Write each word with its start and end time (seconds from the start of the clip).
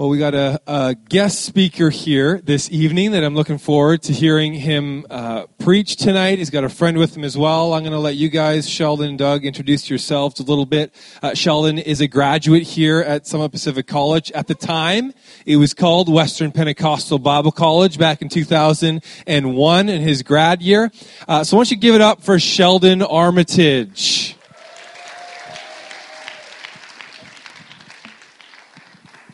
Well, 0.00 0.08
we 0.08 0.16
got 0.16 0.34
a, 0.34 0.58
a, 0.66 0.94
guest 0.94 1.44
speaker 1.44 1.90
here 1.90 2.40
this 2.42 2.70
evening 2.70 3.10
that 3.10 3.22
I'm 3.22 3.34
looking 3.34 3.58
forward 3.58 4.00
to 4.04 4.14
hearing 4.14 4.54
him 4.54 5.04
uh, 5.10 5.44
preach 5.58 5.96
tonight. 5.96 6.38
He's 6.38 6.48
got 6.48 6.64
a 6.64 6.70
friend 6.70 6.96
with 6.96 7.14
him 7.14 7.22
as 7.22 7.36
well. 7.36 7.74
I'm 7.74 7.82
going 7.82 7.92
to 7.92 7.98
let 7.98 8.16
you 8.16 8.30
guys, 8.30 8.66
Sheldon 8.66 9.10
and 9.10 9.18
Doug, 9.18 9.44
introduce 9.44 9.90
yourselves 9.90 10.40
a 10.40 10.42
little 10.42 10.64
bit. 10.64 10.94
Uh, 11.22 11.34
Sheldon 11.34 11.76
is 11.76 12.00
a 12.00 12.08
graduate 12.08 12.62
here 12.62 13.00
at 13.00 13.26
Summit 13.26 13.52
Pacific 13.52 13.86
College. 13.86 14.32
At 14.32 14.46
the 14.46 14.54
time, 14.54 15.12
it 15.44 15.56
was 15.56 15.74
called 15.74 16.10
Western 16.10 16.50
Pentecostal 16.50 17.18
Bible 17.18 17.52
College 17.52 17.98
back 17.98 18.22
in 18.22 18.30
2001 18.30 19.88
in 19.90 20.00
his 20.00 20.22
grad 20.22 20.62
year. 20.62 20.90
Uh, 21.28 21.44
so 21.44 21.58
why 21.58 21.64
don't 21.64 21.72
you 21.72 21.76
give 21.76 21.94
it 21.94 22.00
up 22.00 22.22
for 22.22 22.38
Sheldon 22.38 23.02
Armitage. 23.02 24.34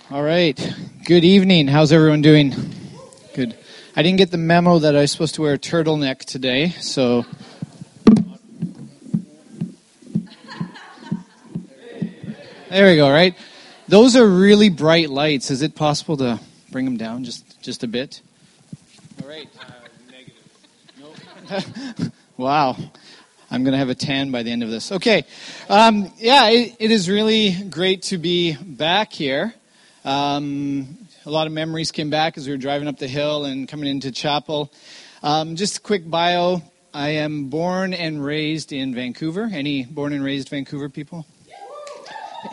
All 0.09 0.23
right. 0.23 0.57
Good 1.05 1.25
evening. 1.25 1.67
How's 1.67 1.91
everyone 1.91 2.23
doing? 2.23 2.55
Good. 3.35 3.57
I 3.97 4.03
didn't 4.05 4.19
get 4.19 4.31
the 4.31 4.39
memo 4.39 4.79
that 4.79 4.95
I 4.95 5.01
was 5.01 5.11
supposed 5.11 5.35
to 5.35 5.43
wear 5.43 5.55
a 5.55 5.59
turtleneck 5.59 6.21
today, 6.21 6.69
so. 6.81 7.27
There 12.71 12.87
we 12.87 12.95
go, 12.95 13.11
right? 13.11 13.35
Those 13.89 14.15
are 14.15 14.25
really 14.25 14.69
bright 14.69 15.11
lights. 15.11 15.51
Is 15.51 15.63
it 15.63 15.75
possible 15.75 16.17
to 16.19 16.39
bring 16.71 16.85
them 16.85 16.97
down 16.97 17.25
just, 17.25 17.61
just 17.61 17.83
a 17.83 17.89
bit? 17.89 18.21
All 19.21 19.29
right. 19.29 19.49
Uh, 19.59 19.73
negative. 21.51 22.13
Wow. 22.37 22.77
I'm 23.51 23.65
going 23.65 23.73
to 23.73 23.79
have 23.79 23.89
a 23.89 23.95
tan 23.97 24.31
by 24.31 24.45
the 24.45 24.53
end 24.53 24.63
of 24.63 24.71
this. 24.71 24.93
Okay. 24.93 25.25
Um, 25.69 26.13
yeah, 26.19 26.49
it, 26.51 26.77
it 26.79 26.91
is 26.93 27.11
really 27.11 27.51
great 27.71 28.03
to 28.03 28.19
be 28.19 28.55
back 28.55 29.13
here. 29.13 29.55
Um, 30.07 30.99
a 31.25 31.31
lot 31.31 31.49
of 31.49 31.53
memories 31.53 31.91
came 31.91 32.11
back 32.11 32.39
as 32.39 32.47
we 32.47 32.53
were 32.53 32.59
driving 32.59 32.87
up 32.87 32.97
the 32.97 33.09
hill 33.09 33.45
and 33.45 33.69
coming 33.69 33.89
into 33.89 34.13
chapel. 34.13 34.73
Um, 35.21 35.57
just 35.57 35.79
a 35.79 35.81
quick 35.81 36.09
bio. 36.09 36.63
I 36.95 37.09
am 37.09 37.49
born 37.49 37.93
and 37.93 38.25
raised 38.25 38.73
in 38.73 38.95
Vancouver. 38.95 39.51
Any 39.53 39.85
born 39.85 40.13
and 40.13 40.23
raised 40.23 40.49
Vancouver 40.49 40.89
people? 40.89 41.27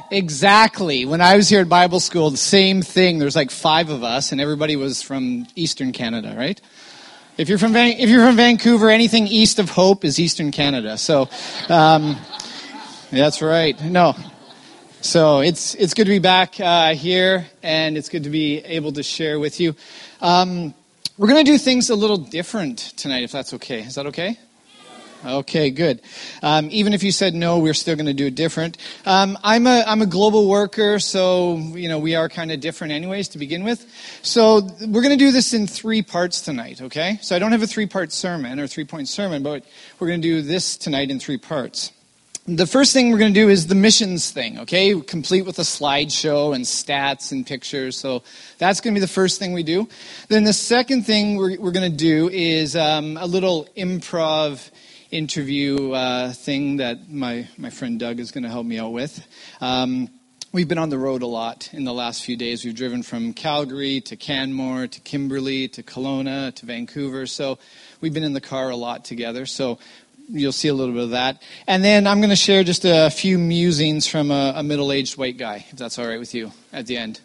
Exactly. 0.10 1.06
When 1.06 1.22
I 1.22 1.36
was 1.38 1.48
here 1.48 1.62
at 1.62 1.70
Bible 1.70 2.00
school, 2.00 2.32
the 2.32 2.38
same 2.38 2.82
thing. 2.82 3.20
There's 3.20 3.36
like 3.36 3.52
five 3.52 3.90
of 3.90 4.04
us, 4.04 4.32
and 4.32 4.42
everybody 4.42 4.76
was 4.76 5.04
from 5.04 5.46
Eastern 5.56 5.92
Canada, 5.92 6.34
right? 6.36 6.60
If 7.38 7.50
you're 7.50 7.60
from 7.60 7.74
Van- 7.74 8.00
if 8.00 8.10
you're 8.10 8.26
from 8.26 8.36
Vancouver, 8.36 8.90
anything 8.90 9.28
east 9.28 9.60
of 9.60 9.70
Hope 9.70 10.04
is 10.04 10.20
Eastern 10.20 10.52
Canada. 10.52 10.98
So, 10.98 11.30
um, 11.70 12.18
that's 13.12 13.44
right. 13.44 13.80
No, 13.84 14.16
so 15.04 15.42
it's 15.42 15.76
it's 15.76 15.94
good 15.94 16.06
to 16.06 16.12
be 16.12 16.20
back 16.20 16.60
uh, 16.62 16.94
here, 16.94 17.46
and 17.62 17.98
it's 17.98 18.08
good 18.08 18.24
to 18.24 18.30
be 18.30 18.60
able 18.60 18.94
to 18.94 19.04
share 19.04 19.38
with 19.38 19.60
you. 19.60 19.76
Um, 20.22 20.74
we're 21.18 21.28
going 21.28 21.46
to 21.46 21.52
do 21.52 21.58
things 21.58 21.90
a 21.90 21.96
little 21.96 22.16
different 22.16 22.80
tonight, 22.96 23.24
if 23.24 23.32
that's 23.32 23.54
okay. 23.56 23.82
Is 23.82 23.96
that 23.96 24.06
okay? 24.08 24.40
Okay, 25.26 25.72
good. 25.72 26.02
Um, 26.42 26.70
even 26.72 26.94
if 26.94 27.04
you 27.04 27.12
said 27.12 27.34
no, 27.34 27.60
we're 27.60 27.74
still 27.74 27.98
going 27.98 28.06
to 28.06 28.14
do 28.14 28.28
it 28.28 28.36
different. 28.36 28.78
Um, 29.06 29.38
I'm 29.44 29.68
a 29.68 29.84
I'm 29.86 30.02
a 30.02 30.06
global 30.06 30.48
worker, 30.48 31.00
so 31.00 31.58
you 31.58 31.90
know 31.90 32.00
we 32.00 32.16
are 32.16 32.30
kind 32.30 32.50
of 32.50 32.62
different, 32.62 32.94
anyways, 32.94 33.28
to 33.30 33.38
begin 33.38 33.66
with. 33.66 33.86
So 34.22 34.62
we're 34.88 35.02
going 35.02 35.18
to 35.18 35.26
do 35.26 35.34
this 35.34 35.54
in 35.54 35.68
three 35.68 36.02
parts 36.02 36.40
tonight. 36.42 36.82
Okay, 36.82 37.20
so 37.22 37.36
I 37.36 37.40
don't 37.40 37.52
have 37.52 37.62
a 37.62 37.68
three 37.68 37.88
part 37.88 38.14
sermon 38.14 38.58
or 38.58 38.68
three 38.68 38.86
point 38.86 39.10
sermon, 39.10 39.44
but 39.44 39.66
we're 40.00 40.08
going 40.08 40.22
to 40.22 40.28
do 40.28 40.42
this 40.42 40.78
tonight 40.78 41.12
in 41.12 41.20
three 41.20 41.38
parts. 41.38 41.92
The 42.46 42.68
first 42.68 42.92
thing 42.92 43.10
we're 43.10 43.20
going 43.20 43.34
to 43.34 43.40
do 43.40 43.48
is 43.48 43.68
the 43.68 43.76
missions 43.76 44.30
thing, 44.30 44.60
okay? 44.60 45.00
Complete 45.00 45.44
with 45.46 45.60
a 45.60 45.62
slideshow 45.62 46.54
and 46.54 46.66
stats 46.66 47.32
and 47.32 47.48
pictures. 47.48 47.98
So 47.98 48.22
that's 48.58 48.82
going 48.82 48.94
to 48.94 49.00
be 49.00 49.02
the 49.02 49.08
first 49.08 49.40
thing 49.40 49.54
we 49.54 49.64
do. 49.64 49.88
Then 50.28 50.44
the 50.44 50.52
second 50.52 51.04
thing 51.04 51.38
we're, 51.38 51.58
we're 51.58 51.72
going 51.72 51.90
to 51.90 51.98
do 51.98 52.28
is 52.28 52.76
um, 52.76 53.16
a 53.16 53.26
little 53.26 53.70
improv 53.78 54.72
interview 55.10 55.94
uh, 55.94 56.34
thing 56.34 56.78
that 56.78 57.10
my, 57.10 57.48
my 57.58 57.70
friend 57.70 57.98
Doug 57.98 58.20
is 58.20 58.32
going 58.32 58.44
to 58.44 58.50
help 58.50 58.66
me 58.66 58.78
out 58.78 58.92
with. 58.92 59.26
Um, 59.62 60.10
we've 60.52 60.68
been 60.68 60.78
on 60.78 60.90
the 60.90 60.98
road 61.00 61.22
a 61.22 61.28
lot 61.28 61.70
in 61.72 61.86
the 61.86 61.94
last 61.94 62.26
few 62.26 62.36
days. 62.36 62.66
We've 62.66 62.76
driven 62.76 63.04
from 63.04 63.34
Calgary 63.34 64.02
to 64.02 64.18
Canmore 64.18 64.88
to 64.88 65.00
Kimberley 65.00 65.70
to 65.70 65.82
Kelowna 65.82 66.54
to 66.56 66.66
Vancouver. 66.66 67.26
So 67.26 67.58
we've 68.02 68.14
been 68.14 68.24
in 68.24 68.34
the 68.34 68.42
car 68.42 68.70
a 68.70 68.76
lot 68.76 69.06
together. 69.06 69.46
So 69.46 69.80
you'll 70.30 70.52
see 70.52 70.68
a 70.68 70.74
little 70.74 70.94
bit 70.94 71.04
of 71.04 71.10
that. 71.12 71.42
And 71.68 71.84
then 71.84 72.08
I'm 72.08 72.20
going 72.20 72.30
to 72.30 72.36
share 72.36 72.64
just 72.64 72.86
a 72.86 73.10
few 73.10 73.38
musings 73.38 74.08
from 74.08 74.32
a, 74.32 74.54
a 74.58 74.64
middle 74.64 74.92
aged 74.92 75.18
white 75.18 75.38
guy, 75.38 75.66
if 75.70 75.78
that's 75.78 76.00
all 76.00 76.08
right 76.08 76.20
with 76.20 76.34
you, 76.34 76.52
at 76.72 76.88
the 76.88 76.98
end. 76.98 77.20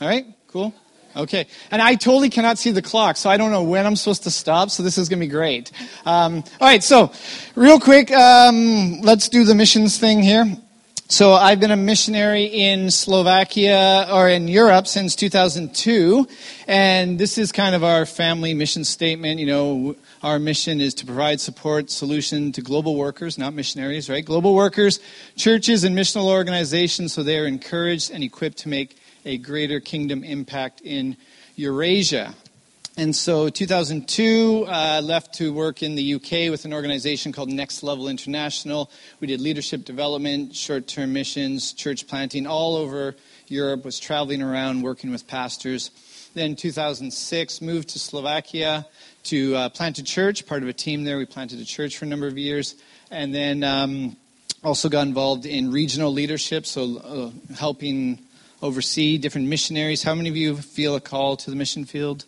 All 0.00 0.08
right? 0.08 0.26
Cool? 0.48 0.74
Okay. 1.16 1.46
And 1.70 1.80
I 1.80 1.94
totally 1.94 2.28
cannot 2.28 2.58
see 2.58 2.70
the 2.70 2.82
clock, 2.82 3.16
so 3.16 3.30
I 3.30 3.38
don't 3.38 3.50
know 3.50 3.62
when 3.62 3.86
I'm 3.86 3.96
supposed 3.96 4.24
to 4.24 4.30
stop, 4.30 4.70
so 4.70 4.82
this 4.82 4.98
is 4.98 5.08
going 5.08 5.20
to 5.20 5.26
be 5.26 5.30
great. 5.30 5.72
Um, 6.04 6.44
all 6.60 6.68
right, 6.68 6.84
so 6.84 7.10
real 7.54 7.80
quick, 7.80 8.10
um, 8.12 9.00
let's 9.00 9.28
do 9.28 9.44
the 9.44 9.54
missions 9.54 9.98
thing 9.98 10.22
here. 10.22 10.44
So 11.08 11.34
I've 11.34 11.60
been 11.60 11.70
a 11.70 11.76
missionary 11.76 12.46
in 12.46 12.90
Slovakia 12.90 14.08
or 14.12 14.28
in 14.28 14.48
Europe 14.48 14.88
since 14.88 15.14
2002, 15.14 16.26
and 16.66 17.16
this 17.16 17.38
is 17.38 17.52
kind 17.52 17.76
of 17.76 17.84
our 17.84 18.04
family 18.06 18.54
mission 18.54 18.82
statement. 18.82 19.38
You 19.38 19.46
know, 19.46 19.96
our 20.26 20.40
mission 20.40 20.80
is 20.80 20.92
to 20.92 21.06
provide 21.06 21.40
support 21.40 21.88
solution 21.88 22.50
to 22.50 22.60
global 22.60 22.96
workers, 22.96 23.38
not 23.38 23.54
missionaries, 23.54 24.10
right? 24.10 24.24
Global 24.24 24.56
workers, 24.56 24.98
churches, 25.36 25.84
and 25.84 25.96
missional 25.96 26.24
organizations 26.24 27.12
so 27.12 27.22
they 27.22 27.38
are 27.38 27.46
encouraged 27.46 28.10
and 28.10 28.24
equipped 28.24 28.58
to 28.58 28.68
make 28.68 28.98
a 29.24 29.38
greater 29.38 29.78
kingdom 29.78 30.24
impact 30.24 30.80
in 30.80 31.16
Eurasia. 31.54 32.34
And 32.96 33.14
so, 33.14 33.48
2002, 33.48 34.66
uh, 34.66 35.00
left 35.04 35.34
to 35.34 35.52
work 35.52 35.84
in 35.84 35.94
the 35.94 36.14
UK 36.14 36.50
with 36.50 36.64
an 36.64 36.72
organization 36.72 37.30
called 37.30 37.48
Next 37.48 37.84
Level 37.84 38.08
International. 38.08 38.90
We 39.20 39.28
did 39.28 39.40
leadership 39.40 39.84
development, 39.84 40.56
short-term 40.56 41.12
missions, 41.12 41.72
church 41.72 42.08
planting 42.08 42.48
all 42.48 42.74
over 42.74 43.14
Europe. 43.46 43.84
Was 43.84 44.00
traveling 44.00 44.42
around 44.42 44.82
working 44.82 45.12
with 45.12 45.28
pastors. 45.28 45.92
Then, 46.34 46.56
2006, 46.56 47.60
moved 47.62 47.90
to 47.90 48.00
Slovakia 48.00 48.86
to 49.26 49.56
uh, 49.56 49.68
plant 49.68 49.98
a 49.98 50.04
church. 50.04 50.46
Part 50.46 50.62
of 50.62 50.68
a 50.68 50.72
team 50.72 51.04
there, 51.04 51.18
we 51.18 51.26
planted 51.26 51.60
a 51.60 51.64
church 51.64 51.98
for 51.98 52.04
a 52.04 52.08
number 52.08 52.26
of 52.26 52.38
years, 52.38 52.74
and 53.10 53.34
then 53.34 53.62
um, 53.62 54.16
also 54.64 54.88
got 54.88 55.06
involved 55.06 55.46
in 55.46 55.70
regional 55.70 56.12
leadership, 56.12 56.66
so 56.66 56.98
uh, 56.98 57.54
helping 57.54 58.20
oversee 58.62 59.18
different 59.18 59.48
missionaries. 59.48 60.02
How 60.02 60.14
many 60.14 60.28
of 60.28 60.36
you 60.36 60.56
feel 60.56 60.94
a 60.96 61.00
call 61.00 61.36
to 61.38 61.50
the 61.50 61.56
mission 61.56 61.84
field? 61.84 62.24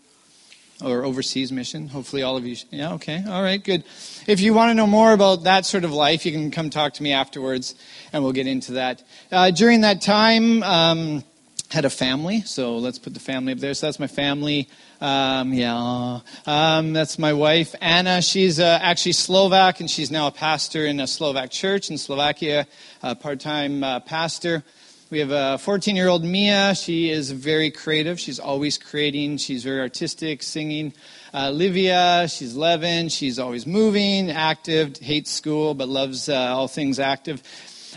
or 0.81 1.05
overseas 1.05 1.51
mission. 1.51 1.89
Hopefully, 1.89 2.23
all 2.23 2.37
of 2.37 2.47
you. 2.47 2.57
Yeah, 2.71 2.95
okay, 2.95 3.25
all 3.27 3.43
right, 3.43 3.63
good. 3.63 3.83
If 4.27 4.41
you 4.41 4.55
want 4.55 4.71
to 4.71 4.75
know 4.75 4.87
more 4.87 5.13
about 5.13 5.45
that 5.45 5.67
sort 5.67 5.85
of 5.85 5.93
life, 5.93 6.25
you 6.25 6.33
can 6.33 6.51
come 6.51 6.71
talk 6.71 6.95
to 6.95 7.03
me 7.03 7.13
afterwards, 7.13 7.75
and 8.13 8.23
we'll 8.23 8.33
get 8.33 8.47
into 8.47 8.73
that. 8.73 9.03
Uh, 9.33 9.51
during 9.51 9.81
that 9.81 10.01
time, 10.03 10.63
um, 10.63 11.25
had 11.71 11.85
a 11.85 11.91
family, 11.91 12.41
so 12.43 12.79
let's 12.79 12.99
put 12.99 13.13
the 13.13 13.21
family 13.21 13.53
up 13.53 13.59
there. 13.59 13.75
So 13.75 13.87
that's 13.87 14.01
my 14.01 14.07
family. 14.07 14.69
Um, 15.01 15.53
yeah, 15.53 16.21
um, 16.47 16.93
that's 16.95 17.19
my 17.19 17.33
wife 17.35 17.75
Anna. 17.81 18.23
She's 18.23 18.59
uh, 18.59 18.79
actually 18.81 19.13
Slovak, 19.13 19.81
and 19.81 19.91
she's 19.91 20.11
now 20.11 20.29
a 20.29 20.31
pastor 20.31 20.87
in 20.87 20.99
a 20.99 21.07
Slovak 21.07 21.51
church 21.51 21.91
in 21.91 21.99
Slovakia, 21.99 22.67
a 23.03 23.15
part-time 23.15 23.85
uh, 23.85 24.01
pastor. 24.01 24.65
We 25.11 25.21
have 25.21 25.31
a 25.31 25.57
14 25.59 25.97
year 25.97 26.09
old 26.09 26.23
Mia. 26.23 26.75
She 26.75 27.11
is 27.11 27.31
very 27.31 27.71
creative. 27.71 28.21
She's 28.21 28.39
always 28.39 28.77
creating. 28.77 29.39
She's 29.39 29.65
very 29.65 29.81
artistic, 29.81 30.43
singing. 30.43 30.93
Uh, 31.33 31.51
Livia, 31.51 32.29
she's 32.29 32.57
11. 32.57 33.09
She's 33.09 33.39
always 33.39 33.67
moving, 33.67 34.31
active, 34.31 34.99
hates 34.99 35.31
school, 35.31 35.73
but 35.75 35.89
loves 35.89 36.29
uh, 36.29 36.35
all 36.35 36.69
things 36.69 36.99
active. 36.99 37.43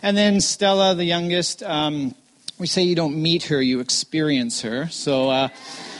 And 0.01 0.15
then 0.15 0.39
Stella, 0.39 0.95
the 0.95 1.03
youngest. 1.03 1.63
Um, 1.63 2.15
we 2.61 2.67
say 2.67 2.83
you 2.83 2.95
don't 2.95 3.19
meet 3.19 3.43
her, 3.45 3.59
you 3.59 3.79
experience 3.79 4.61
her. 4.61 4.87
So, 4.89 5.31
uh, 5.31 5.47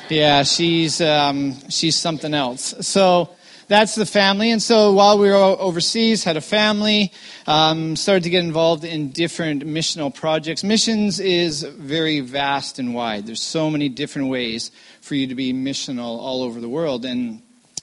yeah, 0.10 0.44
she's, 0.44 1.02
um, 1.02 1.58
she's 1.70 1.96
something 1.96 2.36
else. 2.36 2.76
So, 2.88 3.32
that's 3.68 3.96
the 3.96 4.06
family. 4.06 4.52
And 4.52 4.62
so 4.62 4.92
while 4.92 5.18
we 5.18 5.30
were 5.30 5.36
overseas, 5.36 6.26
had 6.26 6.36
a 6.36 6.42
family, 6.42 7.14
um, 7.48 7.96
started 7.96 8.24
to 8.26 8.30
get 8.30 8.44
involved 8.44 8.84
in 8.84 9.12
different 9.12 9.66
missional 9.66 10.14
projects. 10.14 10.62
Missions 10.62 11.22
is 11.22 11.64
very 11.64 12.20
vast 12.20 12.80
and 12.80 12.94
wide. 12.94 13.26
There's 13.26 13.42
so 13.42 13.72
many 13.72 13.88
different 13.88 14.28
ways 14.28 14.72
for 15.00 15.16
you 15.16 15.28
to 15.28 15.36
be 15.36 15.54
missional 15.54 16.20
all 16.20 16.44
over 16.44 16.60
the 16.60 16.68
world. 16.68 17.06
And 17.06 17.42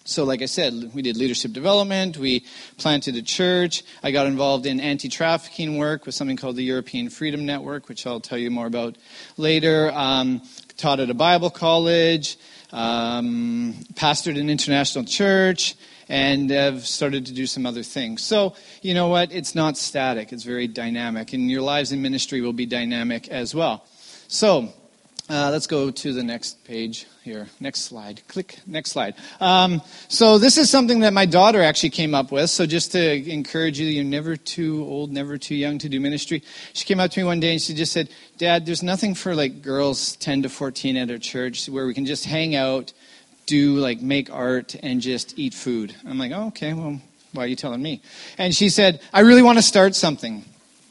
so, 0.09 0.25
like 0.25 0.41
I 0.41 0.47
said, 0.47 0.93
we 0.95 1.03
did 1.03 1.17
leadership 1.17 1.53
development, 1.53 2.17
we 2.17 2.45
planted 2.79 3.17
a 3.17 3.23
church. 3.23 3.83
I 4.03 4.11
got 4.11 4.27
involved 4.27 4.65
in 4.67 4.81
anti 4.81 5.09
trafficking 5.09 5.77
work 5.77 6.07
with 6.07 6.15
something 6.15 6.37
called 6.37 6.57
the 6.57 6.65
European 6.65 7.11
Freedom 7.11 7.45
Network, 7.45 7.89
which 7.89 8.07
I'll 8.07 8.21
tell 8.21 8.39
you 8.39 8.51
more 8.51 8.67
about 8.67 8.97
later. 9.37 9.93
Um, 9.93 10.43
taught 10.77 11.01
at 11.01 11.11
a 11.11 11.15
Bible 11.15 11.51
college 11.51 12.39
um, 12.73 13.75
pastored 13.95 14.39
an 14.39 14.51
international 14.51 15.05
church, 15.05 15.77
and 16.09 16.51
have 16.51 16.87
started 16.87 17.27
to 17.27 17.33
do 17.33 17.47
some 17.47 17.67
other 17.67 17.83
things. 17.83 18.23
So, 18.23 18.55
you 18.83 18.95
know 18.95 19.09
what? 19.09 19.33
It's 19.33 19.55
not 19.55 19.77
static, 19.77 20.33
it's 20.33 20.45
very 20.45 20.67
dynamic, 20.69 21.33
and 21.33 21.51
your 21.51 21.63
lives 21.63 21.93
in 21.93 22.01
ministry 22.01 22.41
will 22.41 22.53
be 22.53 22.67
dynamic 22.67 23.29
as 23.29 23.55
well. 23.55 23.87
So, 24.27 24.73
Uh, 25.31 25.51
let's 25.51 25.67
go 25.67 25.91
to 25.91 26.15
the 26.15 26.23
next 26.23 26.65
page 26.65 27.07
here. 27.23 27.49
Next 27.61 27.83
slide. 27.83 28.23
Click. 28.29 28.61
Next 28.67 28.93
slide. 28.93 29.15
Um, 29.41 29.83
so 30.09 30.39
this 30.39 30.57
is 30.57 30.71
something 30.71 31.01
that 31.01 31.13
my 31.13 31.27
daughter 31.27 31.63
actually 31.63 31.91
came 31.91 32.15
up 32.15 32.33
with. 32.33 32.49
So 32.49 32.65
just 32.65 32.93
to 32.93 33.31
encourage 33.31 33.79
you, 33.79 33.87
you're 33.87 34.05
never 34.05 34.37
too 34.37 34.87
old, 34.89 35.13
never 35.13 35.37
too 35.37 35.55
young 35.55 35.77
to 35.79 35.89
do 35.91 36.01
ministry. 36.01 36.43
She 36.73 36.87
came 36.87 36.99
up 36.99 37.11
to 37.11 37.21
me 37.21 37.25
one 37.25 37.41
day 37.41 37.53
and 37.53 37.61
she 37.61 37.75
just 37.75 37.93
said, 37.93 38.09
"Dad, 38.39 38.65
there's 38.65 38.83
nothing 38.83 39.15
for 39.15 39.35
like 39.35 39.61
girls 39.61 40.17
10 40.17 40.45
to 40.45 40.49
14 40.49 40.97
at 40.97 41.11
our 41.11 41.19
church 41.19 41.69
where 41.69 41.87
we 41.87 41.93
can 41.93 42.07
just 42.07 42.25
hang 42.25 42.57
out, 42.57 42.95
do 43.45 43.77
like 43.77 44.01
make 44.01 44.33
art, 44.33 44.77
and 44.83 45.03
just 45.03 45.39
eat 45.39 45.53
food." 45.53 45.95
I'm 46.07 46.19
like, 46.19 46.33
"Oh, 46.33 46.47
okay. 46.47 46.73
Well, 46.73 47.03
why 47.33 47.45
are 47.45 47.49
you 47.49 47.57
telling 47.57 47.83
me?" 47.83 48.01
And 48.39 48.55
she 48.55 48.71
said, 48.71 49.01
"I 49.13 49.21
really 49.21 49.43
want 49.43 49.59
to 49.59 49.63
start 49.63 49.95
something." 49.95 50.43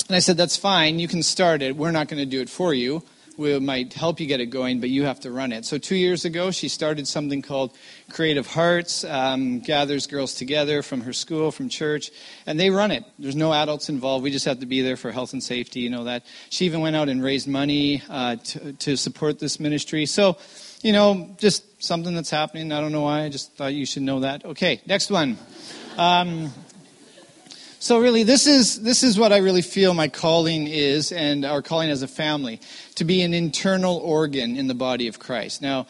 And 0.07 0.15
I 0.15 0.19
said, 0.19 0.37
"That's 0.37 0.57
fine. 0.57 0.99
You 0.99 1.07
can 1.07 1.23
start 1.23 1.63
it. 1.63 1.75
We're 1.75 1.89
not 1.89 2.07
going 2.07 2.19
to 2.19 2.29
do 2.29 2.39
it 2.39 2.51
for 2.51 2.71
you." 2.71 3.01
We 3.37 3.59
might 3.59 3.93
help 3.93 4.19
you 4.19 4.25
get 4.25 4.41
it 4.41 4.47
going, 4.47 4.79
but 4.79 4.89
you 4.89 5.03
have 5.05 5.19
to 5.21 5.31
run 5.31 5.51
it. 5.51 5.63
So 5.63 5.77
two 5.77 5.95
years 5.95 6.25
ago, 6.25 6.49
she 6.49 6.67
started 6.67 7.07
something 7.07 7.43
called 7.43 7.71
Creative 8.09 8.45
Hearts, 8.45 9.03
um, 9.03 9.59
gathers 9.59 10.07
girls 10.07 10.33
together 10.33 10.81
from 10.81 11.01
her 11.01 11.13
school, 11.13 11.51
from 11.51 11.69
church, 11.69 12.09
and 12.47 12.59
they 12.59 12.71
run 12.71 12.89
it. 12.89 13.03
There's 13.19 13.35
no 13.35 13.53
adults 13.53 13.89
involved. 13.89 14.23
We 14.23 14.31
just 14.31 14.45
have 14.45 14.59
to 14.61 14.65
be 14.65 14.81
there 14.81 14.97
for 14.97 15.11
health 15.11 15.33
and 15.33 15.43
safety, 15.43 15.81
you 15.81 15.91
know 15.91 16.05
that. 16.05 16.25
She 16.49 16.65
even 16.65 16.81
went 16.81 16.95
out 16.95 17.09
and 17.09 17.23
raised 17.23 17.47
money 17.47 18.01
uh, 18.09 18.37
to, 18.37 18.73
to 18.73 18.97
support 18.97 19.37
this 19.37 19.59
ministry. 19.59 20.07
So, 20.07 20.37
you 20.81 20.91
know, 20.91 21.29
just 21.37 21.83
something 21.83 22.15
that's 22.15 22.31
happening. 22.31 22.71
I 22.71 22.81
don't 22.81 22.91
know 22.91 23.03
why. 23.03 23.21
I 23.23 23.29
just 23.29 23.53
thought 23.53 23.73
you 23.73 23.85
should 23.85 24.03
know 24.03 24.21
that. 24.21 24.45
Okay, 24.45 24.81
next 24.87 25.11
one. 25.11 25.37
Um, 25.97 26.51
so 27.79 28.00
really, 28.00 28.24
this 28.24 28.47
is, 28.47 28.81
this 28.81 29.03
is 29.03 29.19
what 29.19 29.31
I 29.31 29.38
really 29.38 29.62
feel 29.62 29.94
my 29.94 30.07
calling 30.07 30.68
is 30.68 31.12
and 31.12 31.45
our 31.45 31.62
calling 31.62 31.89
as 31.89 32.01
a 32.01 32.07
family, 32.07 32.59
to 32.95 33.06
be 33.06 33.21
an 33.21 33.33
internal 33.33 33.97
organ 33.97 34.57
in 34.57 34.68
the 34.68 34.74
body 34.74 35.07
of 35.07 35.19
Christ. 35.19 35.62
Now, 35.62 35.88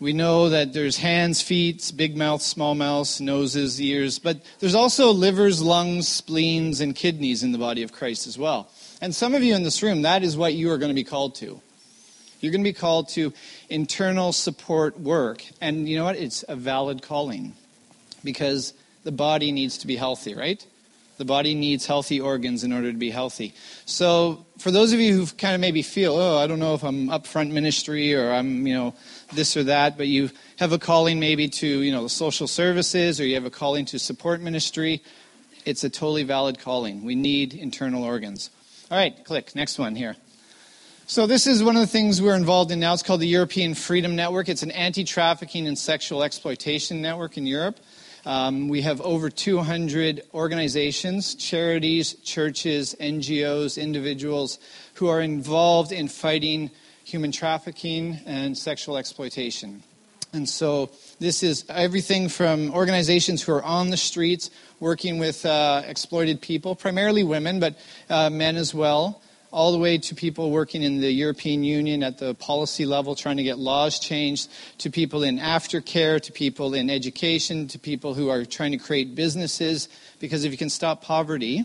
we 0.00 0.12
know 0.14 0.48
that 0.48 0.72
there's 0.72 0.96
hands, 0.96 1.42
feet, 1.42 1.92
big 1.94 2.16
mouth, 2.16 2.40
small 2.40 2.74
mouths, 2.74 3.20
noses, 3.20 3.80
ears, 3.80 4.18
but 4.18 4.40
there's 4.58 4.74
also 4.74 5.12
livers, 5.12 5.60
lungs, 5.62 6.08
spleens, 6.08 6.80
and 6.80 6.96
kidneys 6.96 7.42
in 7.42 7.52
the 7.52 7.58
body 7.58 7.82
of 7.82 7.92
Christ 7.92 8.26
as 8.26 8.38
well. 8.38 8.70
And 9.02 9.14
some 9.14 9.34
of 9.34 9.42
you 9.42 9.54
in 9.54 9.62
this 9.62 9.82
room, 9.82 10.02
that 10.02 10.22
is 10.22 10.36
what 10.36 10.54
you 10.54 10.70
are 10.70 10.78
going 10.78 10.88
to 10.90 10.94
be 10.94 11.04
called 11.04 11.34
to. 11.36 11.60
You're 12.40 12.52
going 12.52 12.64
to 12.64 12.70
be 12.70 12.74
called 12.74 13.10
to 13.10 13.32
internal 13.68 14.32
support 14.32 14.98
work. 14.98 15.44
And 15.60 15.86
you 15.86 15.98
know 15.98 16.04
what? 16.04 16.16
It's 16.16 16.44
a 16.48 16.56
valid 16.56 17.02
calling 17.02 17.54
because 18.24 18.72
the 19.04 19.12
body 19.12 19.52
needs 19.52 19.78
to 19.78 19.86
be 19.86 19.96
healthy, 19.96 20.34
right? 20.34 20.64
The 21.20 21.26
body 21.26 21.54
needs 21.54 21.84
healthy 21.84 22.18
organs 22.18 22.64
in 22.64 22.72
order 22.72 22.90
to 22.90 22.96
be 22.96 23.10
healthy. 23.10 23.52
So, 23.84 24.46
for 24.56 24.70
those 24.70 24.94
of 24.94 25.00
you 25.00 25.18
who 25.18 25.26
kind 25.26 25.54
of 25.54 25.60
maybe 25.60 25.82
feel, 25.82 26.16
oh, 26.16 26.38
I 26.38 26.46
don't 26.46 26.58
know 26.58 26.72
if 26.72 26.82
I'm 26.82 27.08
upfront 27.08 27.52
ministry 27.52 28.14
or 28.14 28.32
I'm, 28.32 28.66
you 28.66 28.72
know, 28.72 28.94
this 29.34 29.54
or 29.54 29.64
that, 29.64 29.98
but 29.98 30.06
you 30.06 30.30
have 30.58 30.72
a 30.72 30.78
calling 30.78 31.20
maybe 31.20 31.46
to, 31.46 31.66
you 31.66 31.92
know, 31.92 32.04
the 32.04 32.08
social 32.08 32.46
services 32.46 33.20
or 33.20 33.26
you 33.26 33.34
have 33.34 33.44
a 33.44 33.50
calling 33.50 33.84
to 33.84 33.98
support 33.98 34.40
ministry, 34.40 35.02
it's 35.66 35.84
a 35.84 35.90
totally 35.90 36.22
valid 36.22 36.58
calling. 36.58 37.04
We 37.04 37.16
need 37.16 37.52
internal 37.52 38.02
organs. 38.02 38.48
All 38.90 38.96
right, 38.96 39.22
click. 39.22 39.54
Next 39.54 39.78
one 39.78 39.96
here. 39.96 40.16
So, 41.06 41.26
this 41.26 41.46
is 41.46 41.62
one 41.62 41.76
of 41.76 41.82
the 41.82 41.86
things 41.86 42.22
we're 42.22 42.34
involved 42.34 42.70
in 42.70 42.80
now. 42.80 42.94
It's 42.94 43.02
called 43.02 43.20
the 43.20 43.28
European 43.28 43.74
Freedom 43.74 44.16
Network. 44.16 44.48
It's 44.48 44.62
an 44.62 44.70
anti 44.70 45.04
trafficking 45.04 45.66
and 45.66 45.78
sexual 45.78 46.22
exploitation 46.22 47.02
network 47.02 47.36
in 47.36 47.44
Europe. 47.44 47.78
Um, 48.26 48.68
we 48.68 48.82
have 48.82 49.00
over 49.00 49.30
200 49.30 50.22
organizations, 50.34 51.34
charities, 51.34 52.14
churches, 52.14 52.94
NGOs, 53.00 53.80
individuals 53.80 54.58
who 54.94 55.08
are 55.08 55.20
involved 55.20 55.92
in 55.92 56.08
fighting 56.08 56.70
human 57.04 57.32
trafficking 57.32 58.20
and 58.26 58.56
sexual 58.56 58.96
exploitation. 58.96 59.82
And 60.32 60.48
so 60.48 60.90
this 61.18 61.42
is 61.42 61.64
everything 61.68 62.28
from 62.28 62.72
organizations 62.72 63.42
who 63.42 63.52
are 63.52 63.64
on 63.64 63.90
the 63.90 63.96
streets 63.96 64.50
working 64.78 65.18
with 65.18 65.44
uh, 65.44 65.82
exploited 65.86 66.40
people, 66.40 66.76
primarily 66.76 67.24
women, 67.24 67.58
but 67.58 67.76
uh, 68.08 68.30
men 68.30 68.56
as 68.56 68.72
well, 68.72 69.20
all 69.52 69.72
the 69.72 69.78
way 69.78 69.98
to 69.98 70.14
people 70.14 70.50
working 70.50 70.82
in 70.82 71.00
the 71.00 71.10
European 71.10 71.64
Union 71.64 72.02
at 72.02 72.18
the 72.18 72.34
policy 72.34 72.86
level, 72.86 73.14
trying 73.14 73.36
to 73.36 73.42
get 73.42 73.58
laws 73.58 73.98
changed, 73.98 74.48
to 74.78 74.90
people 74.90 75.22
in 75.24 75.38
aftercare, 75.38 76.20
to 76.20 76.32
people 76.32 76.74
in 76.74 76.88
education, 76.88 77.66
to 77.68 77.78
people 77.78 78.14
who 78.14 78.28
are 78.28 78.44
trying 78.44 78.72
to 78.72 78.78
create 78.78 79.14
businesses. 79.14 79.88
Because 80.20 80.44
if 80.44 80.52
you 80.52 80.58
can 80.58 80.70
stop 80.70 81.02
poverty 81.02 81.64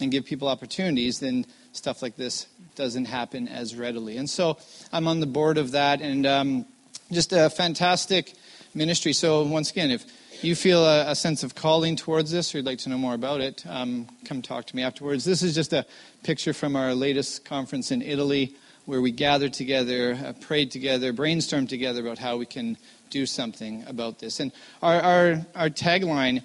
and 0.00 0.10
give 0.10 0.24
people 0.24 0.46
opportunities, 0.46 1.18
then 1.18 1.44
stuff 1.72 2.02
like 2.02 2.16
this 2.16 2.46
doesn't 2.76 3.06
happen 3.06 3.48
as 3.48 3.74
readily. 3.74 4.16
And 4.16 4.30
so 4.30 4.58
I'm 4.92 5.08
on 5.08 5.20
the 5.20 5.26
board 5.26 5.58
of 5.58 5.72
that, 5.72 6.00
and 6.00 6.26
um, 6.26 6.66
just 7.10 7.32
a 7.32 7.50
fantastic 7.50 8.34
ministry. 8.74 9.12
So, 9.12 9.42
once 9.42 9.70
again, 9.70 9.90
if 9.90 10.04
you 10.44 10.54
feel 10.56 10.84
a, 10.84 11.10
a, 11.10 11.14
sense 11.14 11.42
of 11.42 11.54
calling 11.54 11.94
towards 11.94 12.30
this 12.30 12.54
or 12.54 12.58
you'd 12.58 12.66
like 12.66 12.78
to 12.78 12.88
know 12.88 12.98
more 12.98 13.14
about 13.14 13.40
it, 13.40 13.64
um, 13.68 14.08
come 14.24 14.42
talk 14.42 14.66
to 14.66 14.76
me 14.76 14.82
afterwards. 14.82 15.24
This 15.24 15.42
is 15.42 15.54
just 15.54 15.72
a 15.72 15.86
picture 16.24 16.52
from 16.52 16.74
our 16.74 16.94
latest 16.94 17.44
conference 17.44 17.90
in 17.90 18.02
Italy 18.02 18.54
where 18.84 19.00
we 19.00 19.12
gathered 19.12 19.52
together, 19.52 20.18
uh, 20.24 20.32
prayed 20.40 20.70
together, 20.70 21.12
brainstormed 21.12 21.68
together 21.68 22.00
about 22.00 22.18
how 22.18 22.36
we 22.36 22.46
can 22.46 22.76
do 23.10 23.26
something 23.26 23.84
about 23.86 24.18
this. 24.18 24.40
And 24.40 24.50
our, 24.82 25.00
our, 25.00 25.46
our 25.54 25.68
tagline 25.68 26.42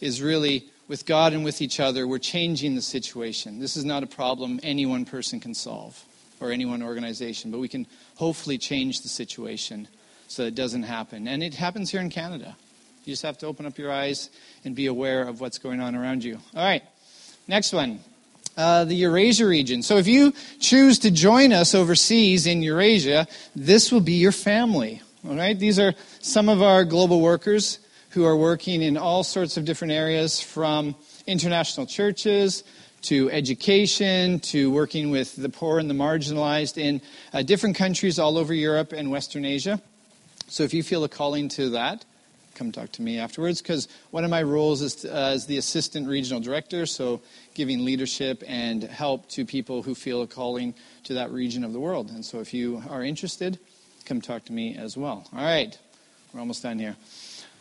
is 0.00 0.20
really 0.20 0.66
with 0.86 1.06
God 1.06 1.32
and 1.32 1.44
with 1.44 1.62
each 1.62 1.80
other, 1.80 2.06
we're 2.06 2.18
changing 2.18 2.74
the 2.74 2.82
situation. 2.82 3.60
This 3.60 3.76
is 3.76 3.84
not 3.84 4.02
a 4.02 4.06
problem 4.06 4.60
any 4.62 4.84
one 4.84 5.04
person 5.04 5.40
can 5.40 5.54
solve 5.54 6.04
or 6.40 6.50
any 6.50 6.66
one 6.66 6.82
organization, 6.82 7.50
but 7.50 7.60
we 7.60 7.68
can 7.68 7.86
hopefully 8.16 8.58
change 8.58 9.00
the 9.00 9.08
situation 9.08 9.88
so 10.28 10.42
it 10.42 10.54
doesn't 10.54 10.82
happen. 10.82 11.26
And 11.26 11.42
it 11.42 11.54
happens 11.54 11.90
here 11.90 12.00
in 12.00 12.10
Canada. 12.10 12.56
You 13.08 13.12
just 13.12 13.22
have 13.22 13.38
to 13.38 13.46
open 13.46 13.64
up 13.64 13.78
your 13.78 13.90
eyes 13.90 14.28
and 14.66 14.76
be 14.76 14.84
aware 14.84 15.22
of 15.22 15.40
what's 15.40 15.56
going 15.56 15.80
on 15.80 15.94
around 15.94 16.22
you. 16.22 16.34
All 16.54 16.62
right, 16.62 16.82
next 17.46 17.72
one. 17.72 18.00
Uh, 18.54 18.84
the 18.84 18.96
Eurasia 18.96 19.46
region. 19.46 19.82
So 19.82 19.96
if 19.96 20.06
you 20.06 20.34
choose 20.60 20.98
to 20.98 21.10
join 21.10 21.54
us 21.54 21.74
overseas 21.74 22.46
in 22.46 22.60
Eurasia, 22.60 23.26
this 23.56 23.90
will 23.90 24.02
be 24.02 24.12
your 24.12 24.30
family. 24.30 25.00
All 25.26 25.36
right, 25.36 25.58
these 25.58 25.78
are 25.78 25.94
some 26.20 26.50
of 26.50 26.60
our 26.60 26.84
global 26.84 27.22
workers 27.22 27.78
who 28.10 28.26
are 28.26 28.36
working 28.36 28.82
in 28.82 28.98
all 28.98 29.24
sorts 29.24 29.56
of 29.56 29.64
different 29.64 29.94
areas 29.94 30.38
from 30.38 30.94
international 31.26 31.86
churches 31.86 32.62
to 33.00 33.30
education 33.30 34.38
to 34.40 34.70
working 34.70 35.10
with 35.10 35.34
the 35.34 35.48
poor 35.48 35.78
and 35.78 35.88
the 35.88 35.94
marginalized 35.94 36.76
in 36.76 37.00
uh, 37.32 37.40
different 37.40 37.74
countries 37.74 38.18
all 38.18 38.36
over 38.36 38.52
Europe 38.52 38.92
and 38.92 39.10
Western 39.10 39.46
Asia. 39.46 39.80
So 40.48 40.62
if 40.62 40.74
you 40.74 40.82
feel 40.82 41.04
a 41.04 41.08
calling 41.08 41.48
to 41.50 41.70
that, 41.70 42.04
come 42.58 42.72
talk 42.72 42.90
to 42.92 43.02
me 43.02 43.18
afterwards 43.18 43.62
because 43.62 43.86
one 44.10 44.24
of 44.24 44.30
my 44.30 44.42
roles 44.42 44.82
is 44.82 45.04
uh, 45.04 45.08
as 45.08 45.46
the 45.46 45.58
assistant 45.58 46.08
regional 46.08 46.40
director, 46.40 46.86
so 46.86 47.20
giving 47.54 47.84
leadership 47.84 48.42
and 48.46 48.82
help 48.82 49.28
to 49.28 49.44
people 49.46 49.82
who 49.82 49.94
feel 49.94 50.22
a 50.22 50.26
calling 50.26 50.74
to 51.04 51.14
that 51.14 51.30
region 51.30 51.62
of 51.62 51.72
the 51.72 51.78
world. 51.78 52.10
And 52.10 52.24
so 52.24 52.40
if 52.40 52.52
you 52.52 52.82
are 52.90 53.04
interested, 53.04 53.60
come 54.04 54.20
talk 54.20 54.44
to 54.46 54.52
me 54.52 54.76
as 54.76 54.96
well. 54.96 55.24
All 55.32 55.44
right, 55.44 55.78
we're 56.32 56.40
almost 56.40 56.64
done 56.64 56.80
here. 56.80 56.96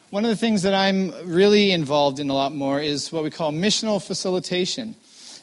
One 0.10 0.24
of 0.26 0.30
the 0.30 0.36
things 0.36 0.64
that 0.64 0.74
I'm 0.74 1.12
really 1.30 1.72
involved 1.72 2.20
in 2.20 2.30
a 2.30 2.34
lot 2.34 2.56
more 2.56 2.82
is 2.82 3.12
what 3.12 3.24
we 3.24 3.30
call 3.30 3.52
missional 3.52 4.02
facilitation. 4.02 4.96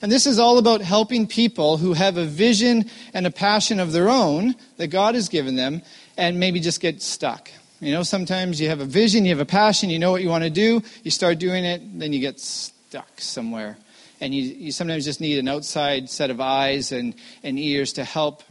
And 0.02 0.10
this 0.10 0.26
is 0.26 0.38
all 0.38 0.58
about 0.58 0.80
helping 0.80 1.26
people 1.26 1.76
who 1.76 1.92
have 1.92 2.16
a 2.16 2.24
vision 2.24 2.90
and 3.12 3.26
a 3.26 3.30
passion 3.30 3.78
of 3.78 3.92
their 3.92 4.08
own 4.08 4.56
that 4.78 4.88
God 4.88 5.14
has 5.14 5.28
given 5.28 5.54
them 5.54 5.82
and 6.16 6.40
maybe 6.40 6.60
just 6.60 6.80
get 6.80 7.02
stuck. 7.02 7.50
You 7.80 7.92
know, 7.92 8.02
sometimes 8.02 8.60
you 8.60 8.68
have 8.68 8.80
a 8.80 8.84
vision, 8.84 9.24
you 9.24 9.30
have 9.30 9.40
a 9.40 9.44
passion, 9.44 9.90
you 9.90 9.98
know 9.98 10.10
what 10.10 10.22
you 10.22 10.28
want 10.28 10.44
to 10.44 10.50
do, 10.50 10.82
you 11.02 11.10
start 11.10 11.38
doing 11.38 11.64
it, 11.64 11.82
then 11.98 12.12
you 12.12 12.20
get 12.20 12.40
stuck 12.40 13.20
somewhere. 13.20 13.76
And 14.20 14.34
you, 14.34 14.42
you 14.42 14.72
sometimes 14.72 15.04
just 15.04 15.20
need 15.20 15.38
an 15.38 15.48
outside 15.48 16.08
set 16.08 16.30
of 16.30 16.40
eyes 16.40 16.92
and, 16.92 17.14
and 17.42 17.58
ears 17.58 17.94
to 17.94 18.04
help 18.04 18.42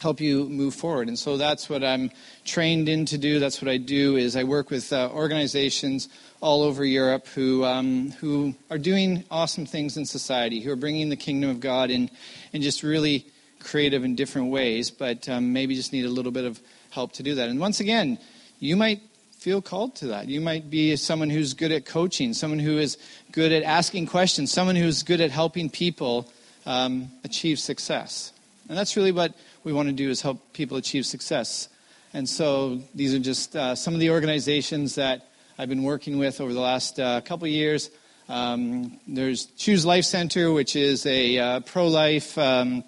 help 0.00 0.20
you 0.20 0.48
move 0.48 0.74
forward. 0.74 1.08
And 1.08 1.18
so 1.18 1.36
that's 1.36 1.68
what 1.68 1.84
I'm 1.84 2.10
trained 2.44 2.88
in 2.88 3.04
to 3.06 3.18
do. 3.18 3.38
That's 3.38 3.60
what 3.60 3.70
I 3.70 3.76
do 3.76 4.16
is 4.16 4.34
I 4.34 4.44
work 4.44 4.70
with 4.70 4.92
uh, 4.92 5.10
organizations 5.12 6.08
all 6.40 6.62
over 6.62 6.84
Europe 6.84 7.26
who, 7.28 7.64
um, 7.64 8.10
who 8.12 8.54
are 8.70 8.78
doing 8.78 9.24
awesome 9.30 9.66
things 9.66 9.98
in 9.98 10.06
society, 10.06 10.60
who 10.60 10.72
are 10.72 10.76
bringing 10.76 11.10
the 11.10 11.16
kingdom 11.16 11.50
of 11.50 11.60
God 11.60 11.90
in, 11.90 12.10
in 12.54 12.62
just 12.62 12.82
really 12.82 13.26
creative 13.58 14.02
and 14.02 14.16
different 14.16 14.50
ways, 14.50 14.90
but 14.90 15.28
um, 15.28 15.52
maybe 15.52 15.74
just 15.74 15.92
need 15.92 16.06
a 16.06 16.10
little 16.10 16.32
bit 16.32 16.46
of 16.46 16.58
help 16.88 17.12
to 17.12 17.22
do 17.22 17.34
that. 17.34 17.50
And 17.50 17.60
once 17.60 17.80
again, 17.80 18.18
you 18.60 18.76
might 18.76 19.00
feel 19.38 19.62
called 19.62 19.96
to 19.96 20.08
that. 20.08 20.28
You 20.28 20.40
might 20.40 20.68
be 20.68 20.94
someone 20.96 21.30
who's 21.30 21.54
good 21.54 21.72
at 21.72 21.86
coaching, 21.86 22.34
someone 22.34 22.58
who 22.58 22.78
is 22.78 22.98
good 23.32 23.52
at 23.52 23.62
asking 23.62 24.06
questions, 24.06 24.52
someone 24.52 24.76
who's 24.76 25.02
good 25.02 25.22
at 25.22 25.30
helping 25.30 25.70
people 25.70 26.30
um, 26.66 27.10
achieve 27.24 27.58
success. 27.58 28.32
And 28.68 28.76
that's 28.76 28.96
really 28.96 29.12
what 29.12 29.34
we 29.64 29.72
want 29.72 29.88
to 29.88 29.94
do 29.94 30.10
is 30.10 30.20
help 30.20 30.52
people 30.52 30.76
achieve 30.76 31.06
success. 31.06 31.68
And 32.12 32.28
so 32.28 32.80
these 32.94 33.14
are 33.14 33.18
just 33.18 33.56
uh, 33.56 33.74
some 33.74 33.94
of 33.94 34.00
the 34.00 34.10
organizations 34.10 34.96
that 34.96 35.26
I've 35.58 35.68
been 35.68 35.84
working 35.84 36.18
with 36.18 36.40
over 36.40 36.52
the 36.52 36.60
last 36.60 37.00
uh, 37.00 37.20
couple 37.22 37.48
years. 37.48 37.90
Um, 38.28 38.98
there's 39.08 39.46
Choose 39.56 39.86
Life 39.86 40.04
Center, 40.04 40.52
which 40.52 40.76
is 40.76 41.06
a 41.06 41.38
uh, 41.38 41.60
pro-life 41.60 42.36
um, 42.36 42.84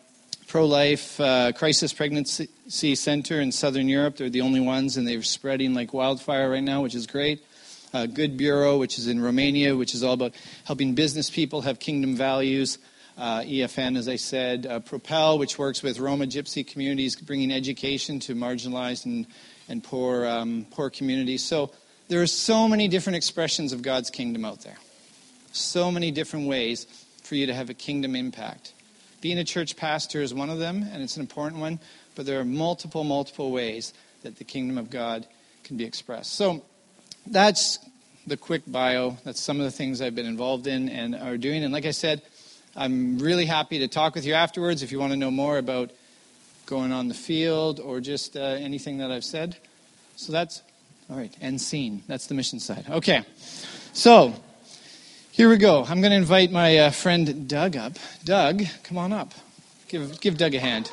pro 0.52 0.66
life 0.66 1.18
uh, 1.18 1.50
crisis 1.52 1.94
pregnancy 1.94 2.94
center 2.94 3.40
in 3.40 3.50
southern 3.50 3.88
Europe. 3.88 4.18
They're 4.18 4.28
the 4.28 4.42
only 4.42 4.61
ones, 4.61 4.99
and 4.99 5.09
they're 5.09 5.23
spreading 5.23 5.73
like 5.73 5.94
wildfire 5.94 6.50
right 6.50 6.62
now, 6.62 6.82
which 6.82 6.94
is 6.94 7.06
great. 7.06 7.42
Uh, 7.94 8.04
Good 8.04 8.37
Bureau, 8.37 8.76
which 8.76 8.99
is 8.99 9.06
in 9.06 9.18
Romania, 9.18 9.75
which 9.75 9.94
is 9.94 10.04
all 10.04 10.12
about 10.12 10.35
helping 10.66 10.94
business 10.94 11.30
people 11.30 11.62
have 11.62 11.78
kingdom 11.78 12.16
values. 12.16 12.76
Uh, 13.16 13.40
EFN, 13.40 13.97
as 13.97 14.09
I 14.09 14.16
said, 14.16 14.66
uh, 14.66 14.80
Propel, 14.80 15.38
which 15.38 15.59
works 15.59 15.82
with 15.82 15.99
Roma 15.99 16.26
Gypsy 16.26 16.66
communities, 16.66 17.16
bringing 17.16 17.50
education 17.50 18.21
to 18.21 18.35
marginalized 18.35 19.06
and, 19.06 19.26
and 19.71 19.82
poor, 19.82 20.26
um, 20.26 20.66
poor 20.71 20.90
communities. 20.90 21.42
So 21.42 21.71
there 22.09 22.21
are 22.21 22.26
so 22.26 22.68
many 22.68 22.88
different 22.88 23.16
expressions 23.16 23.73
of 23.73 23.80
God's 23.80 24.11
kingdom 24.11 24.44
out 24.44 24.61
there. 24.61 24.76
So 25.52 25.90
many 25.90 26.11
different 26.11 26.47
ways 26.47 26.85
for 27.23 27.37
you 27.37 27.47
to 27.47 27.54
have 27.54 27.71
a 27.71 27.75
kingdom 27.75 28.14
impact. 28.14 28.75
Being 29.23 29.38
a 29.38 29.45
church 29.45 29.76
pastor 29.76 30.21
is 30.21 30.35
one 30.35 30.50
of 30.50 30.59
them, 30.59 30.85
and 30.93 31.00
it's 31.00 31.17
an 31.17 31.23
important 31.23 31.61
one, 31.61 31.79
but 32.17 32.26
there 32.26 32.41
are 32.41 32.45
multiple, 32.45 33.05
multiple 33.05 33.52
ways 33.52 33.95
that 34.23 34.37
the 34.37 34.45
kingdom 34.45 34.76
of 34.76 34.91
God 34.91 35.26
can 35.62 35.76
be 35.76 35.85
expressed. 35.85 36.35
So 36.35 36.64
that's 37.26 37.79
the 38.26 38.37
quick 38.37 38.62
bio. 38.67 39.17
That's 39.25 39.41
some 39.41 39.61
of 39.61 39.64
the 39.64 39.71
things 39.71 40.02
I've 40.02 40.17
been 40.17 40.26
involved 40.26 40.67
in 40.67 40.88
and 40.88 41.14
are 41.14 41.37
doing. 41.37 41.62
And 41.62 41.73
like 41.73 41.87
I 41.87 41.93
said, 41.93 42.21
I'm 42.75 43.19
really 43.21 43.47
happy 43.47 43.79
to 43.79 43.88
talk 43.88 44.17
with 44.17 44.26
you 44.26 44.35
afterwards 44.35 44.83
if 44.83 44.91
you 44.91 44.99
want 44.99 45.12
to 45.12 45.17
know 45.17 45.31
more 45.31 45.57
about 45.57 45.93
going 46.67 46.91
on 46.91 47.07
the 47.07 47.14
field 47.14 47.79
or 47.79 48.00
just 48.00 48.37
uh, 48.37 48.41
anything 48.41 48.99
that 48.99 49.12
I've 49.12 49.25
said. 49.25 49.57
So 50.17 50.33
that's 50.33 50.62
all 51.09 51.17
right. 51.17 51.33
End 51.41 51.61
scene. 51.61 52.02
That's 52.09 52.26
the 52.26 52.35
mission 52.35 52.59
side. 52.59 52.87
Okay. 52.91 53.23
So 53.93 54.35
here 55.33 55.49
we 55.49 55.57
go. 55.57 55.83
I'm 55.83 56.03
going 56.03 56.11
to 56.11 56.17
invite 56.19 56.53
my 56.53 56.77
uh, 56.77 56.91
friend 56.91 57.49
Doug 57.49 57.75
up. 57.75 57.95
Doug, 58.23 58.65
come 58.83 58.99
on 58.99 59.15
up. 59.15 59.33
Give 59.89 60.21
give 60.21 60.37
Doug 60.37 60.55
a 60.55 60.61
hand. 60.61 60.91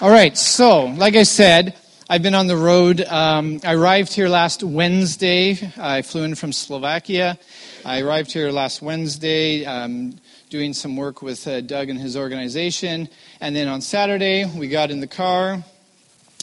All 0.00 0.08
right. 0.08 0.38
So, 0.38 0.84
like 0.84 1.16
I 1.16 1.24
said, 1.24 1.76
I've 2.08 2.22
been 2.22 2.36
on 2.36 2.46
the 2.46 2.56
road. 2.56 3.00
Um, 3.00 3.58
I 3.64 3.74
arrived 3.74 4.12
here 4.12 4.28
last 4.28 4.62
Wednesday. 4.62 5.58
I 5.76 6.02
flew 6.02 6.22
in 6.22 6.36
from 6.36 6.52
Slovakia. 6.52 7.36
I 7.84 8.00
arrived 8.00 8.30
here 8.30 8.52
last 8.52 8.82
Wednesday 8.82 9.64
um, 9.64 10.14
doing 10.48 10.74
some 10.74 10.96
work 10.96 11.22
with 11.22 11.44
uh, 11.48 11.60
Doug 11.60 11.88
and 11.88 11.98
his 11.98 12.16
organization. 12.16 13.08
And 13.40 13.56
then 13.56 13.66
on 13.66 13.80
Saturday, 13.80 14.44
we 14.44 14.68
got 14.68 14.92
in 14.92 15.00
the 15.00 15.08
car 15.08 15.54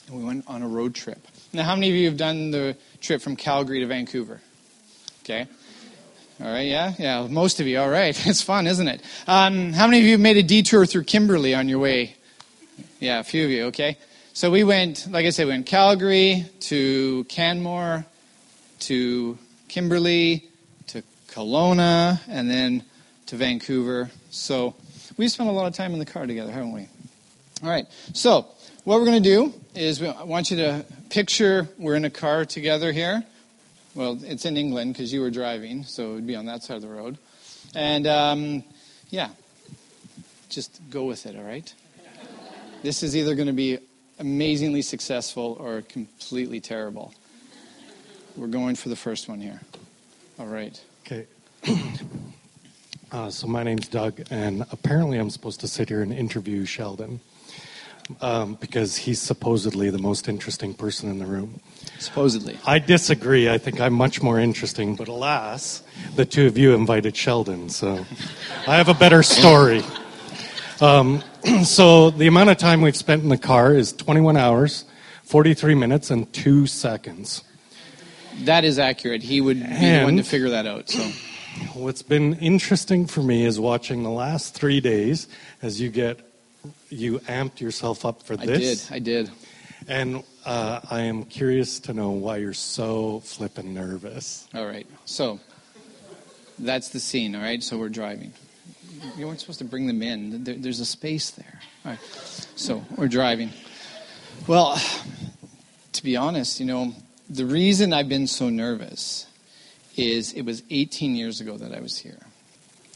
and 0.08 0.18
we 0.18 0.26
went 0.26 0.44
on 0.46 0.62
a 0.62 0.68
road 0.68 0.94
trip. 0.94 1.26
Now, 1.54 1.64
how 1.64 1.76
many 1.76 1.90
of 1.90 1.96
you 1.96 2.06
have 2.08 2.18
done 2.18 2.52
the 2.52 2.76
trip 3.02 3.22
from 3.22 3.36
Calgary 3.36 3.80
to 3.82 3.88
Vancouver? 3.88 4.42
Okay. 5.24 5.48
All 6.40 6.48
right, 6.48 6.68
yeah, 6.68 6.94
yeah, 7.00 7.28
most 7.28 7.60
of 7.60 7.66
you. 7.66 7.80
All 7.80 7.90
right, 7.90 8.16
it's 8.28 8.42
fun, 8.42 8.68
isn't 8.68 8.88
it? 8.88 9.02
Um, 9.28 9.74
how 9.74 9.88
many 9.88 10.00
of 10.02 10.06
you 10.06 10.18
made 10.18 10.38
a 10.38 10.44
detour 10.44 10.86
through 10.86 11.06
Kimberley 11.06 11.56
on 11.56 11.68
your 11.68 11.80
way? 11.80 12.16
Yeah, 13.00 13.20
a 13.20 13.24
few 13.24 13.44
of 13.46 13.50
you. 13.50 13.66
Okay, 13.66 13.98
so 14.34 14.52
we 14.52 14.64
went, 14.64 15.08
like 15.10 15.26
I 15.26 15.32
said, 15.32 15.46
we 15.46 15.54
went 15.54 15.66
Calgary 15.66 16.46
to 16.62 17.24
Canmore, 17.24 18.06
to 18.82 19.38
Kimberley, 19.68 20.48
to 20.88 21.02
Kelowna, 21.30 22.20
and 22.28 22.48
then 22.48 22.84
to 23.26 23.36
Vancouver. 23.36 24.12
So 24.30 24.76
we 25.18 25.28
spent 25.28 25.50
a 25.50 25.54
lot 25.54 25.66
of 25.66 25.74
time 25.74 25.94
in 25.94 26.00
the 26.00 26.06
car 26.06 26.28
together, 26.28 26.52
haven't 26.52 26.72
we? 26.72 26.88
All 27.64 27.70
right. 27.70 27.88
So 28.14 28.48
what 28.88 29.02
we're 29.02 29.06
going 29.06 29.22
to 29.22 29.30
do 29.30 29.54
is 29.76 30.00
we, 30.00 30.08
I 30.08 30.24
want 30.24 30.50
you 30.50 30.56
to 30.56 30.86
picture 31.10 31.68
we're 31.78 31.96
in 31.96 32.06
a 32.06 32.10
car 32.10 32.46
together 32.46 32.94
here. 32.94 33.22
Well, 33.96 34.18
it's 34.24 34.46
in 34.46 34.56
England 34.56 34.94
because 34.94 35.12
you 35.12 35.20
were 35.20 35.30
driving, 35.30 35.84
so 35.84 36.12
it 36.12 36.16
would 36.16 36.28
be 36.28 36.38
on 36.38 36.46
that 36.46 36.64
side 36.64 36.78
of 36.78 36.84
the 36.84 36.88
road. 36.88 37.18
And 37.76 38.08
um, 38.08 38.64
yeah, 39.10 39.28
just 40.48 40.80
go 40.90 41.04
with 41.04 41.26
it, 41.26 41.36
all 41.36 41.44
right? 41.44 41.74
This 42.82 43.04
is 43.04 43.18
either 43.18 43.36
going 43.36 43.48
to 43.48 43.54
be 43.54 43.78
amazingly 44.20 44.84
successful 44.84 45.58
or 45.60 45.82
completely 45.82 46.62
terrible. 46.62 47.14
We're 48.38 48.48
going 48.48 48.76
for 48.76 48.88
the 48.88 48.96
first 48.96 49.28
one 49.28 49.42
here. 49.42 49.60
All 50.40 50.48
right. 50.48 50.82
Okay. 51.06 51.26
Uh, 53.10 53.30
so 53.30 53.48
my 53.48 53.64
name's 53.64 53.88
Doug, 53.88 54.22
and 54.32 54.66
apparently 54.70 55.18
I'm 55.18 55.30
supposed 55.30 55.62
to 55.62 55.68
sit 55.70 55.88
here 55.88 56.02
and 56.02 56.12
interview 56.12 56.66
Sheldon 56.66 57.22
um, 58.22 58.56
because 58.56 58.96
he's 58.96 59.22
supposedly 59.22 59.90
the 59.90 59.98
most 59.98 60.28
interesting 60.28 60.74
person 60.74 61.10
in 61.10 61.20
the 61.20 61.26
room. 61.26 61.60
Supposedly. 62.00 62.58
I 62.66 62.80
disagree. 62.80 63.50
I 63.50 63.58
think 63.58 63.82
I'm 63.82 63.94
much 63.94 64.22
more 64.22 64.40
interesting, 64.40 64.96
but 64.96 65.08
alas, 65.08 65.84
the 66.16 66.26
two 66.26 66.48
of 66.48 66.58
you 66.58 66.74
invited 66.74 67.16
Sheldon, 67.16 67.70
so 67.70 68.06
I 68.68 68.76
have 68.78 68.90
a 68.90 68.94
better 68.94 69.24
story. 69.24 69.84
Um, 70.80 71.24
so 71.64 72.12
the 72.12 72.28
amount 72.28 72.50
of 72.50 72.58
time 72.58 72.82
we've 72.82 72.96
spent 72.96 73.24
in 73.24 73.30
the 73.30 73.38
car 73.38 73.74
is 73.74 73.94
21 73.94 74.38
hours, 74.38 74.86
43 75.24 75.76
minutes, 75.76 76.12
and 76.12 76.32
two 76.34 76.68
seconds. 76.68 77.44
That 78.42 78.64
is 78.64 78.78
accurate. 78.78 79.24
He 79.24 79.42
would 79.42 79.60
be 79.60 79.66
the 79.66 80.04
one 80.04 80.18
to 80.18 80.24
figure 80.24 80.50
that 80.50 80.68
out. 80.68 80.90
So 80.90 81.10
What's 81.74 82.02
been 82.02 82.36
interesting 82.36 83.08
for 83.08 83.22
me 83.22 83.46
is 83.46 83.60
watching 83.60 84.04
the 84.04 84.12
last 84.12 84.54
three 84.54 84.80
days 84.80 85.28
as 85.62 85.82
you 85.82 85.90
get 85.90 86.27
you 86.90 87.20
amped 87.20 87.60
yourself 87.60 88.06
up 88.06 88.24
for 88.24 88.38
this. 88.38 88.92
I 88.92 89.00
did. 89.00 89.24
I 89.24 89.26
did. 89.26 89.32
And 89.88 90.24
uh, 90.46 90.82
I 90.90 91.02
am 91.02 91.24
curious 91.24 91.80
to 91.82 91.94
know 91.94 92.12
why 92.12 92.38
you're 92.38 92.54
so 92.54 93.22
flippin' 93.22 93.74
nervous. 93.74 94.48
All 94.54 94.66
right. 94.66 94.88
So 95.06 95.40
that's 96.60 96.90
the 96.90 97.00
scene. 97.00 97.36
All 97.36 97.42
right. 97.42 97.64
So 97.64 97.78
we're 97.78 97.90
driving. 97.90 98.34
You 99.16 99.28
weren't 99.28 99.40
supposed 99.40 99.60
to 99.60 99.66
bring 99.66 99.88
them 99.88 100.02
in. 100.02 100.44
There, 100.44 100.56
there's 100.56 100.80
a 100.80 100.86
space 100.86 101.30
there. 101.32 101.60
All 101.86 101.92
right. 101.92 102.00
So 102.56 102.84
we're 102.96 103.08
driving. 103.08 103.52
Well, 104.48 104.82
to 105.94 106.04
be 106.04 106.16
honest, 106.16 106.60
you 106.60 106.66
know, 106.66 106.94
the 107.30 107.46
reason 107.46 107.94
I've 107.94 108.10
been 108.10 108.28
so 108.28 108.50
nervous 108.50 109.26
is 109.96 110.34
it 110.34 110.44
was 110.44 110.64
18 110.70 111.16
years 111.16 111.42
ago 111.42 111.58
that 111.58 111.74
I 111.74 111.80
was 111.80 111.98
here. 111.98 112.20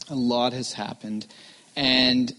A 0.08 0.14
lot 0.14 0.52
has 0.52 0.72
happened, 0.72 1.26
and 1.76 2.32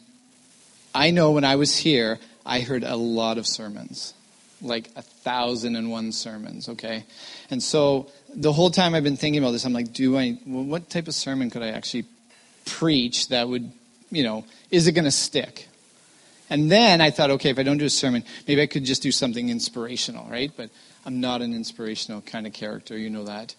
I 0.94 1.12
know 1.12 1.32
when 1.32 1.44
I 1.44 1.56
was 1.56 1.76
here, 1.76 2.20
I 2.46 2.62
heard 2.62 2.84
a 2.84 2.96
lot 2.96 3.38
of 3.38 3.48
sermons, 3.48 4.14
like 4.62 4.90
a 4.96 5.02
thousand 5.02 5.76
and 5.76 5.92
one 5.92 6.12
sermons, 6.12 6.70
okay? 6.70 7.06
And 7.50 7.62
so 7.62 8.10
the 8.34 8.54
whole 8.54 8.70
time 8.70 8.94
I've 8.94 9.04
been 9.04 9.18
thinking 9.18 9.42
about 9.42 9.52
this, 9.52 9.66
I'm 9.66 9.74
like, 9.74 9.94
do 9.94 10.18
I, 10.18 10.38
well, 10.46 10.64
what 10.64 10.90
type 10.90 11.08
of 11.08 11.16
sermon 11.16 11.50
could 11.50 11.64
I 11.64 11.70
actually 11.70 12.06
preach 12.66 13.30
that 13.30 13.48
would, 13.48 13.72
you 14.12 14.24
know, 14.24 14.46
is 14.72 14.88
it 14.88 14.92
going 14.94 15.06
to 15.06 15.12
stick? 15.12 15.68
And 16.50 16.72
then 16.72 17.02
I 17.02 17.10
thought, 17.10 17.32
okay, 17.32 17.50
if 17.50 17.58
I 17.58 17.64
don't 17.64 17.78
do 17.78 17.86
a 17.86 17.90
sermon, 17.90 18.24
maybe 18.48 18.62
I 18.62 18.68
could 18.68 18.84
just 18.84 19.02
do 19.02 19.12
something 19.12 19.50
inspirational, 19.50 20.28
right? 20.30 20.52
But 20.56 20.70
I'm 21.06 21.20
not 21.20 21.42
an 21.42 21.54
inspirational 21.54 22.22
kind 22.22 22.48
of 22.48 22.54
character, 22.54 22.98
you 22.98 23.10
know 23.10 23.26
that. 23.26 23.56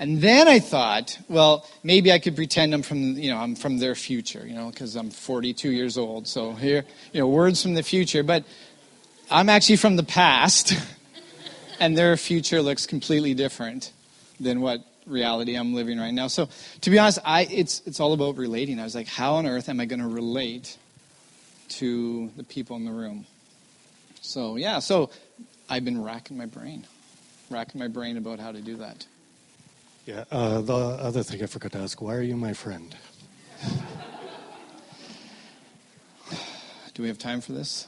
And 0.00 0.20
then 0.20 0.48
I 0.48 0.58
thought, 0.58 1.18
well, 1.28 1.66
maybe 1.82 2.12
I 2.12 2.18
could 2.18 2.36
pretend 2.36 2.74
I'm 2.74 2.82
from, 2.82 3.18
you 3.18 3.30
know, 3.30 3.38
I'm 3.38 3.54
from 3.54 3.78
their 3.78 3.94
future, 3.94 4.44
you 4.46 4.54
know, 4.54 4.70
because 4.70 4.96
I'm 4.96 5.10
42 5.10 5.70
years 5.70 5.98
old. 5.98 6.26
So 6.26 6.52
here, 6.52 6.84
you 7.12 7.20
know, 7.20 7.28
words 7.28 7.62
from 7.62 7.74
the 7.74 7.82
future. 7.82 8.22
But 8.22 8.44
I'm 9.30 9.48
actually 9.48 9.76
from 9.76 9.96
the 9.96 10.02
past, 10.02 10.74
and 11.80 11.96
their 11.96 12.16
future 12.16 12.62
looks 12.62 12.86
completely 12.86 13.34
different 13.34 13.92
than 14.40 14.60
what 14.60 14.84
reality 15.06 15.56
I'm 15.56 15.74
living 15.74 15.98
right 15.98 16.14
now. 16.14 16.26
So 16.28 16.48
to 16.80 16.90
be 16.90 16.98
honest, 16.98 17.18
I, 17.24 17.42
it's, 17.50 17.82
it's 17.86 18.00
all 18.00 18.12
about 18.12 18.36
relating. 18.36 18.78
I 18.78 18.84
was 18.84 18.94
like, 18.94 19.08
how 19.08 19.34
on 19.34 19.46
earth 19.46 19.68
am 19.68 19.80
I 19.80 19.84
going 19.84 20.00
to 20.00 20.08
relate 20.08 20.76
to 21.70 22.30
the 22.36 22.44
people 22.44 22.76
in 22.76 22.84
the 22.84 22.92
room? 22.92 23.26
So, 24.20 24.56
yeah, 24.56 24.78
so 24.78 25.10
I've 25.68 25.84
been 25.84 26.02
racking 26.02 26.36
my 26.36 26.46
brain, 26.46 26.86
racking 27.50 27.78
my 27.78 27.88
brain 27.88 28.16
about 28.16 28.38
how 28.40 28.52
to 28.52 28.60
do 28.60 28.76
that. 28.76 29.06
Yeah. 30.06 30.24
Uh, 30.30 30.62
the 30.62 30.74
other 30.74 31.22
thing 31.22 31.42
I 31.42 31.46
forgot 31.46 31.72
to 31.72 31.78
ask: 31.78 32.00
Why 32.00 32.14
are 32.14 32.22
you 32.22 32.36
my 32.36 32.54
friend? 32.54 32.96
Do 36.94 37.02
we 37.02 37.08
have 37.08 37.18
time 37.18 37.40
for 37.40 37.52
this? 37.52 37.86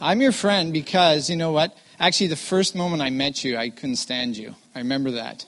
I'm 0.00 0.20
your 0.20 0.32
friend 0.32 0.72
because, 0.72 1.30
you 1.30 1.36
know 1.36 1.52
what? 1.52 1.76
Actually, 2.00 2.26
the 2.26 2.34
first 2.34 2.74
moment 2.74 3.00
I 3.00 3.10
met 3.10 3.44
you, 3.44 3.56
I 3.56 3.70
couldn't 3.70 3.96
stand 3.96 4.36
you. 4.36 4.56
I 4.74 4.80
remember 4.80 5.12
that. 5.12 5.46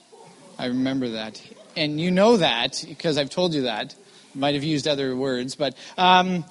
I 0.60 0.66
remember 0.66 1.08
that. 1.08 1.42
And 1.76 2.00
you 2.00 2.12
know 2.12 2.36
that 2.36 2.84
because 2.88 3.18
I've 3.18 3.30
told 3.30 3.52
you 3.52 3.62
that. 3.62 3.96
Might 4.32 4.54
have 4.54 4.62
used 4.62 4.86
other 4.86 5.16
words, 5.16 5.56
but. 5.56 5.76
Um, 5.98 6.44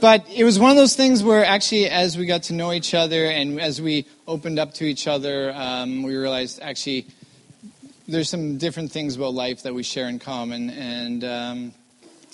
but 0.00 0.26
it 0.34 0.44
was 0.44 0.58
one 0.58 0.70
of 0.70 0.78
those 0.78 0.96
things 0.96 1.22
where 1.22 1.44
actually, 1.44 1.90
as 1.90 2.16
we 2.16 2.24
got 2.24 2.44
to 2.44 2.54
know 2.54 2.72
each 2.72 2.94
other 2.94 3.26
and 3.26 3.60
as 3.60 3.82
we 3.82 4.06
opened 4.30 4.60
up 4.60 4.72
to 4.74 4.84
each 4.84 5.08
other, 5.08 5.52
um, 5.54 6.04
we 6.04 6.16
realized 6.16 6.60
actually 6.62 7.06
there's 8.06 8.30
some 8.30 8.58
different 8.58 8.92
things 8.92 9.16
about 9.16 9.34
life 9.34 9.64
that 9.64 9.74
we 9.74 9.82
share 9.82 10.08
in 10.08 10.18
common. 10.18 10.70
And 10.70 11.24
um, 11.24 11.74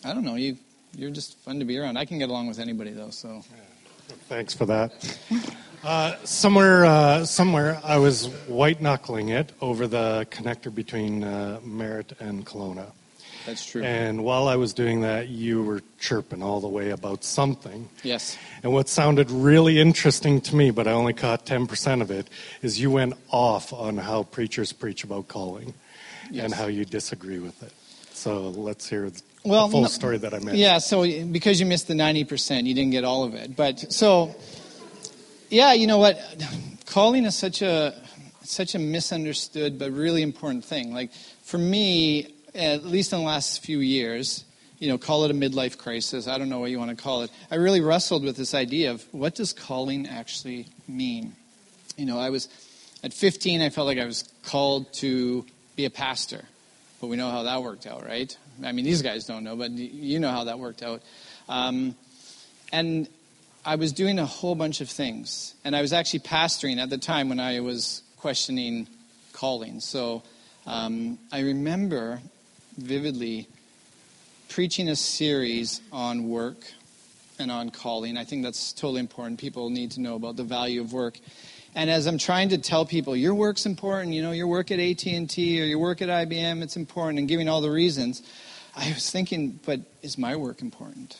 I 0.05 0.13
don't 0.13 0.25
know, 0.25 0.37
you, 0.37 0.59
you're 0.95 1.11
just 1.11 1.39
fun 1.39 1.59
to 1.59 1.65
be 1.65 1.79
around. 1.79 1.97
I 1.97 2.05
can 2.05 2.19
get 2.19 2.29
along 2.29 2.49
with 2.49 2.59
anybody, 2.59 2.91
though, 2.91 3.11
so. 3.11 3.43
Thanks 4.29 4.55
for 4.55 4.67
that. 4.67 5.19
Uh, 5.83 6.17
somewhere, 6.25 6.85
uh, 6.85 7.25
somewhere, 7.25 7.81
I 7.83 7.97
was 7.97 8.27
white 8.47 8.81
knuckling 8.81 9.31
it 9.31 9.53
over 9.61 9.87
the 9.87 10.27
connector 10.31 10.75
between 10.75 11.25
uh, 11.25 11.61
Merritt 11.65 12.13
and 12.21 12.45
Kelowna, 12.45 12.91
That's 13.47 13.65
true. 13.65 13.83
And 13.85 14.25
while 14.25 14.49
I 14.49 14.57
was 14.57 14.75
doing 14.75 15.03
that, 15.03 15.29
you 15.29 15.63
were 15.63 15.81
chirping 16.01 16.43
all 16.43 16.61
the 16.61 16.69
way 16.69 16.91
about 16.91 17.23
something. 17.25 17.89
Yes. 18.03 18.37
And 18.63 18.73
what 18.73 18.89
sounded 18.89 19.31
really 19.31 19.79
interesting 19.79 20.41
to 20.43 20.57
me, 20.57 20.71
but 20.73 20.87
I 20.89 20.93
only 20.93 21.13
caught 21.13 21.47
10% 21.47 22.03
of 22.03 22.11
it, 22.11 22.29
is 22.61 22.81
you 22.81 22.91
went 22.91 23.15
off 23.31 23.73
on 23.73 23.99
how 23.99 24.25
preachers 24.25 24.73
preach 24.73 25.05
about 25.05 25.29
calling 25.29 25.75
Yes. 26.31 26.45
and 26.45 26.55
how 26.55 26.67
you 26.67 26.85
disagree 26.85 27.39
with 27.39 27.63
it. 27.63 27.73
So 28.13 28.49
let's 28.49 28.89
hear 28.89 29.09
the 29.11 29.23
Well, 29.45 29.69
full 29.69 29.83
no- 29.83 29.89
story 29.89 30.19
that 30.19 30.35
I 30.35 30.41
missed. 30.41 30.57
Yeah, 30.57 30.79
so 30.79 31.05
because 31.27 31.61
you 31.61 31.67
missed 31.67 31.87
the 31.87 31.95
90%, 31.95 32.67
you 32.67 32.75
didn't 32.75 32.91
get 32.91 33.05
all 33.05 33.23
of 33.23 33.35
it. 33.35 33.55
But 33.55 33.93
so, 33.93 34.35
yeah, 35.51 35.73
you 35.73 35.87
know 35.87 35.99
what? 35.99 36.19
Calling 36.87 37.25
is 37.25 37.37
such 37.37 37.63
a 37.63 37.95
such 38.43 38.77
a 38.77 38.79
misunderstood 38.79 39.77
but 39.79 39.91
really 39.91 40.23
important 40.23 40.65
thing. 40.65 40.95
Like 40.95 41.11
for 41.43 41.59
me, 41.59 42.33
at 42.57 42.85
least 42.85 43.13
in 43.13 43.21
the 43.21 43.25
last 43.25 43.63
few 43.63 43.81
years, 43.81 44.45
you 44.79 44.89
know, 44.89 44.99
call 44.99 45.25
it 45.25 45.31
a 45.31 45.35
midlife 45.35 45.79
crisis. 45.79 46.27
I 46.27 46.39
don't 46.39 46.49
know 46.49 46.59
what 46.59 46.71
you 46.71 46.79
want 46.79 46.91
to 46.91 46.97
call 46.97 47.23
it. 47.23 47.31
I 47.51 47.57
really 47.57 47.81
wrestled 47.81 48.25
with 48.25 48.37
this 48.37 48.55
idea 48.55 48.91
of 48.91 49.05
what 49.13 49.35
does 49.35 49.53
calling 49.53 50.07
actually 50.07 50.67
mean. 50.89 51.35
You 51.97 52.07
know, 52.07 52.19
I 52.19 52.31
was 52.31 52.49
at 53.03 53.13
15. 53.13 53.63
I 53.63 53.71
felt 53.71 53.87
like 53.87 53.99
I 53.99 54.05
was 54.05 54.25
called 54.45 54.93
to 54.95 55.45
be 55.77 55.85
a 55.85 55.91
pastor, 55.91 56.45
but 57.01 57.07
we 57.09 57.17
know 57.17 57.31
how 57.31 57.45
that 57.45 57.63
worked 57.63 57.87
out, 57.87 58.05
right? 58.05 58.37
I 58.65 58.73
mean, 58.73 58.85
these 58.85 59.03
guys 59.03 59.25
don't 59.25 59.45
know, 59.45 59.57
but 59.57 59.71
you 59.73 60.19
know 60.19 60.31
how 60.31 60.45
that 60.45 60.59
worked 60.59 60.83
out. 60.83 61.03
Um, 61.49 61.95
and 62.73 63.09
I 63.65 63.77
was 63.77 63.93
doing 63.93 64.19
a 64.19 64.27
whole 64.27 64.55
bunch 64.55 64.81
of 64.81 64.89
things, 64.89 65.55
and 65.65 65.75
I 65.77 65.83
was 65.83 65.93
actually 65.93 66.21
pastoring 66.21 66.79
at 66.79 66.91
the 66.91 66.99
time 66.99 67.29
when 67.29 67.41
I 67.41 67.61
was 67.61 68.03
questioning 68.17 68.89
calling. 69.33 69.81
So 69.81 70.23
um, 70.67 71.19
I 71.31 71.41
remember 71.41 72.21
vividly 72.77 73.49
preaching 74.49 74.89
a 74.89 74.97
series 74.97 75.81
on 75.93 76.29
work 76.29 76.57
and 77.39 77.51
on 77.51 77.71
calling. 77.71 78.17
I 78.17 78.25
think 78.25 78.43
that's 78.43 78.73
totally 78.73 79.01
important. 79.01 79.41
People 79.41 79.71
need 79.71 79.91
to 79.93 80.01
know 80.01 80.15
about 80.15 80.37
the 80.37 80.45
value 80.45 80.81
of 80.81 80.93
work. 80.93 81.19
And 81.75 81.91
as 81.91 82.07
I'm 82.07 82.17
trying 82.17 82.49
to 82.51 82.59
tell 82.59 82.87
people, 82.87 83.15
your 83.15 83.35
work's 83.35 83.67
important, 83.67 84.15
you 84.15 84.23
know, 84.23 84.31
your 84.31 84.47
work 84.47 84.71
at 84.71 84.81
AT&T 84.81 85.61
or 85.61 85.65
your 85.65 85.79
work 85.79 86.01
at 86.01 86.09
IBM, 86.09 86.63
it's 86.63 86.77
important, 86.77 87.19
and 87.19 87.29
giving 87.29 87.49
all 87.49 87.61
the 87.61 87.71
reasons, 87.71 88.23
I 88.75 88.89
was 88.89 89.11
thinking, 89.11 89.61
but 89.65 89.81
is 90.03 90.17
my 90.17 90.37
work 90.37 90.63
important? 90.63 91.19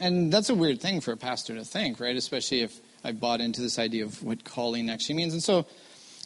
And 0.00 0.32
that's 0.32 0.48
a 0.48 0.54
weird 0.54 0.80
thing 0.80 1.00
for 1.00 1.12
a 1.12 1.16
pastor 1.16 1.56
to 1.56 1.64
think, 1.64 1.98
right? 1.98 2.16
Especially 2.16 2.60
if 2.60 2.78
I've 3.02 3.18
bought 3.18 3.40
into 3.40 3.60
this 3.60 3.78
idea 3.78 4.04
of 4.04 4.22
what 4.22 4.44
calling 4.44 4.88
actually 4.88 5.16
means. 5.16 5.32
And 5.32 5.42
so 5.42 5.66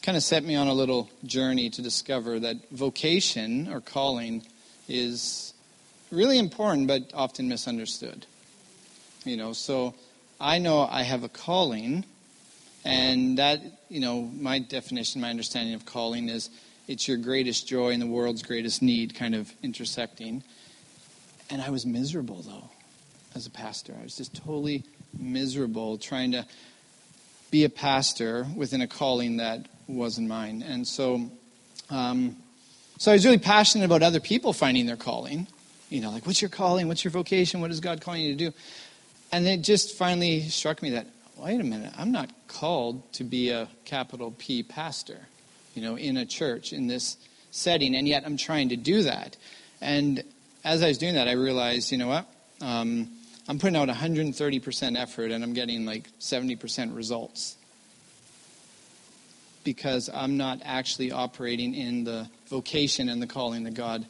kind 0.04 0.18
of 0.18 0.22
set 0.22 0.44
me 0.44 0.54
on 0.54 0.66
a 0.66 0.72
little 0.74 1.08
journey 1.24 1.70
to 1.70 1.80
discover 1.80 2.38
that 2.38 2.56
vocation 2.70 3.72
or 3.72 3.80
calling 3.80 4.46
is 4.86 5.54
really 6.10 6.38
important 6.38 6.86
but 6.86 7.10
often 7.14 7.48
misunderstood. 7.48 8.26
You 9.24 9.38
know, 9.38 9.54
so 9.54 9.94
I 10.38 10.58
know 10.58 10.82
I 10.82 11.04
have 11.04 11.24
a 11.24 11.30
calling 11.30 12.04
and 12.84 13.38
that, 13.38 13.62
you 13.88 14.00
know, 14.00 14.30
my 14.38 14.58
definition, 14.58 15.22
my 15.22 15.30
understanding 15.30 15.72
of 15.72 15.86
calling 15.86 16.28
is 16.28 16.50
it's 16.86 17.08
your 17.08 17.16
greatest 17.16 17.66
joy 17.66 17.92
and 17.92 18.02
the 18.02 18.06
world's 18.06 18.42
greatest 18.42 18.82
need 18.82 19.14
kind 19.14 19.34
of 19.34 19.50
intersecting. 19.62 20.42
And 21.48 21.62
I 21.62 21.70
was 21.70 21.86
miserable 21.86 22.42
though 22.42 22.68
as 23.34 23.46
a 23.46 23.50
pastor. 23.50 23.94
I 23.98 24.02
was 24.02 24.18
just 24.18 24.34
totally 24.36 24.84
miserable 25.18 25.96
trying 25.96 26.32
to 26.32 26.44
be 27.50 27.64
a 27.64 27.70
pastor 27.70 28.46
within 28.54 28.82
a 28.82 28.86
calling 28.86 29.38
that 29.38 29.66
wasn't 29.86 30.28
mine. 30.28 30.62
And 30.66 30.86
so, 30.86 31.30
um, 31.90 32.36
so 32.98 33.10
I 33.10 33.14
was 33.14 33.24
really 33.24 33.38
passionate 33.38 33.84
about 33.84 34.02
other 34.02 34.20
people 34.20 34.52
finding 34.52 34.86
their 34.86 34.96
calling. 34.96 35.46
You 35.90 36.00
know, 36.00 36.10
like, 36.10 36.26
what's 36.26 36.40
your 36.40 36.48
calling? 36.48 36.88
What's 36.88 37.04
your 37.04 37.10
vocation? 37.10 37.60
What 37.60 37.70
is 37.70 37.80
God 37.80 38.00
calling 38.00 38.22
you 38.22 38.32
to 38.32 38.50
do? 38.50 38.52
And 39.32 39.46
it 39.46 39.62
just 39.62 39.96
finally 39.96 40.42
struck 40.48 40.82
me 40.82 40.90
that, 40.90 41.06
wait 41.36 41.60
a 41.60 41.64
minute, 41.64 41.92
I'm 41.96 42.12
not 42.12 42.30
called 42.48 43.12
to 43.14 43.24
be 43.24 43.50
a 43.50 43.68
capital 43.84 44.34
P 44.38 44.62
pastor, 44.62 45.18
you 45.74 45.82
know, 45.82 45.96
in 45.96 46.16
a 46.16 46.24
church 46.24 46.72
in 46.72 46.86
this 46.86 47.16
setting, 47.50 47.94
and 47.94 48.06
yet 48.06 48.24
I'm 48.24 48.36
trying 48.36 48.70
to 48.70 48.76
do 48.76 49.02
that. 49.02 49.36
And 49.80 50.22
as 50.64 50.82
I 50.82 50.88
was 50.88 50.98
doing 50.98 51.14
that, 51.14 51.28
I 51.28 51.32
realized, 51.32 51.92
you 51.92 51.98
know 51.98 52.08
what? 52.08 52.26
Um, 52.60 53.08
I'm 53.48 53.58
putting 53.58 53.76
out 53.76 53.88
130% 53.88 54.98
effort 54.98 55.30
and 55.30 55.44
I'm 55.44 55.52
getting 55.52 55.84
like 55.84 56.08
70% 56.18 56.96
results 56.96 57.56
because 59.64 60.08
I'm 60.12 60.36
not 60.36 60.60
actually 60.64 61.10
operating 61.10 61.74
in 61.74 62.04
the 62.04 62.28
vocation 62.48 63.08
and 63.08 63.20
the 63.20 63.26
calling 63.26 63.64
that 63.64 63.74
God 63.74 64.06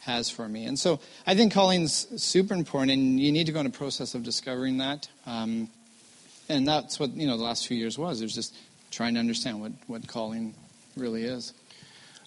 has 0.00 0.30
for 0.30 0.48
me. 0.48 0.64
And 0.64 0.78
so 0.78 1.00
I 1.26 1.34
think 1.34 1.52
calling's 1.52 2.06
super 2.22 2.54
important, 2.54 2.92
and 2.92 3.20
you 3.20 3.32
need 3.32 3.46
to 3.46 3.52
go 3.52 3.60
in 3.60 3.66
a 3.66 3.70
process 3.70 4.14
of 4.14 4.22
discovering 4.22 4.78
that. 4.78 5.08
Um, 5.26 5.68
and 6.48 6.66
that's 6.66 6.98
what 6.98 7.14
you 7.16 7.26
know 7.26 7.36
the 7.36 7.44
last 7.44 7.66
few 7.66 7.76
years 7.76 7.98
was. 7.98 8.20
It 8.20 8.24
was 8.24 8.34
just 8.34 8.54
trying 8.90 9.14
to 9.14 9.20
understand 9.20 9.60
what, 9.60 9.72
what 9.86 10.06
calling 10.06 10.54
really 10.96 11.24
is. 11.24 11.52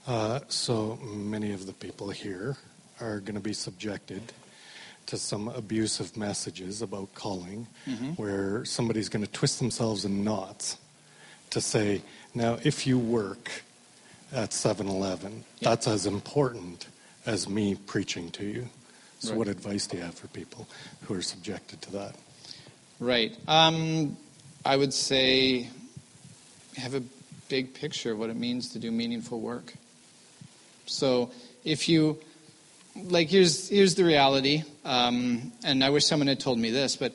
Uh, 0.08 0.40
so 0.48 0.98
many 1.04 1.52
of 1.52 1.66
the 1.66 1.74
people 1.74 2.10
here 2.10 2.58
are 3.00 3.20
going 3.20 3.36
to 3.36 3.42
be 3.42 3.54
subjected 3.54 4.22
to 5.06 5.18
some 5.18 5.50
abusive 5.50 6.16
messages 6.16 6.82
about 6.82 7.14
calling, 7.14 7.68
where 8.16 8.64
somebody's 8.64 9.10
going 9.10 9.26
to 9.26 9.32
twist 9.32 9.60
themselves 9.60 10.06
in 10.06 10.24
knots 10.24 10.78
to 11.54 11.62
say, 11.62 12.02
now, 12.36 12.58
if 12.64 12.86
you 12.86 12.98
work 13.00 13.50
at 14.32 14.54
7 14.54 14.88
Eleven, 14.88 15.44
Yeah. 15.60 15.70
that's 15.70 15.88
as 15.88 16.06
important 16.06 16.88
as 17.26 17.48
me 17.48 17.76
preaching 17.76 18.30
to 18.32 18.46
you. 18.46 18.70
So, 19.20 19.30
Right. 19.30 19.38
what 19.38 19.48
advice 19.48 19.88
do 19.88 19.98
you 19.98 20.04
have 20.04 20.16
for 20.16 20.28
people 20.28 20.68
who 21.04 21.14
are 21.14 21.22
subjected 21.22 21.82
to 21.84 21.92
that? 21.94 22.16
Right. 23.00 23.36
Um, 23.48 24.18
I 24.66 24.76
would 24.78 24.94
say 24.94 25.70
have 26.76 26.94
a 26.96 27.04
big 27.50 27.74
picture 27.74 28.12
of 28.14 28.20
what 28.20 28.30
it 28.30 28.36
means 28.36 28.70
to 28.70 28.80
do 28.80 28.92
meaningful 28.92 29.40
work. 29.40 29.74
So 30.86 31.32
if 31.64 31.88
you 31.88 32.20
like, 32.96 33.30
here's 33.30 33.70
here's 33.70 33.96
the 33.96 34.04
reality, 34.04 34.64
um, 34.86 35.52
and 35.64 35.84
I 35.84 35.90
wish 35.90 36.06
someone 36.06 36.28
had 36.28 36.40
told 36.40 36.60
me 36.60 36.72
this, 36.72 36.96
but 36.96 37.14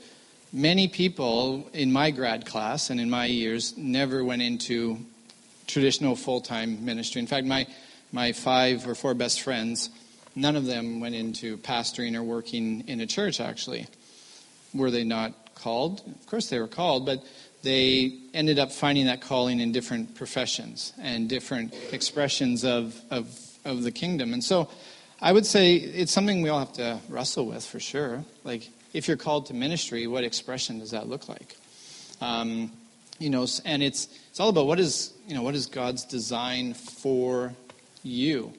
many 0.52 0.88
people 0.88 1.68
in 1.72 1.92
my 1.92 2.10
grad 2.10 2.46
class 2.46 2.90
and 2.90 3.00
in 3.00 3.10
my 3.10 3.26
years 3.26 3.76
never 3.76 4.24
went 4.24 4.42
into 4.42 4.98
traditional 5.66 6.16
full-time 6.16 6.84
ministry. 6.84 7.20
In 7.20 7.26
fact, 7.26 7.46
my 7.46 7.66
my 8.10 8.32
five 8.32 8.88
or 8.88 8.94
four 8.94 9.12
best 9.14 9.42
friends, 9.42 9.90
none 10.34 10.56
of 10.56 10.64
them 10.64 11.00
went 11.00 11.14
into 11.14 11.58
pastoring 11.58 12.16
or 12.16 12.22
working 12.22 12.84
in 12.88 13.00
a 13.00 13.06
church. 13.06 13.40
Actually, 13.40 13.86
were 14.72 14.90
they 14.90 15.04
not 15.04 15.54
called? 15.54 16.02
Of 16.06 16.26
course, 16.26 16.48
they 16.48 16.58
were 16.58 16.68
called, 16.68 17.04
but 17.04 17.22
they 17.62 18.18
ended 18.32 18.58
up 18.58 18.72
finding 18.72 19.06
that 19.06 19.20
calling 19.20 19.60
in 19.60 19.72
different 19.72 20.14
professions 20.14 20.92
and 20.98 21.28
different 21.28 21.74
expressions 21.92 22.64
of, 22.64 22.98
of, 23.10 23.28
of 23.64 23.82
the 23.82 23.90
kingdom. 23.90 24.32
And 24.32 24.42
so 24.42 24.70
I 25.20 25.32
would 25.32 25.44
say 25.44 25.74
it's 25.74 26.12
something 26.12 26.40
we 26.40 26.48
all 26.48 26.60
have 26.60 26.72
to 26.74 27.00
wrestle 27.08 27.46
with 27.46 27.66
for 27.66 27.80
sure. 27.80 28.24
Like, 28.44 28.70
if 28.92 29.08
you're 29.08 29.16
called 29.16 29.46
to 29.46 29.54
ministry, 29.54 30.06
what 30.06 30.24
expression 30.24 30.78
does 30.78 30.92
that 30.92 31.08
look 31.08 31.28
like? 31.28 31.56
Um, 32.20 32.72
you 33.18 33.30
know, 33.30 33.46
and 33.64 33.82
it's, 33.82 34.08
it's 34.30 34.40
all 34.40 34.48
about 34.48 34.66
what 34.66 34.78
is, 34.78 35.12
you 35.26 35.34
know, 35.34 35.42
what 35.42 35.54
is 35.54 35.66
God's 35.66 36.04
design 36.04 36.74
for 36.74 37.52
you? 38.02 38.52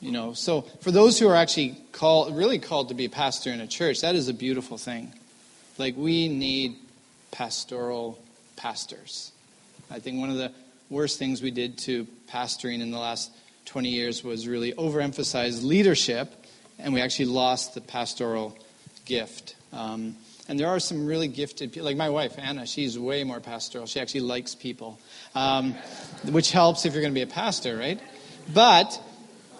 You 0.00 0.12
know, 0.12 0.32
so 0.32 0.62
for 0.80 0.90
those 0.90 1.18
who 1.18 1.28
are 1.28 1.34
actually 1.34 1.76
called, 1.92 2.36
really 2.36 2.58
called 2.58 2.88
to 2.88 2.94
be 2.94 3.06
a 3.06 3.10
pastor 3.10 3.50
in 3.50 3.60
a 3.60 3.66
church, 3.66 4.00
that 4.02 4.14
is 4.14 4.28
a 4.28 4.34
beautiful 4.34 4.78
thing. 4.78 5.12
Like 5.76 5.96
we 5.96 6.28
need 6.28 6.76
pastoral 7.30 8.18
pastors. 8.56 9.32
I 9.90 9.98
think 9.98 10.20
one 10.20 10.30
of 10.30 10.36
the 10.36 10.52
worst 10.90 11.18
things 11.18 11.42
we 11.42 11.50
did 11.50 11.78
to 11.78 12.06
pastoring 12.30 12.80
in 12.80 12.90
the 12.90 12.98
last 12.98 13.30
20 13.66 13.88
years 13.88 14.24
was 14.24 14.46
really 14.48 14.72
overemphasize 14.72 15.62
leadership, 15.62 16.32
and 16.78 16.94
we 16.94 17.00
actually 17.00 17.26
lost 17.26 17.74
the 17.74 17.80
pastoral 17.80 18.56
gift. 19.08 19.56
Um, 19.72 20.14
and 20.48 20.58
there 20.58 20.68
are 20.68 20.80
some 20.80 21.06
really 21.06 21.28
gifted 21.28 21.72
people, 21.72 21.84
like 21.84 21.96
my 21.96 22.08
wife, 22.08 22.38
Anna, 22.38 22.66
she's 22.66 22.98
way 22.98 23.24
more 23.24 23.40
pastoral. 23.40 23.86
She 23.86 24.00
actually 24.00 24.20
likes 24.20 24.54
people, 24.54 24.98
um, 25.34 25.74
which 26.30 26.52
helps 26.52 26.86
if 26.86 26.92
you're 26.92 27.02
going 27.02 27.12
to 27.12 27.18
be 27.18 27.22
a 27.22 27.34
pastor, 27.34 27.76
right? 27.76 28.00
But 28.54 28.98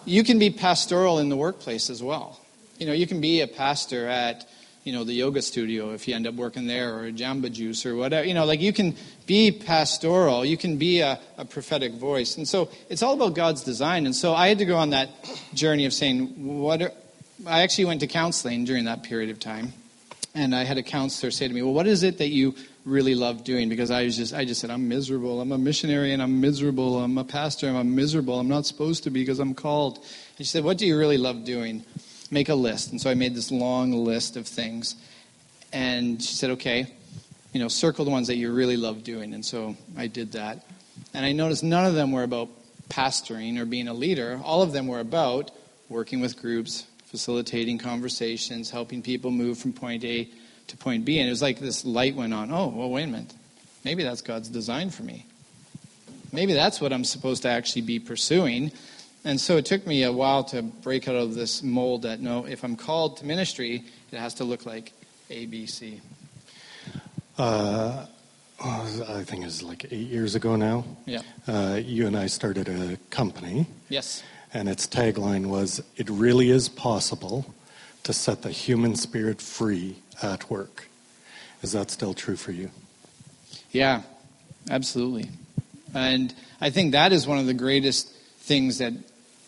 you 0.06 0.24
can 0.24 0.38
be 0.38 0.50
pastoral 0.50 1.18
in 1.18 1.28
the 1.28 1.36
workplace 1.36 1.90
as 1.90 2.02
well. 2.02 2.40
You 2.78 2.86
know, 2.86 2.94
you 2.94 3.06
can 3.06 3.20
be 3.20 3.42
a 3.42 3.46
pastor 3.46 4.06
at, 4.06 4.48
you 4.84 4.92
know, 4.94 5.04
the 5.04 5.12
yoga 5.12 5.42
studio 5.42 5.92
if 5.92 6.08
you 6.08 6.14
end 6.14 6.26
up 6.26 6.34
working 6.34 6.66
there, 6.66 6.94
or 6.94 7.06
a 7.06 7.12
Jamba 7.12 7.52
Juice, 7.52 7.84
or 7.84 7.94
whatever. 7.94 8.26
You 8.26 8.32
know, 8.32 8.46
like 8.46 8.62
you 8.62 8.72
can 8.72 8.94
be 9.26 9.50
pastoral, 9.50 10.46
you 10.46 10.56
can 10.56 10.78
be 10.78 11.00
a, 11.00 11.20
a 11.36 11.44
prophetic 11.44 11.92
voice. 11.94 12.38
And 12.38 12.48
so 12.48 12.70
it's 12.88 13.02
all 13.02 13.14
about 13.14 13.34
God's 13.34 13.62
design. 13.62 14.06
And 14.06 14.14
so 14.14 14.32
I 14.32 14.48
had 14.48 14.58
to 14.58 14.64
go 14.64 14.76
on 14.76 14.90
that 14.90 15.10
journey 15.52 15.84
of 15.84 15.92
saying, 15.92 16.60
what 16.60 16.80
are, 16.80 16.92
I 17.46 17.62
actually 17.62 17.84
went 17.84 18.00
to 18.00 18.06
counseling 18.06 18.64
during 18.64 18.84
that 18.84 19.04
period 19.04 19.30
of 19.30 19.38
time. 19.38 19.72
And 20.34 20.54
I 20.54 20.64
had 20.64 20.76
a 20.76 20.82
counselor 20.82 21.30
say 21.30 21.48
to 21.48 21.54
me, 21.54 21.62
"Well, 21.62 21.72
what 21.72 21.86
is 21.86 22.02
it 22.02 22.18
that 22.18 22.28
you 22.28 22.54
really 22.84 23.14
love 23.14 23.44
doing?" 23.44 23.68
Because 23.68 23.90
I 23.90 24.04
was 24.04 24.16
just, 24.16 24.34
I 24.34 24.44
just 24.44 24.60
said, 24.60 24.70
"I'm 24.70 24.88
miserable. 24.88 25.40
I'm 25.40 25.52
a 25.52 25.58
missionary, 25.58 26.12
and 26.12 26.22
I'm 26.22 26.40
miserable. 26.40 26.98
I'm 26.98 27.16
a 27.16 27.24
pastor, 27.24 27.68
and 27.68 27.76
I'm 27.76 27.94
miserable. 27.94 28.38
I'm 28.38 28.48
not 28.48 28.66
supposed 28.66 29.04
to 29.04 29.10
be 29.10 29.20
because 29.20 29.38
I'm 29.38 29.54
called." 29.54 29.98
And 30.36 30.46
she 30.46 30.50
said, 30.50 30.64
"What 30.64 30.78
do 30.78 30.86
you 30.86 30.98
really 30.98 31.16
love 31.16 31.44
doing?" 31.44 31.84
Make 32.30 32.48
a 32.48 32.54
list. 32.54 32.90
And 32.90 33.00
so 33.00 33.08
I 33.08 33.14
made 33.14 33.34
this 33.34 33.50
long 33.50 33.92
list 33.92 34.36
of 34.36 34.46
things. 34.46 34.96
And 35.72 36.22
she 36.22 36.34
said, 36.34 36.50
"Okay, 36.50 36.86
you 37.52 37.60
know, 37.60 37.68
circle 37.68 38.04
the 38.04 38.10
ones 38.10 38.26
that 38.26 38.36
you 38.36 38.52
really 38.52 38.76
love 38.76 39.02
doing." 39.02 39.32
And 39.32 39.44
so 39.44 39.76
I 39.96 40.08
did 40.08 40.32
that. 40.32 40.66
And 41.14 41.24
I 41.24 41.32
noticed 41.32 41.62
none 41.62 41.86
of 41.86 41.94
them 41.94 42.12
were 42.12 42.24
about 42.24 42.50
pastoring 42.90 43.58
or 43.58 43.64
being 43.64 43.88
a 43.88 43.94
leader. 43.94 44.40
All 44.44 44.62
of 44.62 44.72
them 44.72 44.86
were 44.88 45.00
about 45.00 45.50
working 45.88 46.20
with 46.20 46.36
groups, 46.36 46.84
facilitating 47.10 47.78
conversations, 47.78 48.70
helping 48.70 49.02
people 49.02 49.30
move 49.30 49.58
from 49.58 49.72
point 49.72 50.04
A 50.04 50.28
to 50.68 50.76
point 50.76 51.04
B. 51.04 51.18
And 51.18 51.26
it 51.26 51.30
was 51.30 51.42
like 51.42 51.58
this 51.58 51.84
light 51.84 52.14
went 52.14 52.34
on. 52.34 52.50
Oh, 52.52 52.68
well, 52.68 52.90
wait 52.90 53.04
a 53.04 53.06
minute. 53.06 53.34
Maybe 53.84 54.02
that's 54.02 54.20
God's 54.20 54.48
design 54.48 54.90
for 54.90 55.02
me. 55.02 55.24
Maybe 56.32 56.52
that's 56.52 56.80
what 56.80 56.92
I'm 56.92 57.04
supposed 57.04 57.42
to 57.42 57.48
actually 57.48 57.82
be 57.82 57.98
pursuing. 57.98 58.70
And 59.24 59.40
so 59.40 59.56
it 59.56 59.64
took 59.64 59.86
me 59.86 60.02
a 60.02 60.12
while 60.12 60.44
to 60.44 60.62
break 60.62 61.08
out 61.08 61.16
of 61.16 61.34
this 61.34 61.62
mold 61.62 62.02
that 62.02 62.20
no, 62.20 62.46
if 62.46 62.62
I'm 62.62 62.76
called 62.76 63.16
to 63.18 63.26
ministry, 63.26 63.84
it 64.12 64.18
has 64.18 64.34
to 64.34 64.44
look 64.44 64.66
like 64.66 64.92
A, 65.30 65.46
B, 65.46 65.66
C. 65.66 66.00
Uh, 67.38 68.06
I 68.60 69.22
think 69.24 69.42
it 69.42 69.46
was 69.46 69.62
like 69.62 69.86
eight 69.90 70.08
years 70.08 70.34
ago 70.34 70.56
now. 70.56 70.84
Yeah. 71.06 71.22
Uh, 71.46 71.80
you 71.82 72.06
and 72.06 72.16
I 72.16 72.26
started 72.26 72.68
a 72.68 72.96
company, 73.10 73.66
Yes. 73.88 74.22
And 74.52 74.68
its 74.68 74.86
tagline 74.86 75.46
was 75.46 75.82
It 75.96 76.08
really 76.08 76.50
is 76.50 76.68
possible 76.68 77.54
to 78.04 78.12
set 78.12 78.42
the 78.42 78.50
human 78.50 78.96
spirit 78.96 79.40
free 79.42 79.96
at 80.22 80.48
work. 80.50 80.88
Is 81.62 81.72
that 81.72 81.90
still 81.90 82.14
true 82.14 82.36
for 82.36 82.52
you? 82.52 82.70
Yeah, 83.70 84.02
absolutely. 84.70 85.28
And 85.94 86.34
I 86.60 86.70
think 86.70 86.92
that 86.92 87.12
is 87.12 87.26
one 87.26 87.38
of 87.38 87.46
the 87.46 87.54
greatest 87.54 88.12
things 88.40 88.78
that 88.78 88.92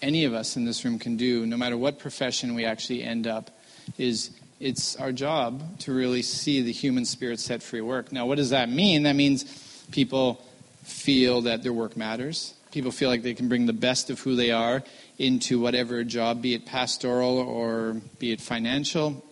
any 0.03 0.25
of 0.25 0.35
us 0.35 0.57
in 0.57 0.65
this 0.65 0.85
room 0.85 0.99
can 0.99 1.17
do, 1.17 1.47
no 1.47 1.57
matter 1.57 1.77
what 1.77 1.99
profession 1.99 2.55
we 2.55 2.65
actually 2.65 3.03
end 3.03 3.27
up, 3.27 3.51
is 3.99 4.31
it's 4.59 4.97
our 4.97 5.13
job 5.13 5.79
to 5.81 5.93
really 5.93 6.23
see 6.23 6.63
the 6.63 6.73
human 6.73 7.05
spirit 7.05 7.41
set 7.41 7.63
free 7.63 7.81
at 7.81 7.85
work. 7.85 8.13
Now, 8.13 8.27
what 8.27 8.37
does 8.37 8.51
that 8.51 8.69
mean? 8.69 9.05
That 9.05 9.17
means 9.17 9.45
people 9.91 10.45
feel 10.85 11.43
that 11.43 11.63
their 11.63 11.73
work 11.73 11.97
matters. 11.97 12.55
People 12.73 12.93
feel 12.93 13.09
like 13.09 13.23
they 13.23 13.35
can 13.35 13.49
bring 13.49 13.67
the 13.67 13.73
best 13.73 14.11
of 14.11 14.21
who 14.21 14.37
they 14.37 14.51
are 14.51 14.83
into 15.19 15.61
whatever 15.61 16.05
job, 16.05 16.41
be 16.41 16.55
it 16.55 16.65
pastoral 16.67 17.39
or 17.39 18.01
be 18.19 18.33
it 18.33 18.41
financial. 18.41 19.25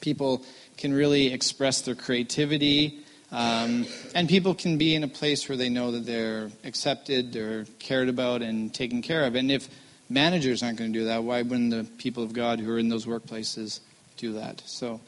People 0.00 0.42
can 0.76 0.92
really 0.92 1.32
express 1.32 1.82
their 1.82 1.94
creativity. 1.94 3.00
Um, 3.30 3.86
and 4.14 4.28
people 4.28 4.54
can 4.54 4.78
be 4.78 4.94
in 4.94 5.04
a 5.04 5.08
place 5.08 5.48
where 5.48 5.58
they 5.58 5.68
know 5.68 5.92
that 5.92 6.06
they're 6.06 6.50
accepted, 6.64 7.32
they're 7.32 7.66
cared 7.78 8.08
about, 8.08 8.40
and 8.40 8.72
taken 8.72 9.02
care 9.02 9.24
of. 9.24 9.34
And 9.34 9.50
if 9.50 9.68
managers 10.08 10.62
aren't 10.62 10.78
going 10.78 10.92
to 10.92 10.98
do 10.98 11.04
that, 11.06 11.22
why 11.24 11.42
wouldn't 11.42 11.70
the 11.70 11.84
people 11.98 12.22
of 12.22 12.32
God 12.32 12.58
who 12.60 12.70
are 12.72 12.78
in 12.78 12.88
those 12.88 13.04
workplaces 13.04 13.80
do 14.16 14.32
that? 14.32 14.62
So, 14.64 15.00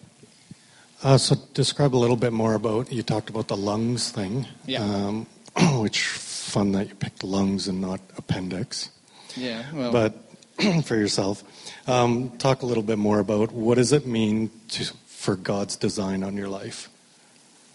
Uh, 1.03 1.17
so 1.17 1.35
describe 1.55 1.95
a 1.95 1.97
little 1.97 2.17
bit 2.17 2.33
more 2.33 2.53
about, 2.53 2.93
you 2.93 3.03
talked 3.03 3.31
about 3.31 3.49
the 3.49 3.57
lungs 3.57 4.11
thing. 4.11 4.47
Yeah. 4.67 4.85
Um, 4.85 5.27
which 5.81 6.07
fun 6.51 6.73
that 6.73 6.89
you 6.89 6.95
picked 6.95 7.23
lungs 7.25 7.69
and 7.69 7.81
not 7.81 8.01
appendix. 8.17 8.91
yeah, 9.37 9.65
well, 9.73 9.93
But 9.93 10.13
for 10.85 10.97
yourself, 10.97 11.43
um, 11.89 12.31
talk 12.39 12.63
a 12.63 12.67
little 12.67 12.83
bit 12.83 12.99
more 12.99 13.19
about 13.21 13.53
what 13.53 13.77
does 13.77 13.93
it 13.93 14.07
mean 14.07 14.51
to, 14.71 14.85
for 15.07 15.37
God's 15.37 15.77
design 15.77 16.23
on 16.23 16.37
your 16.37 16.49
life? 16.49 16.89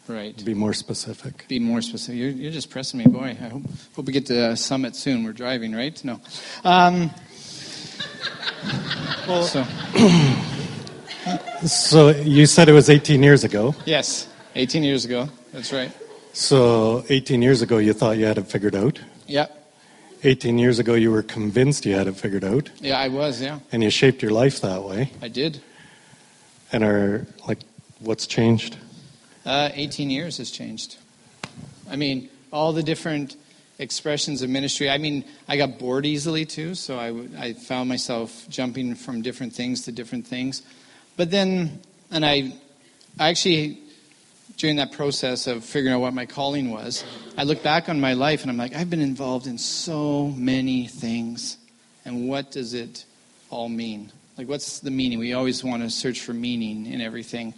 right. 0.07 0.45
Be 0.45 0.53
more 0.53 0.73
specific. 0.73 1.47
Be 1.47 1.57
more 1.59 1.81
specific. 1.81 2.19
You're, 2.19 2.29
you're 2.29 2.51
just 2.51 2.69
pressing 2.69 2.99
me, 2.99 3.05
boy. 3.07 3.29
I 3.41 3.47
hope, 3.49 3.63
hope 3.95 4.05
we 4.05 4.13
get 4.13 4.27
to 4.27 4.49
uh, 4.51 4.55
Summit 4.55 4.95
soon. 4.95 5.23
We're 5.23 5.33
driving, 5.33 5.73
right? 5.73 5.99
No. 6.05 6.19
Um, 6.63 7.09
so, 9.45 9.65
So 11.65 12.09
you 12.09 12.45
said 12.45 12.69
it 12.69 12.73
was 12.73 12.89
18 12.89 13.23
years 13.23 13.43
ago. 13.43 13.73
yes, 13.85 14.27
18 14.53 14.83
years 14.83 15.05
ago. 15.05 15.27
That's 15.51 15.73
right. 15.73 15.91
So 16.35 17.05
18 17.07 17.41
years 17.41 17.61
ago 17.61 17.77
you 17.77 17.93
thought 17.93 18.17
you 18.17 18.25
had 18.25 18.37
it 18.37 18.47
figured 18.47 18.75
out. 18.75 18.99
Yeah, 19.25 19.47
18 20.23 20.57
years 20.57 20.79
ago 20.79 20.93
you 20.93 21.09
were 21.09 21.23
convinced 21.23 21.85
you 21.85 21.95
had 21.95 22.07
it 22.07 22.17
figured 22.17 22.43
out, 22.43 22.69
yeah, 22.81 22.99
I 22.99 23.07
was. 23.07 23.41
Yeah, 23.41 23.59
and 23.71 23.81
you 23.81 23.89
shaped 23.89 24.21
your 24.21 24.31
life 24.31 24.59
that 24.59 24.83
way. 24.83 25.11
I 25.21 25.29
did. 25.29 25.61
And 26.73 26.83
are 26.83 27.25
like, 27.47 27.59
what's 27.99 28.27
changed? 28.27 28.75
Uh, 29.45 29.69
18 29.73 30.09
years 30.09 30.37
has 30.39 30.51
changed. 30.51 30.97
I 31.89 31.95
mean, 31.95 32.29
all 32.51 32.73
the 32.73 32.83
different 32.83 33.37
expressions 33.79 34.41
of 34.41 34.49
ministry. 34.49 34.89
I 34.89 34.97
mean, 34.97 35.23
I 35.47 35.55
got 35.55 35.79
bored 35.79 36.05
easily 36.05 36.45
too, 36.45 36.75
so 36.75 36.99
I, 36.99 37.07
w- 37.07 37.29
I 37.37 37.53
found 37.53 37.87
myself 37.87 38.45
jumping 38.49 38.95
from 38.95 39.21
different 39.21 39.53
things 39.53 39.83
to 39.83 39.93
different 39.93 40.27
things. 40.27 40.63
But 41.15 41.31
then, 41.31 41.79
and 42.11 42.25
I, 42.25 42.53
I 43.17 43.29
actually, 43.29 43.79
during 44.57 44.77
that 44.77 44.91
process 44.91 45.47
of 45.47 45.63
figuring 45.63 45.93
out 45.93 45.99
what 45.99 46.13
my 46.13 46.25
calling 46.25 46.71
was, 46.71 47.03
I 47.37 47.43
look 47.43 47.61
back 47.61 47.89
on 47.89 47.99
my 47.99 48.13
life 48.13 48.41
and 48.41 48.51
I'm 48.51 48.57
like, 48.57 48.75
I've 48.75 48.89
been 48.89 49.01
involved 49.01 49.47
in 49.47 49.57
so 49.57 50.27
many 50.29 50.87
things. 50.87 51.57
And 52.05 52.27
what 52.29 52.51
does 52.51 52.73
it 52.73 53.05
all 53.49 53.69
mean? 53.69 54.11
Like, 54.37 54.47
what's 54.47 54.79
the 54.79 54.91
meaning? 54.91 55.19
We 55.19 55.33
always 55.33 55.63
want 55.63 55.83
to 55.83 55.89
search 55.89 56.21
for 56.21 56.33
meaning 56.33 56.85
in 56.85 57.01
everything. 57.01 57.53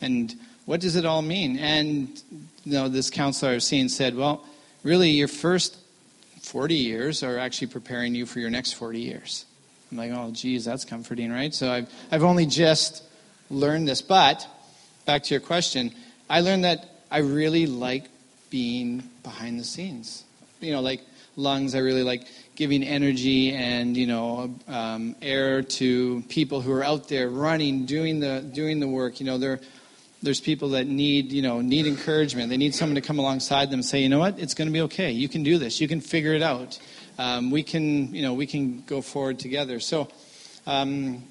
And 0.00 0.34
what 0.66 0.80
does 0.80 0.96
it 0.96 1.04
all 1.04 1.22
mean? 1.22 1.58
And, 1.58 2.22
you 2.64 2.72
know, 2.72 2.88
this 2.88 3.10
counselor 3.10 3.52
I 3.52 3.54
was 3.54 3.64
seeing 3.64 3.88
said, 3.88 4.14
well, 4.14 4.44
really, 4.82 5.10
your 5.10 5.28
first 5.28 5.76
40 6.42 6.74
years 6.74 7.22
are 7.22 7.38
actually 7.38 7.68
preparing 7.68 8.14
you 8.14 8.26
for 8.26 8.40
your 8.40 8.50
next 8.50 8.72
40 8.74 9.00
years. 9.00 9.44
I'm 9.90 9.96
like, 9.96 10.12
oh, 10.12 10.30
geez, 10.32 10.64
that's 10.64 10.84
comforting, 10.84 11.32
right? 11.32 11.54
So 11.54 11.70
I've, 11.70 11.90
I've 12.10 12.22
only 12.22 12.46
just 12.46 13.02
learned 13.50 13.88
this. 13.88 14.02
But 14.02 14.46
back 15.06 15.22
to 15.24 15.34
your 15.34 15.40
question, 15.40 15.92
I 16.28 16.40
learned 16.40 16.64
that 16.64 16.86
I 17.10 17.18
really 17.18 17.66
like 17.66 18.04
being 18.50 19.08
behind 19.22 19.58
the 19.58 19.64
scenes. 19.64 20.24
You 20.60 20.72
know, 20.72 20.80
like 20.80 21.02
lungs, 21.36 21.74
I 21.74 21.78
really 21.78 22.02
like 22.02 22.26
giving 22.56 22.82
energy 22.82 23.52
and 23.52 23.96
you 23.96 24.06
know 24.06 24.54
um, 24.66 25.14
air 25.22 25.62
to 25.62 26.22
people 26.28 26.60
who 26.60 26.72
are 26.72 26.84
out 26.84 27.08
there 27.08 27.28
running, 27.28 27.86
doing 27.86 28.20
the 28.20 28.40
doing 28.40 28.80
the 28.80 28.88
work. 28.88 29.20
You 29.20 29.26
know, 29.26 29.38
there 29.38 29.60
there's 30.22 30.40
people 30.40 30.70
that 30.70 30.86
need 30.86 31.32
you 31.32 31.42
know 31.42 31.60
need 31.60 31.86
encouragement. 31.86 32.50
They 32.50 32.56
need 32.56 32.74
someone 32.74 32.96
to 32.96 33.00
come 33.00 33.18
alongside 33.18 33.70
them 33.70 33.80
and 33.80 33.84
say, 33.84 34.00
you 34.00 34.08
know 34.08 34.18
what, 34.18 34.38
it's 34.38 34.54
going 34.54 34.68
to 34.68 34.72
be 34.72 34.82
okay. 34.82 35.12
You 35.12 35.28
can 35.28 35.42
do 35.42 35.58
this. 35.58 35.80
You 35.80 35.88
can 35.88 36.00
figure 36.00 36.34
it 36.34 36.42
out. 36.42 36.78
Um, 37.18 37.50
we 37.50 37.62
can 37.62 38.14
you 38.14 38.22
know 38.22 38.34
we 38.34 38.46
can 38.46 38.82
go 38.86 39.00
forward 39.00 39.38
together. 39.38 39.80
So. 39.80 40.08
Um, 40.66 41.22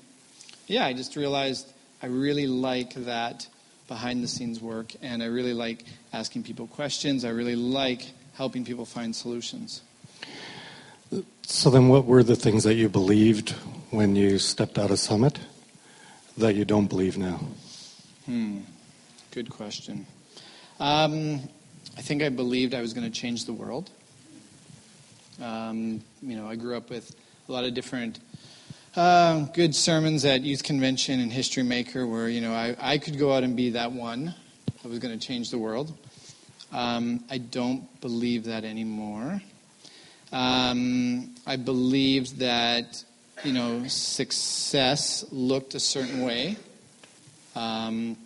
yeah, 0.68 0.86
I 0.86 0.94
just 0.94 1.16
realized 1.16 1.72
I 2.02 2.08
really 2.08 2.48
like 2.48 2.94
that 3.06 3.48
behind 3.88 4.24
the 4.24 4.28
scenes 4.28 4.62
work, 4.62 4.94
and 5.02 5.24
I 5.24 5.28
really 5.28 5.54
like 5.54 5.84
asking 6.14 6.44
people 6.44 6.68
questions. 6.68 7.24
I 7.26 7.30
really 7.30 7.56
like 7.56 8.06
helping 8.34 8.66
people 8.66 8.86
find 8.86 9.16
solutions. 9.16 9.82
So 11.44 11.70
then, 11.70 11.88
what 11.88 12.06
were 12.06 12.24
the 12.24 12.36
things 12.36 12.64
that 12.66 12.76
you 12.76 12.90
believed 12.90 13.52
when 13.92 14.16
you 14.16 14.38
stepped 14.38 14.78
out 14.78 14.92
of 14.92 15.00
Summit 15.00 15.40
that 16.38 16.56
you 16.56 16.66
don't 16.66 16.88
believe 16.88 17.18
now? 17.18 17.40
Hmm, 18.26 18.60
good 19.32 19.50
question. 19.50 20.06
Um, 20.80 21.42
I 21.98 22.02
think 22.02 22.22
I 22.22 22.30
believed 22.30 22.74
I 22.74 22.82
was 22.82 22.94
going 22.94 23.10
to 23.10 23.22
change 23.22 23.46
the 23.46 23.54
world. 23.54 23.90
Um, 25.42 26.02
you 26.22 26.36
know, 26.36 26.48
I 26.48 26.56
grew 26.56 26.76
up 26.76 26.90
with 26.90 27.16
a 27.48 27.52
lot 27.52 27.64
of 27.64 27.74
different 27.74 28.20
uh, 28.98 29.46
good 29.54 29.76
sermons 29.76 30.26
at 30.26 30.42
youth 30.42 30.64
convention 30.64 31.20
and 31.20 31.32
history 31.32 31.62
maker 31.62 32.08
where 32.08 32.28
you 32.28 32.42
know 32.42 32.52
I, 32.52 32.76
I 32.80 32.98
could 32.98 33.20
go 33.20 33.32
out 33.32 33.44
and 33.44 33.56
be 33.56 33.70
that 33.70 33.92
one 33.92 34.34
that 34.82 34.90
was 34.90 34.98
going 34.98 35.18
to 35.18 35.26
change 35.26 35.52
the 35.52 35.60
world. 35.60 35.96
Um, 36.74 37.24
i 37.30 37.38
don't 37.38 38.02
believe 38.02 38.46
that 38.46 38.66
anymore. 38.66 39.40
Um, 40.34 41.36
i 41.46 41.56
believed 41.56 42.40
that 42.40 43.04
you 43.44 43.54
know 43.54 43.88
success 43.88 45.24
looked 45.32 45.76
a 45.76 45.80
certain 45.80 46.22
way 46.22 46.58
um, 47.56 48.18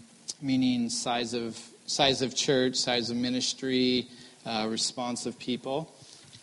meaning 0.42 0.90
size 0.90 1.34
of 1.34 1.62
size 1.86 2.22
of 2.22 2.34
church 2.34 2.78
size 2.78 3.10
of 3.10 3.18
ministry 3.18 4.08
uh, 4.46 4.68
response 4.70 5.26
of 5.26 5.38
people. 5.38 5.94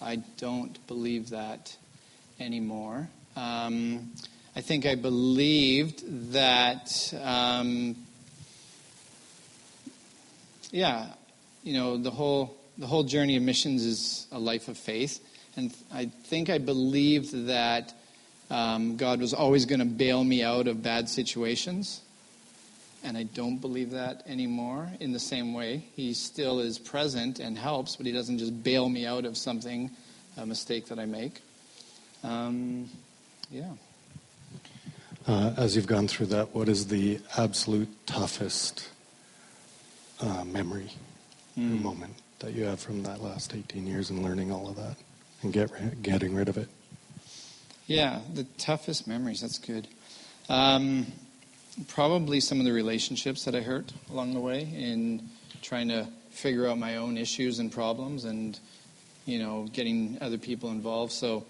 I 0.02 0.16
don't 0.36 0.86
believe 0.86 1.30
that 1.30 1.74
anymore 2.38 3.08
um, 3.38 4.10
I 4.56 4.60
think 4.60 4.84
I 4.84 4.96
believed 4.96 6.32
that, 6.32 7.14
um, 7.22 7.94
yeah, 10.72 11.14
you 11.62 11.74
know, 11.74 11.96
the 11.96 12.10
whole 12.10 12.56
the 12.78 12.86
whole 12.86 13.04
journey 13.04 13.36
of 13.36 13.42
missions 13.42 13.84
is 13.84 14.26
a 14.32 14.38
life 14.38 14.68
of 14.68 14.76
faith, 14.76 15.20
and 15.56 15.72
I 15.92 16.06
think 16.24 16.50
I 16.50 16.58
believed 16.58 17.46
that 17.46 17.94
um, 18.50 18.96
God 18.96 19.20
was 19.20 19.34
always 19.34 19.66
going 19.66 19.80
to 19.80 19.84
bail 19.84 20.24
me 20.24 20.42
out 20.42 20.66
of 20.66 20.82
bad 20.82 21.08
situations. 21.08 22.00
and 23.04 23.16
I 23.16 23.22
don't 23.22 23.58
believe 23.58 23.92
that 23.92 24.24
anymore 24.26 24.90
in 24.98 25.12
the 25.12 25.20
same 25.20 25.54
way. 25.54 25.84
He 25.94 26.14
still 26.14 26.58
is 26.58 26.78
present 26.78 27.38
and 27.38 27.56
helps, 27.56 27.94
but 27.94 28.06
he 28.06 28.12
doesn't 28.12 28.38
just 28.38 28.62
bail 28.64 28.88
me 28.88 29.06
out 29.06 29.24
of 29.24 29.36
something, 29.36 29.90
a 30.36 30.44
mistake 30.44 30.86
that 30.88 30.98
I 30.98 31.06
make. 31.06 31.40
Um, 32.24 32.88
yeah. 33.50 33.70
Uh, 35.26 35.52
as 35.56 35.76
you've 35.76 35.86
gone 35.86 36.08
through 36.08 36.26
that, 36.26 36.54
what 36.54 36.68
is 36.68 36.86
the 36.86 37.20
absolute 37.36 37.88
toughest 38.06 38.88
uh, 40.20 40.44
memory 40.44 40.90
mm. 41.58 41.82
moment 41.82 42.14
that 42.38 42.54
you 42.54 42.64
have 42.64 42.80
from 42.80 43.02
that 43.02 43.22
last 43.22 43.54
18 43.54 43.86
years 43.86 44.10
and 44.10 44.22
learning 44.22 44.50
all 44.50 44.68
of 44.68 44.76
that 44.76 44.96
and 45.42 45.52
get, 45.52 46.02
getting 46.02 46.34
rid 46.34 46.48
of 46.48 46.56
it? 46.56 46.68
Yeah, 47.86 48.20
the 48.32 48.44
toughest 48.56 49.06
memories, 49.06 49.40
that's 49.40 49.58
good. 49.58 49.88
Um, 50.48 51.06
probably 51.88 52.40
some 52.40 52.58
of 52.58 52.64
the 52.64 52.72
relationships 52.72 53.44
that 53.44 53.54
I 53.54 53.60
hurt 53.60 53.92
along 54.10 54.34
the 54.34 54.40
way 54.40 54.62
in 54.62 55.28
trying 55.62 55.88
to 55.88 56.06
figure 56.30 56.66
out 56.66 56.78
my 56.78 56.96
own 56.96 57.16
issues 57.18 57.58
and 57.58 57.70
problems 57.70 58.24
and, 58.24 58.58
you 59.26 59.38
know, 59.38 59.68
getting 59.72 60.18
other 60.20 60.38
people 60.38 60.70
involved. 60.70 61.12
So, 61.12 61.44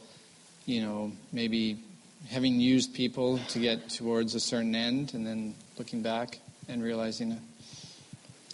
you 0.66 0.82
know, 0.82 1.12
maybe 1.32 1.78
having 2.26 2.60
used 2.60 2.94
people 2.94 3.38
to 3.48 3.58
get 3.58 3.88
towards 3.88 4.34
a 4.34 4.40
certain 4.40 4.74
end 4.74 5.14
and 5.14 5.26
then 5.26 5.54
looking 5.78 6.02
back 6.02 6.38
and 6.68 6.82
realizing 6.82 7.40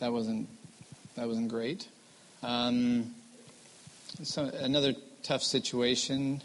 that, 0.01 0.13
wasn't 0.13 0.49
that 1.17 1.27
wasn't 1.27 1.49
great. 1.49 1.89
Um, 2.43 3.15
so 4.23 4.45
another 4.45 4.95
tough 5.23 5.43
situation 5.43 6.43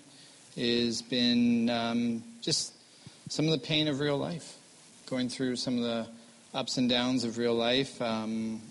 has 0.58 1.02
been 1.02 1.70
um, 1.70 2.24
just 2.42 2.74
some 3.30 3.46
of 3.46 3.52
the 3.52 3.66
pain 3.66 3.88
of 3.88 4.00
real 4.00 4.18
life, 4.18 4.56
going 5.08 5.30
through 5.30 5.56
some 5.56 5.78
of 5.78 5.84
the 5.84 6.08
ups 6.54 6.78
and 6.78 6.90
downs 6.90 7.24
of 7.24 7.38
real 7.38 7.54
life. 7.54 8.02
Um, 8.02 8.62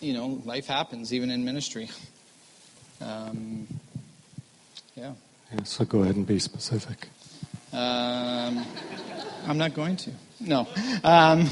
you 0.00 0.12
know, 0.12 0.40
life 0.44 0.66
happens 0.66 1.12
even 1.12 1.30
in 1.30 1.44
ministry. 1.44 1.88
Um, 2.98 3.66
yeah. 4.94 5.12
yeah. 5.52 5.64
So 5.64 5.84
go 5.84 6.00
ahead 6.00 6.16
and 6.16 6.26
be 6.26 6.38
specific. 6.38 7.08
Um, 7.76 8.64
I'm 9.46 9.58
not 9.58 9.74
going 9.74 9.98
to. 9.98 10.10
No. 10.40 10.66
Um, 11.04 11.46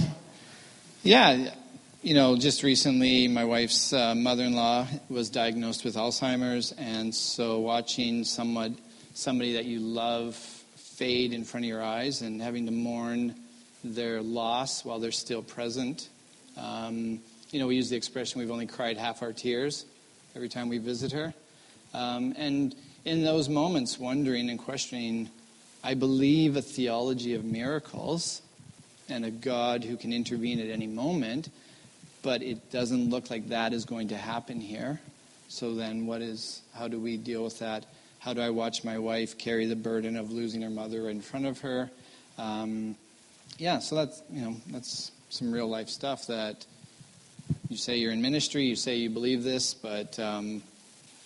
yeah, 1.02 1.54
you 2.00 2.14
know, 2.14 2.34
just 2.38 2.62
recently, 2.62 3.28
my 3.28 3.44
wife's 3.44 3.92
uh, 3.92 4.14
mother-in-law 4.14 4.86
was 5.10 5.28
diagnosed 5.28 5.84
with 5.84 5.96
Alzheimer's, 5.96 6.72
and 6.78 7.14
so 7.14 7.60
watching 7.60 8.24
somewhat 8.24 8.72
somebody 9.12 9.52
that 9.52 9.66
you 9.66 9.80
love 9.80 10.34
fade 10.76 11.34
in 11.34 11.44
front 11.44 11.66
of 11.66 11.68
your 11.68 11.82
eyes 11.82 12.22
and 12.22 12.40
having 12.40 12.64
to 12.64 12.72
mourn 12.72 13.34
their 13.84 14.22
loss 14.22 14.82
while 14.82 15.00
they're 15.00 15.12
still 15.12 15.42
present. 15.42 16.08
Um, 16.56 17.20
you 17.50 17.58
know, 17.58 17.66
we 17.66 17.76
use 17.76 17.90
the 17.90 17.96
expression 17.96 18.40
we've 18.40 18.50
only 18.50 18.66
cried 18.66 18.96
half 18.96 19.20
our 19.20 19.34
tears 19.34 19.84
every 20.34 20.48
time 20.48 20.70
we 20.70 20.78
visit 20.78 21.12
her. 21.12 21.34
Um, 21.92 22.32
and 22.38 22.74
in 23.04 23.24
those 23.24 23.50
moments, 23.50 23.98
wondering 23.98 24.48
and 24.48 24.58
questioning 24.58 25.28
I 25.86 25.92
believe 25.92 26.56
a 26.56 26.62
theology 26.62 27.34
of 27.34 27.44
miracles 27.44 28.40
and 29.10 29.22
a 29.22 29.30
God 29.30 29.84
who 29.84 29.98
can 29.98 30.14
intervene 30.14 30.58
at 30.58 30.70
any 30.70 30.86
moment, 30.86 31.50
but 32.22 32.42
it 32.42 32.72
doesn't 32.72 33.10
look 33.10 33.28
like 33.28 33.50
that 33.50 33.74
is 33.74 33.84
going 33.84 34.08
to 34.08 34.16
happen 34.16 34.62
here. 34.62 34.98
So 35.48 35.74
then, 35.74 36.06
what 36.06 36.22
is? 36.22 36.62
How 36.74 36.88
do 36.88 36.98
we 36.98 37.18
deal 37.18 37.44
with 37.44 37.58
that? 37.58 37.84
How 38.18 38.32
do 38.32 38.40
I 38.40 38.48
watch 38.48 38.82
my 38.82 38.98
wife 38.98 39.36
carry 39.36 39.66
the 39.66 39.76
burden 39.76 40.16
of 40.16 40.32
losing 40.32 40.62
her 40.62 40.70
mother 40.70 41.10
in 41.10 41.20
front 41.20 41.44
of 41.44 41.60
her? 41.60 41.90
Um, 42.38 42.96
yeah, 43.58 43.78
so 43.80 43.94
that's 43.94 44.22
you 44.30 44.40
know 44.40 44.56
that's 44.68 45.12
some 45.28 45.52
real 45.52 45.68
life 45.68 45.90
stuff 45.90 46.28
that 46.28 46.64
you 47.68 47.76
say 47.76 47.98
you're 47.98 48.12
in 48.12 48.22
ministry, 48.22 48.64
you 48.64 48.76
say 48.76 48.96
you 48.96 49.10
believe 49.10 49.44
this, 49.44 49.74
but 49.74 50.18
um, 50.18 50.62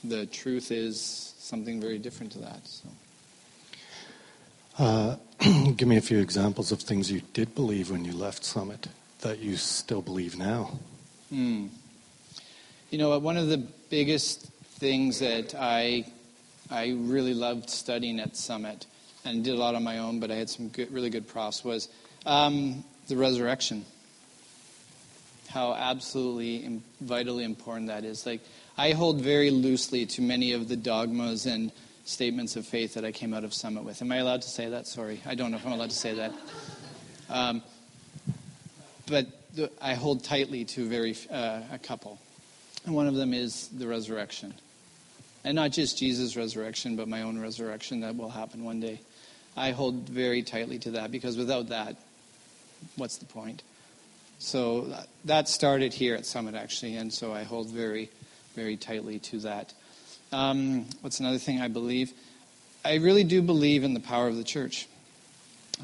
the 0.02 0.26
truth 0.26 0.72
is 0.72 1.32
something 1.38 1.80
very 1.80 1.98
different 1.98 2.32
to 2.32 2.40
that. 2.40 2.66
So. 2.66 2.88
Uh, 4.78 5.16
give 5.76 5.88
me 5.88 5.96
a 5.96 6.00
few 6.00 6.20
examples 6.20 6.70
of 6.70 6.80
things 6.80 7.10
you 7.10 7.20
did 7.32 7.52
believe 7.56 7.90
when 7.90 8.04
you 8.04 8.12
left 8.12 8.44
Summit 8.44 8.86
that 9.22 9.40
you 9.40 9.56
still 9.56 10.00
believe 10.00 10.38
now. 10.38 10.78
Hmm. 11.30 11.66
You 12.90 12.98
know, 12.98 13.18
one 13.18 13.36
of 13.36 13.48
the 13.48 13.58
biggest 13.58 14.46
things 14.78 15.18
that 15.18 15.54
I 15.58 16.06
I 16.70 16.94
really 16.96 17.34
loved 17.34 17.70
studying 17.70 18.20
at 18.20 18.36
Summit 18.36 18.86
and 19.24 19.42
did 19.42 19.54
a 19.54 19.56
lot 19.56 19.74
on 19.74 19.82
my 19.82 19.98
own, 19.98 20.20
but 20.20 20.30
I 20.30 20.36
had 20.36 20.48
some 20.48 20.68
good, 20.68 20.92
really 20.92 21.10
good 21.10 21.26
profs 21.26 21.64
was 21.64 21.88
um, 22.24 22.84
the 23.08 23.16
resurrection. 23.16 23.84
How 25.48 25.74
absolutely 25.74 26.80
vitally 27.00 27.42
important 27.42 27.88
that 27.88 28.04
is. 28.04 28.24
Like 28.24 28.42
I 28.76 28.92
hold 28.92 29.20
very 29.22 29.50
loosely 29.50 30.06
to 30.06 30.22
many 30.22 30.52
of 30.52 30.68
the 30.68 30.76
dogmas 30.76 31.46
and 31.46 31.72
statements 32.08 32.56
of 32.56 32.66
faith 32.66 32.94
that 32.94 33.04
I 33.04 33.12
came 33.12 33.34
out 33.34 33.44
of 33.44 33.52
Summit 33.52 33.84
with. 33.84 34.00
Am 34.00 34.10
I 34.10 34.16
allowed 34.16 34.40
to 34.42 34.48
say 34.48 34.70
that? 34.70 34.86
Sorry, 34.86 35.20
I 35.26 35.34
don't 35.34 35.50
know 35.50 35.58
if 35.58 35.66
I'm 35.66 35.72
allowed 35.72 35.90
to 35.90 35.96
say 35.96 36.14
that. 36.14 36.32
Um, 37.28 37.62
but 39.06 39.26
the, 39.54 39.70
I 39.80 39.94
hold 39.94 40.24
tightly 40.24 40.64
to 40.64 40.88
very 40.88 41.14
uh, 41.30 41.60
a 41.70 41.78
couple, 41.78 42.18
and 42.86 42.94
one 42.94 43.06
of 43.06 43.14
them 43.14 43.34
is 43.34 43.68
the 43.68 43.86
resurrection, 43.86 44.54
and 45.44 45.54
not 45.54 45.72
just 45.72 45.98
Jesus' 45.98 46.34
resurrection, 46.34 46.96
but 46.96 47.08
my 47.08 47.22
own 47.22 47.38
resurrection 47.38 48.00
that 48.00 48.16
will 48.16 48.30
happen 48.30 48.64
one 48.64 48.80
day. 48.80 49.00
I 49.54 49.72
hold 49.72 50.08
very 50.08 50.42
tightly 50.42 50.78
to 50.80 50.92
that 50.92 51.10
because 51.10 51.36
without 51.36 51.68
that, 51.68 51.96
what's 52.96 53.18
the 53.18 53.26
point? 53.26 53.62
So 54.38 54.94
that 55.26 55.48
started 55.48 55.92
here 55.92 56.14
at 56.14 56.24
Summit 56.24 56.54
actually, 56.54 56.96
and 56.96 57.12
so 57.12 57.34
I 57.34 57.42
hold 57.42 57.68
very, 57.68 58.08
very 58.54 58.78
tightly 58.78 59.18
to 59.18 59.40
that. 59.40 59.74
Um, 60.30 60.86
what's 61.00 61.20
another 61.20 61.38
thing 61.38 61.60
I 61.60 61.68
believe? 61.68 62.12
I 62.84 62.96
really 62.96 63.24
do 63.24 63.40
believe 63.40 63.82
in 63.82 63.94
the 63.94 64.00
power 64.00 64.28
of 64.28 64.36
the 64.36 64.44
church, 64.44 64.86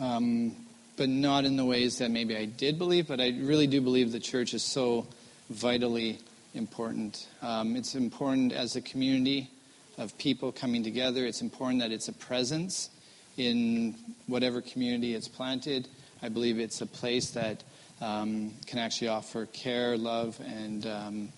um, 0.00 0.54
but 0.96 1.08
not 1.08 1.46
in 1.46 1.56
the 1.56 1.64
ways 1.64 1.98
that 1.98 2.10
maybe 2.10 2.36
I 2.36 2.44
did 2.44 2.78
believe, 2.78 3.08
but 3.08 3.20
I 3.20 3.30
really 3.40 3.66
do 3.66 3.80
believe 3.80 4.12
the 4.12 4.20
church 4.20 4.52
is 4.52 4.62
so 4.62 5.06
vitally 5.48 6.18
important. 6.54 7.26
Um, 7.40 7.74
it's 7.74 7.94
important 7.94 8.52
as 8.52 8.76
a 8.76 8.82
community 8.82 9.50
of 9.96 10.16
people 10.18 10.52
coming 10.52 10.84
together, 10.84 11.24
it's 11.24 11.40
important 11.40 11.80
that 11.80 11.90
it's 11.90 12.08
a 12.08 12.12
presence 12.12 12.90
in 13.36 13.94
whatever 14.26 14.60
community 14.60 15.14
it's 15.14 15.28
planted. 15.28 15.88
I 16.22 16.28
believe 16.28 16.58
it's 16.58 16.80
a 16.80 16.86
place 16.86 17.30
that 17.30 17.62
um, 18.02 18.52
can 18.66 18.78
actually 18.78 19.08
offer 19.08 19.46
care, 19.46 19.96
love, 19.96 20.38
and, 20.44 20.86
um, 20.86 21.28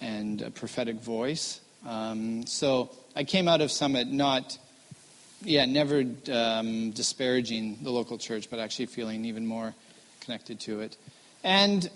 and 0.00 0.40
a 0.42 0.50
prophetic 0.50 0.96
voice. 0.96 1.60
Um, 1.86 2.46
so 2.46 2.90
I 3.16 3.24
came 3.24 3.48
out 3.48 3.60
of 3.60 3.70
Summit 3.70 4.08
not, 4.08 4.58
yeah, 5.42 5.64
never 5.64 6.04
um, 6.32 6.90
disparaging 6.90 7.78
the 7.82 7.90
local 7.90 8.18
church, 8.18 8.50
but 8.50 8.58
actually 8.58 8.86
feeling 8.86 9.24
even 9.24 9.46
more 9.46 9.74
connected 10.20 10.60
to 10.60 10.80
it. 10.80 10.96
And 11.42 11.88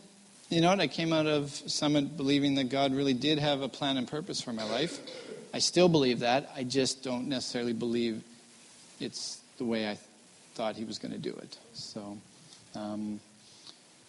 you 0.48 0.60
know 0.60 0.70
what? 0.70 0.80
I 0.80 0.86
came 0.86 1.12
out 1.12 1.26
of 1.26 1.50
Summit 1.50 2.16
believing 2.16 2.54
that 2.56 2.68
God 2.68 2.94
really 2.94 3.14
did 3.14 3.38
have 3.38 3.62
a 3.62 3.68
plan 3.68 3.96
and 3.96 4.08
purpose 4.08 4.40
for 4.40 4.52
my 4.52 4.64
life. 4.64 4.98
I 5.52 5.58
still 5.58 5.88
believe 5.88 6.20
that. 6.20 6.50
I 6.56 6.64
just 6.64 7.02
don't 7.02 7.28
necessarily 7.28 7.72
believe 7.72 8.22
it's 9.00 9.40
the 9.58 9.64
way 9.64 9.88
I 9.88 9.98
thought 10.54 10.76
He 10.76 10.84
was 10.84 10.98
going 10.98 11.12
to 11.12 11.18
do 11.18 11.30
it. 11.30 11.56
So, 11.74 12.18
um, 12.74 13.20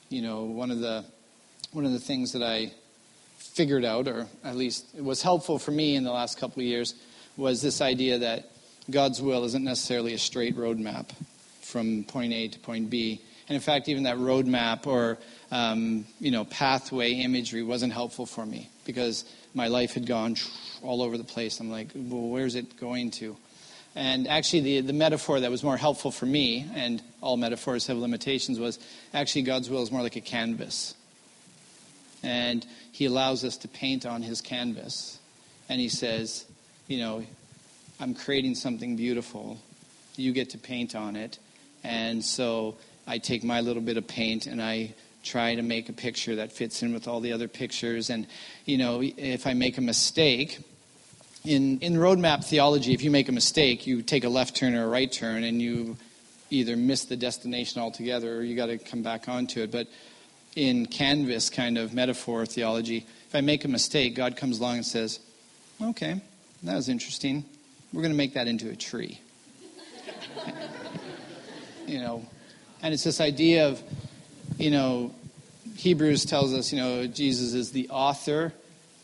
you 0.10 0.22
know, 0.22 0.44
one 0.44 0.72
of 0.72 0.80
the 0.80 1.06
one 1.72 1.86
of 1.86 1.92
the 1.92 2.00
things 2.00 2.32
that 2.32 2.44
I 2.44 2.72
figured 3.56 3.86
out, 3.86 4.08
or 4.08 4.28
at 4.44 4.58
least 4.58 4.86
it 4.98 5.04
was 5.04 5.22
helpful 5.22 5.58
for 5.58 5.72
me 5.72 5.96
in 5.96 6.04
the 6.04 6.12
last 6.12 6.38
couple 6.38 6.62
of 6.62 6.68
years, 6.68 6.94
was 7.38 7.62
this 7.62 7.80
idea 7.80 8.20
that 8.20 8.52
God's 8.92 9.22
will 9.22 9.46
isn't 9.46 9.64
necessarily 9.64 10.14
a 10.14 10.18
straight 10.18 10.58
roadmap 10.58 11.10
from 11.62 12.04
point 12.04 12.34
A 12.34 12.50
to 12.50 12.60
point 12.60 12.90
B. 12.90 13.22
And 13.48 13.56
in 13.56 13.62
fact, 13.62 13.88
even 13.88 14.04
that 14.04 14.18
roadmap 14.18 14.88
or 14.88 15.18
um, 15.52 16.06
you 16.20 16.32
know 16.32 16.44
pathway 16.46 17.14
imagery 17.14 17.64
wasn't 17.64 17.94
helpful 17.94 18.26
for 18.26 18.46
me 18.46 18.70
because 18.86 19.24
my 19.54 19.70
life 19.70 19.94
had 19.94 20.06
gone 20.06 20.36
all 20.84 21.02
over 21.02 21.18
the 21.18 21.24
place. 21.24 21.60
I'm 21.62 21.72
like, 21.72 21.92
well, 21.96 22.28
where's 22.28 22.56
it 22.56 22.78
going 22.78 23.12
to? 23.12 23.38
And 23.96 24.28
actually, 24.28 24.60
the, 24.60 24.82
the 24.82 24.94
metaphor 24.94 25.40
that 25.40 25.50
was 25.50 25.64
more 25.64 25.78
helpful 25.78 26.12
for 26.12 26.26
me, 26.26 26.70
and 26.76 27.02
all 27.22 27.38
metaphors 27.38 27.88
have 27.88 27.96
limitations, 27.96 28.60
was 28.60 28.78
actually 29.14 29.44
God's 29.44 29.70
will 29.70 29.82
is 29.82 29.92
more 29.92 30.02
like 30.02 30.18
a 30.18 30.22
canvas. 30.22 30.96
And 32.26 32.66
he 32.92 33.06
allows 33.06 33.46
us 33.46 33.56
to 33.58 33.68
paint 33.68 34.06
on 34.06 34.22
his 34.22 34.42
canvas. 34.42 35.20
And 35.70 35.80
he 35.80 35.90
says, 35.90 36.46
you 36.88 36.98
know, 36.98 37.24
I'm 38.00 38.14
creating 38.14 38.56
something 38.56 38.96
beautiful. 38.96 39.58
You 40.18 40.34
get 40.34 40.50
to 40.50 40.58
paint 40.58 40.96
on 40.96 41.16
it. 41.16 41.40
And 41.84 42.24
so 42.24 42.76
I 43.08 43.20
take 43.20 43.44
my 43.44 43.62
little 43.62 43.82
bit 43.82 43.98
of 43.98 44.08
paint 44.08 44.48
and 44.48 44.62
I 44.62 44.96
try 45.24 45.56
to 45.56 45.62
make 45.62 45.88
a 45.90 45.94
picture 45.94 46.36
that 46.36 46.52
fits 46.52 46.82
in 46.84 46.94
with 46.94 47.08
all 47.08 47.20
the 47.20 47.32
other 47.32 47.48
pictures. 47.48 48.10
And, 48.10 48.28
you 48.66 48.78
know, 48.78 49.02
if 49.02 49.48
I 49.48 49.54
make 49.54 49.78
a 49.78 49.82
mistake, 49.82 50.60
in, 51.44 51.80
in 51.80 51.94
roadmap 51.94 52.44
theology, 52.44 52.94
if 52.94 53.04
you 53.04 53.12
make 53.12 53.30
a 53.30 53.32
mistake, 53.32 53.86
you 53.86 54.02
take 54.02 54.24
a 54.24 54.30
left 54.30 54.56
turn 54.56 54.76
or 54.76 54.86
a 54.86 54.88
right 54.88 55.12
turn 55.12 55.44
and 55.44 55.62
you 55.62 55.98
either 56.50 56.76
miss 56.76 57.06
the 57.06 57.16
destination 57.16 57.82
altogether 57.82 58.38
or 58.38 58.44
you 58.44 58.56
got 58.56 58.68
to 58.68 58.78
come 58.78 59.04
back 59.04 59.30
onto 59.30 59.62
it. 59.62 59.72
But 59.72 59.88
in 60.56 60.86
canvas 60.86 61.50
kind 61.50 61.78
of 61.78 61.94
metaphor 61.94 62.46
theology, 62.46 63.06
if 63.28 63.36
I 63.36 63.42
make 63.42 63.66
a 63.66 63.68
mistake, 63.68 64.16
God 64.16 64.38
comes 64.38 64.60
along 64.60 64.78
and 64.78 64.86
says, 64.86 65.20
okay, 65.82 66.22
that 66.64 66.76
was 66.76 66.90
interesting. 66.90 67.44
We're 67.92 68.02
going 68.02 68.14
to 68.14 68.18
make 68.18 68.34
that 68.34 68.48
into 68.48 68.70
a 68.70 68.76
tree. 68.76 69.20
you 71.88 72.00
know, 72.00 72.26
and 72.82 72.94
it's 72.94 73.04
this 73.04 73.22
idea 73.22 73.68
of, 73.68 73.82
you 74.58 74.72
know, 74.72 75.14
Hebrews 75.76 76.26
tells 76.26 76.54
us, 76.54 76.72
you 76.72 76.80
know, 76.80 77.08
Jesus 77.08 77.54
is 77.54 77.72
the 77.72 77.90
author 77.90 78.54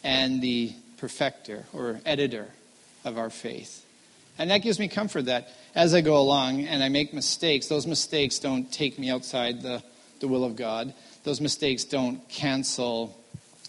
and 0.04 0.42
the 0.42 0.74
perfecter 0.98 1.66
or 1.74 2.00
editor 2.06 2.48
of 3.04 3.18
our 3.18 3.30
faith. 3.30 3.86
And 4.38 4.50
that 4.50 4.60
gives 4.60 4.80
me 4.80 4.88
comfort 4.88 5.26
that 5.26 5.50
as 5.76 5.94
I 5.94 6.02
go 6.02 6.18
along 6.18 6.66
and 6.66 6.84
I 6.84 6.90
make 6.90 7.14
mistakes, 7.14 7.68
those 7.68 7.86
mistakes 7.86 8.40
don't 8.40 8.72
take 8.72 8.98
me 8.98 9.10
outside 9.10 9.62
the, 9.62 9.84
the 10.20 10.28
will 10.28 10.44
of 10.44 10.56
God. 10.56 10.94
Those 11.24 11.40
mistakes 11.40 11.84
don't 11.84 12.28
cancel 12.30 13.18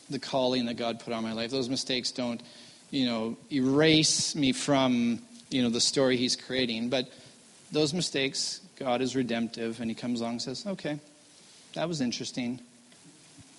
the 0.09 0.19
calling 0.19 0.67
that 0.67 0.75
God 0.75 1.01
put 1.01 1.13
on 1.13 1.23
my 1.23 1.33
life. 1.33 1.51
Those 1.51 1.69
mistakes 1.69 2.11
don't, 2.11 2.43
you 2.91 3.07
know, 3.07 3.37
erase 3.51 4.35
me 4.35 4.53
from, 4.53 5.21
you 5.51 5.63
know, 5.63 5.71
the 5.71 5.81
story 5.81 6.17
He's 6.17 6.37
creating. 6.37 6.89
But 6.89 7.09
those 7.71 7.93
mistakes, 7.93 8.61
God 8.79 9.01
is 9.01 9.17
redemptive, 9.17 9.81
and 9.81 9.91
He 9.91 9.95
comes 9.95 10.21
along 10.21 10.33
and 10.33 10.43
says, 10.43 10.67
okay, 10.67 10.99
that 11.75 11.89
was 11.89 12.01
interesting. 12.01 12.61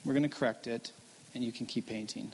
We're 0.06 0.14
going 0.14 0.24
to 0.24 0.30
correct 0.30 0.68
it, 0.68 0.92
and 1.34 1.44
you 1.44 1.52
can 1.52 1.66
keep 1.66 1.88
painting. 1.88 2.32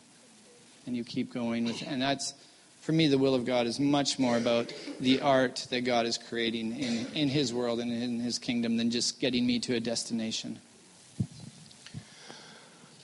And 0.86 0.96
you 0.96 1.04
keep 1.04 1.34
going 1.34 1.66
with 1.66 1.84
And 1.86 2.02
that's, 2.02 2.34
for 2.82 2.94
me, 2.94 3.08
the 3.08 3.18
will 3.18 3.36
of 3.36 3.46
God 3.46 3.68
is 3.68 3.80
much 3.80 4.18
more 4.18 4.38
about 4.38 4.74
the 5.00 5.22
art 5.22 5.68
that 5.70 5.82
God 5.82 6.06
is 6.06 6.18
creating 6.18 6.78
in, 6.78 7.06
in 7.14 7.30
His 7.30 7.54
world 7.54 7.80
and 7.80 7.92
in 7.92 8.20
His 8.20 8.40
kingdom 8.40 8.78
than 8.78 8.90
just 8.90 9.20
getting 9.20 9.46
me 9.46 9.60
to 9.60 9.76
a 9.76 9.80
destination. 9.80 10.60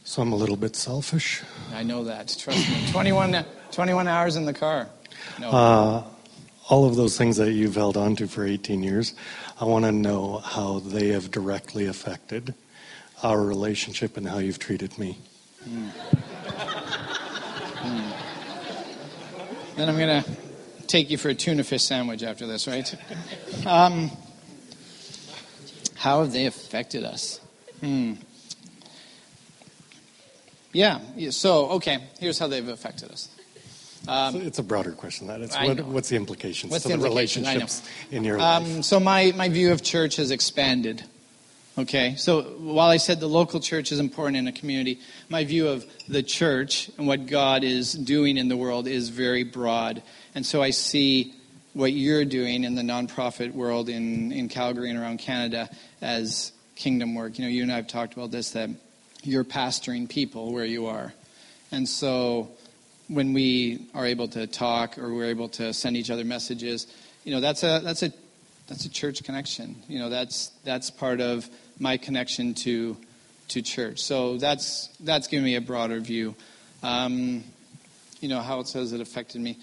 So 0.06 0.22
I'm 0.22 0.32
a 0.32 0.36
little 0.36 0.56
bit 0.56 0.76
selfish. 0.76 1.42
I 1.74 1.82
know 1.82 2.04
that. 2.04 2.36
Trust 2.40 2.70
me. 2.70 2.92
21, 2.92 3.44
21 3.72 4.08
hours 4.08 4.36
in 4.36 4.46
the 4.46 4.54
car. 4.54 4.88
No. 5.40 5.50
Uh, 5.50 6.04
all 6.70 6.86
of 6.86 6.96
those 6.96 7.18
things 7.18 7.38
that 7.38 7.54
you've 7.54 7.74
held 7.74 7.98
on 7.98 8.16
to 8.18 8.28
for 8.28 8.46
18 8.46 8.84
years, 8.84 9.16
I 9.60 9.66
want 9.66 9.84
to 9.86 9.92
know 9.92 10.38
how 10.38 10.78
they 10.78 11.08
have 11.08 11.32
directly 11.32 11.88
affected 11.88 12.54
our 13.24 13.42
relationship 13.42 14.16
and 14.16 14.28
how 14.28 14.38
you've 14.38 14.60
treated 14.60 14.96
me. 15.00 15.18
Mm. 15.68 15.90
mm. 17.82 18.14
Then 19.76 19.90
I'm 19.90 19.98
going 19.98 20.24
to 20.24 20.30
take 20.86 21.10
you 21.10 21.18
for 21.18 21.30
a 21.30 21.36
tuna 21.36 21.64
fish 21.64 21.84
sandwich 21.84 22.22
after 22.22 22.46
this, 22.46 22.68
right? 22.68 22.96
Um, 23.66 24.12
how 25.96 26.22
have 26.22 26.32
they 26.32 26.46
affected 26.46 27.04
us? 27.04 27.40
Hmm. 27.80 28.14
Yeah. 30.76 31.00
So, 31.30 31.70
okay, 31.72 32.00
here's 32.20 32.38
how 32.38 32.48
they've 32.48 32.68
affected 32.68 33.10
us. 33.10 33.30
Um, 34.08 34.36
it's 34.42 34.60
a 34.60 34.64
broader 34.64 34.92
question. 34.92 35.28
That 35.28 35.42
it's 35.42 35.56
what, 35.56 35.80
what's 35.86 36.10
the 36.10 36.16
implications 36.16 36.72
what's 36.72 36.84
to 36.84 36.90
the, 36.90 36.98
the 36.98 37.04
relationships 37.04 37.82
in 38.12 38.24
your 38.24 38.40
um, 38.40 38.76
life? 38.76 38.84
So 38.84 39.00
my 39.00 39.32
my 39.36 39.50
view 39.50 39.72
of 39.72 39.82
church 39.82 40.18
has 40.18 40.32
expanded. 40.32 41.04
Okay, 41.78 42.16
so 42.16 42.42
while 42.42 42.90
I 42.90 42.98
said 42.98 43.20
the 43.20 43.28
local 43.28 43.60
church 43.60 43.92
is 43.92 44.00
important 44.00 44.38
in 44.38 44.48
a 44.48 44.52
community, 44.52 45.00
my 45.28 45.44
view 45.44 45.68
of 45.68 45.86
the 46.08 46.24
church 46.24 46.90
and 46.98 47.08
what 47.08 47.26
God 47.26 47.64
is 47.64 47.94
doing 47.94 48.38
in 48.38 48.48
the 48.48 48.56
world 48.56 48.88
is 48.88 49.10
very 49.10 49.44
broad. 49.44 50.04
And 50.36 50.46
so 50.46 50.62
I 50.62 50.70
see 50.70 51.34
what 51.74 51.92
you're 51.92 52.24
doing 52.24 52.64
in 52.64 52.76
the 52.76 52.82
nonprofit 52.82 53.54
world 53.54 53.90
in, 53.90 54.32
in 54.32 54.48
Calgary 54.48 54.90
and 54.90 54.98
around 54.98 55.18
Canada 55.20 55.70
as 56.02 56.54
kingdom 56.76 57.14
work. 57.14 57.38
You 57.38 57.46
know, 57.46 57.52
you 57.52 57.64
and 57.64 57.72
I 57.72 57.76
have 57.76 57.88
talked 57.88 58.14
about 58.14 58.32
this 58.32 58.52
that 58.52 58.70
you're 59.26 59.44
pastoring 59.44 60.08
people 60.08 60.54
where 60.54 60.66
you 60.66 60.86
are. 60.86 61.14
And 61.72 61.88
so 61.88 62.50
when 63.08 63.34
we 63.34 63.88
are 63.94 64.06
able 64.06 64.28
to 64.30 64.48
talk 64.48 64.98
or 64.98 65.14
we're 65.14 65.30
able 65.30 65.50
to 65.50 65.74
send 65.74 65.98
each 65.98 66.10
other 66.10 66.24
messages, 66.24 66.88
you 67.24 67.34
know, 67.34 67.42
that's 67.42 67.64
a 67.64 67.82
that's 67.84 68.04
a 68.04 68.12
that's 68.68 68.86
a 68.86 68.90
church 68.90 69.24
connection. 69.24 69.76
You 69.88 70.00
know, 70.00 70.10
that's 70.10 70.52
that's 70.64 70.90
part 70.90 71.22
of 71.22 71.50
my 71.80 71.98
connection 71.98 72.54
to 72.56 72.98
to 73.50 73.62
church. 73.62 74.00
So 74.00 74.38
that's 74.38 74.88
that's 75.00 75.28
given 75.28 75.44
me 75.46 75.56
a 75.56 75.62
broader 75.62 76.00
view. 76.00 76.36
Um, 76.84 77.44
you 78.20 78.30
know 78.30 78.42
how 78.42 78.60
it 78.60 78.68
says 78.68 78.94
it 78.94 79.02
affected 79.02 79.42
me. 79.42 79.58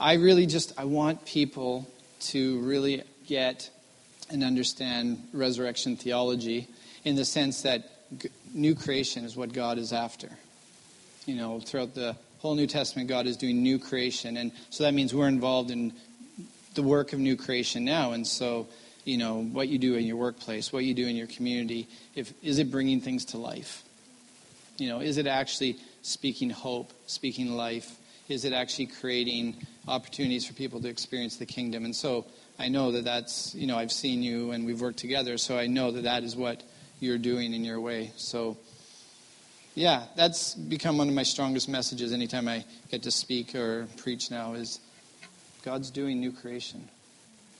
I 0.00 0.14
really 0.14 0.46
just 0.46 0.72
I 0.78 0.84
want 0.84 1.24
people 1.24 1.88
to 2.20 2.60
really 2.60 3.02
get 3.26 3.70
and 4.30 4.42
understand 4.42 5.28
resurrection 5.32 5.96
theology 5.96 6.68
in 7.04 7.16
the 7.16 7.24
sense 7.24 7.62
that 7.62 7.90
new 8.58 8.74
creation 8.74 9.24
is 9.24 9.36
what 9.36 9.52
God 9.52 9.78
is 9.78 9.92
after. 9.92 10.30
You 11.26 11.36
know, 11.36 11.60
throughout 11.60 11.94
the 11.94 12.16
whole 12.38 12.54
New 12.54 12.66
Testament, 12.66 13.08
God 13.08 13.26
is 13.26 13.36
doing 13.36 13.62
new 13.62 13.78
creation. 13.78 14.36
And 14.36 14.52
so 14.70 14.84
that 14.84 14.94
means 14.94 15.14
we're 15.14 15.28
involved 15.28 15.70
in 15.70 15.92
the 16.74 16.82
work 16.82 17.12
of 17.12 17.18
new 17.18 17.36
creation 17.36 17.84
now. 17.84 18.12
And 18.12 18.26
so, 18.26 18.68
you 19.04 19.18
know, 19.18 19.42
what 19.42 19.68
you 19.68 19.78
do 19.78 19.94
in 19.94 20.04
your 20.04 20.16
workplace, 20.16 20.72
what 20.72 20.84
you 20.84 20.94
do 20.94 21.06
in 21.06 21.16
your 21.16 21.26
community, 21.26 21.88
if, 22.14 22.32
is 22.42 22.58
it 22.58 22.70
bringing 22.70 23.00
things 23.00 23.26
to 23.26 23.38
life? 23.38 23.84
You 24.76 24.88
know, 24.88 25.00
is 25.00 25.16
it 25.18 25.26
actually 25.26 25.76
speaking 26.02 26.50
hope, 26.50 26.92
speaking 27.06 27.52
life? 27.52 27.96
Is 28.28 28.44
it 28.44 28.52
actually 28.52 28.86
creating 28.86 29.56
opportunities 29.86 30.46
for 30.46 30.52
people 30.52 30.80
to 30.80 30.88
experience 30.88 31.36
the 31.36 31.46
kingdom? 31.46 31.84
And 31.84 31.96
so 31.96 32.26
I 32.58 32.68
know 32.68 32.92
that 32.92 33.04
that's, 33.04 33.54
you 33.54 33.66
know, 33.66 33.76
I've 33.76 33.92
seen 33.92 34.22
you 34.22 34.52
and 34.52 34.66
we've 34.66 34.80
worked 34.80 34.98
together, 34.98 35.38
so 35.38 35.58
I 35.58 35.66
know 35.66 35.90
that 35.92 36.02
that 36.02 36.22
is 36.22 36.36
what 36.36 36.62
you're 37.00 37.18
doing 37.18 37.54
in 37.54 37.64
your 37.64 37.80
way. 37.80 38.12
So, 38.16 38.56
yeah, 39.74 40.04
that's 40.16 40.54
become 40.54 40.98
one 40.98 41.08
of 41.08 41.14
my 41.14 41.22
strongest 41.22 41.68
messages 41.68 42.12
anytime 42.12 42.48
I 42.48 42.64
get 42.90 43.02
to 43.04 43.10
speak 43.10 43.54
or 43.54 43.86
preach 43.98 44.30
now 44.30 44.54
is 44.54 44.80
God's 45.62 45.90
doing 45.90 46.20
new 46.20 46.32
creation 46.32 46.88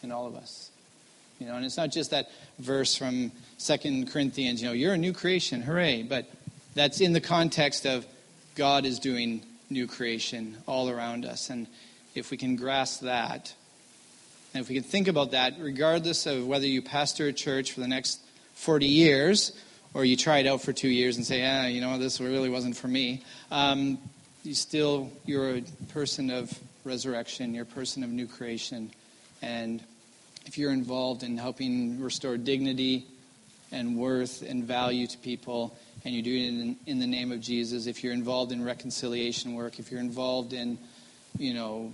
in 0.02 0.10
all 0.10 0.26
of 0.26 0.34
us. 0.34 0.70
You 1.38 1.46
know, 1.46 1.54
and 1.54 1.64
it's 1.64 1.76
not 1.76 1.90
just 1.90 2.10
that 2.10 2.30
verse 2.58 2.96
from 2.96 3.30
Second 3.58 4.10
Corinthians, 4.10 4.60
you 4.60 4.66
know, 4.66 4.74
you're 4.74 4.94
a 4.94 4.98
new 4.98 5.12
creation, 5.12 5.62
hooray, 5.62 6.02
but 6.02 6.28
that's 6.74 7.00
in 7.00 7.12
the 7.12 7.20
context 7.20 7.86
of 7.86 8.06
God 8.56 8.84
is 8.84 8.98
doing 8.98 9.42
new 9.70 9.86
creation 9.86 10.56
all 10.66 10.88
around 10.90 11.24
us. 11.24 11.50
And 11.50 11.68
if 12.14 12.30
we 12.32 12.36
can 12.36 12.56
grasp 12.56 13.02
that, 13.02 13.54
and 14.52 14.62
if 14.62 14.68
we 14.68 14.74
can 14.74 14.84
think 14.84 15.06
about 15.06 15.30
that, 15.30 15.54
regardless 15.60 16.26
of 16.26 16.46
whether 16.46 16.66
you 16.66 16.82
pastor 16.82 17.28
a 17.28 17.32
church 17.32 17.72
for 17.72 17.80
the 17.80 17.88
next 17.88 18.20
40 18.58 18.86
years, 18.86 19.52
or 19.94 20.04
you 20.04 20.16
try 20.16 20.38
it 20.38 20.46
out 20.46 20.60
for 20.60 20.72
two 20.72 20.88
years 20.88 21.16
and 21.16 21.24
say, 21.24 21.46
ah, 21.46 21.66
you 21.66 21.80
know, 21.80 21.96
this 21.96 22.20
really 22.20 22.50
wasn't 22.50 22.76
for 22.76 22.88
me, 22.88 23.22
um, 23.52 23.98
you 24.42 24.52
still, 24.52 25.10
you're 25.24 25.58
a 25.58 25.62
person 25.92 26.28
of 26.28 26.52
resurrection, 26.84 27.54
you're 27.54 27.62
a 27.62 27.66
person 27.66 28.02
of 28.02 28.10
new 28.10 28.26
creation. 28.26 28.90
And 29.42 29.82
if 30.44 30.58
you're 30.58 30.72
involved 30.72 31.22
in 31.22 31.38
helping 31.38 32.00
restore 32.00 32.36
dignity 32.36 33.06
and 33.70 33.96
worth 33.96 34.42
and 34.42 34.64
value 34.64 35.06
to 35.06 35.18
people, 35.18 35.76
and 36.04 36.12
you 36.12 36.22
do 36.22 36.34
it 36.34 36.48
in, 36.48 36.76
in 36.86 36.98
the 36.98 37.06
name 37.06 37.30
of 37.30 37.40
Jesus, 37.40 37.86
if 37.86 38.02
you're 38.02 38.12
involved 38.12 38.50
in 38.50 38.64
reconciliation 38.64 39.54
work, 39.54 39.78
if 39.78 39.92
you're 39.92 40.00
involved 40.00 40.52
in, 40.52 40.78
you 41.38 41.54
know, 41.54 41.92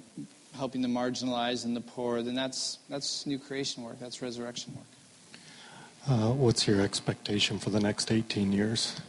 helping 0.57 0.81
the 0.81 0.89
marginalized 0.89 1.67
and 1.67 1.77
the 1.77 1.83
poor, 1.83 2.23
then 2.23 2.35
that's, 2.35 2.79
that's 2.89 3.27
new 3.27 3.39
creation 3.39 3.83
work, 3.83 4.01
that's 4.01 4.23
resurrection 4.23 4.75
work. 4.75 4.87
Uh, 6.07 6.33
what's 6.33 6.67
your 6.67 6.83
expectation 6.83 7.59
for 7.59 7.71
the 7.71 7.81
next 7.81 8.13
18 8.13 8.53
years? 8.53 9.01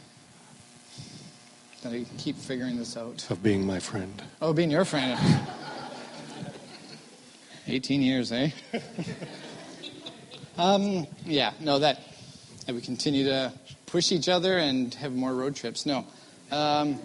That 1.82 1.92
I 1.92 2.06
keep 2.16 2.36
figuring 2.36 2.78
this 2.78 2.96
out. 2.96 3.30
Of 3.30 3.42
being 3.42 3.66
my 3.66 3.80
friend. 3.80 4.22
Oh, 4.40 4.54
being 4.54 4.70
your 4.70 4.86
friend. 4.86 5.20
18 7.66 8.00
years, 8.00 8.32
eh? 8.32 8.48
um, 10.56 11.06
yeah, 11.26 11.52
no, 11.60 11.80
that, 11.80 12.00
that 12.64 12.74
we 12.74 12.80
continue 12.80 13.24
to 13.24 13.52
push 13.84 14.10
each 14.10 14.30
other 14.30 14.56
and 14.56 14.94
have 14.94 15.12
more 15.12 15.34
road 15.34 15.54
trips. 15.54 15.84
No. 15.84 16.06
Um, 16.50 16.98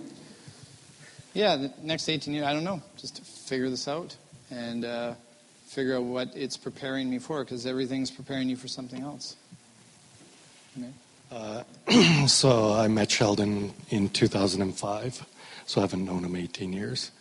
yeah, 1.33 1.57
the 1.57 1.73
next 1.83 2.07
18 2.07 2.33
years, 2.33 2.45
I 2.45 2.53
don't 2.53 2.63
know. 2.63 2.81
Just 2.95 3.17
to 3.17 3.23
figure 3.23 3.69
this 3.69 3.89
out 3.89 4.15
and 4.49 4.85
uh, 4.85 5.15
figure 5.67 5.97
out 5.97 6.03
what 6.03 6.29
it's 6.33 6.55
preparing 6.55 7.09
me 7.09 7.19
for 7.19 7.43
because 7.43 7.65
everything's 7.65 8.09
preparing 8.09 8.47
you 8.47 8.55
for 8.55 8.69
something 8.69 9.01
else. 9.01 9.35
Uh, 11.31 11.63
so 12.27 12.73
I 12.73 12.87
met 12.87 13.11
Sheldon 13.11 13.73
in 13.89 14.09
2005, 14.09 15.25
so 15.65 15.81
I 15.81 15.83
haven't 15.83 16.05
known 16.05 16.23
him 16.23 16.35
18 16.35 16.73
years. 16.73 17.11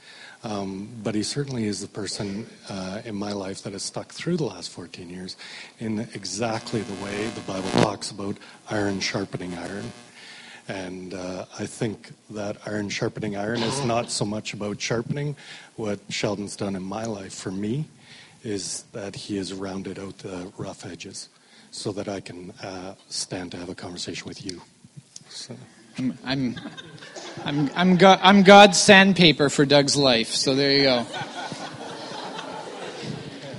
Um, 0.42 0.88
but 1.02 1.14
he 1.14 1.22
certainly 1.22 1.66
is 1.66 1.80
the 1.80 1.88
person 1.88 2.46
uh, 2.68 3.02
in 3.04 3.14
my 3.14 3.32
life 3.32 3.62
that 3.62 3.74
has 3.74 3.82
stuck 3.82 4.12
through 4.12 4.38
the 4.38 4.44
last 4.44 4.70
14 4.70 5.10
years 5.10 5.36
in 5.78 6.00
exactly 6.14 6.80
the 6.80 7.04
way 7.04 7.26
the 7.26 7.40
Bible 7.42 7.68
talks 7.82 8.10
about 8.10 8.38
iron 8.70 9.00
sharpening 9.00 9.54
iron. 9.54 9.92
And 10.66 11.12
uh, 11.12 11.44
I 11.58 11.66
think 11.66 12.12
that 12.30 12.56
iron 12.64 12.88
sharpening 12.88 13.36
iron 13.36 13.62
is 13.62 13.84
not 13.84 14.10
so 14.10 14.24
much 14.24 14.54
about 14.54 14.80
sharpening. 14.80 15.36
What 15.76 15.98
Sheldon's 16.08 16.56
done 16.56 16.74
in 16.74 16.82
my 16.82 17.04
life 17.04 17.34
for 17.34 17.50
me 17.50 17.86
is 18.42 18.84
that 18.92 19.16
he 19.16 19.36
has 19.36 19.52
rounded 19.52 19.98
out 19.98 20.18
the 20.18 20.52
rough 20.56 20.86
edges 20.86 21.28
so 21.70 21.92
that 21.92 22.08
I 22.08 22.20
can 22.20 22.52
uh, 22.62 22.94
stand 23.08 23.52
to 23.52 23.56
have 23.58 23.68
a 23.68 23.74
conversation 23.74 24.26
with 24.26 24.44
you. 24.44 24.60
So. 25.28 25.56
I'm, 25.98 26.18
I'm, 26.24 26.60
I'm, 27.44 27.70
I'm, 27.74 27.98
I'm 28.02 28.42
God's 28.42 28.78
sandpaper 28.78 29.50
for 29.50 29.64
Doug's 29.64 29.96
life. 29.96 30.28
So 30.28 30.54
there 30.54 30.72
you 30.72 30.82
go. 30.84 31.06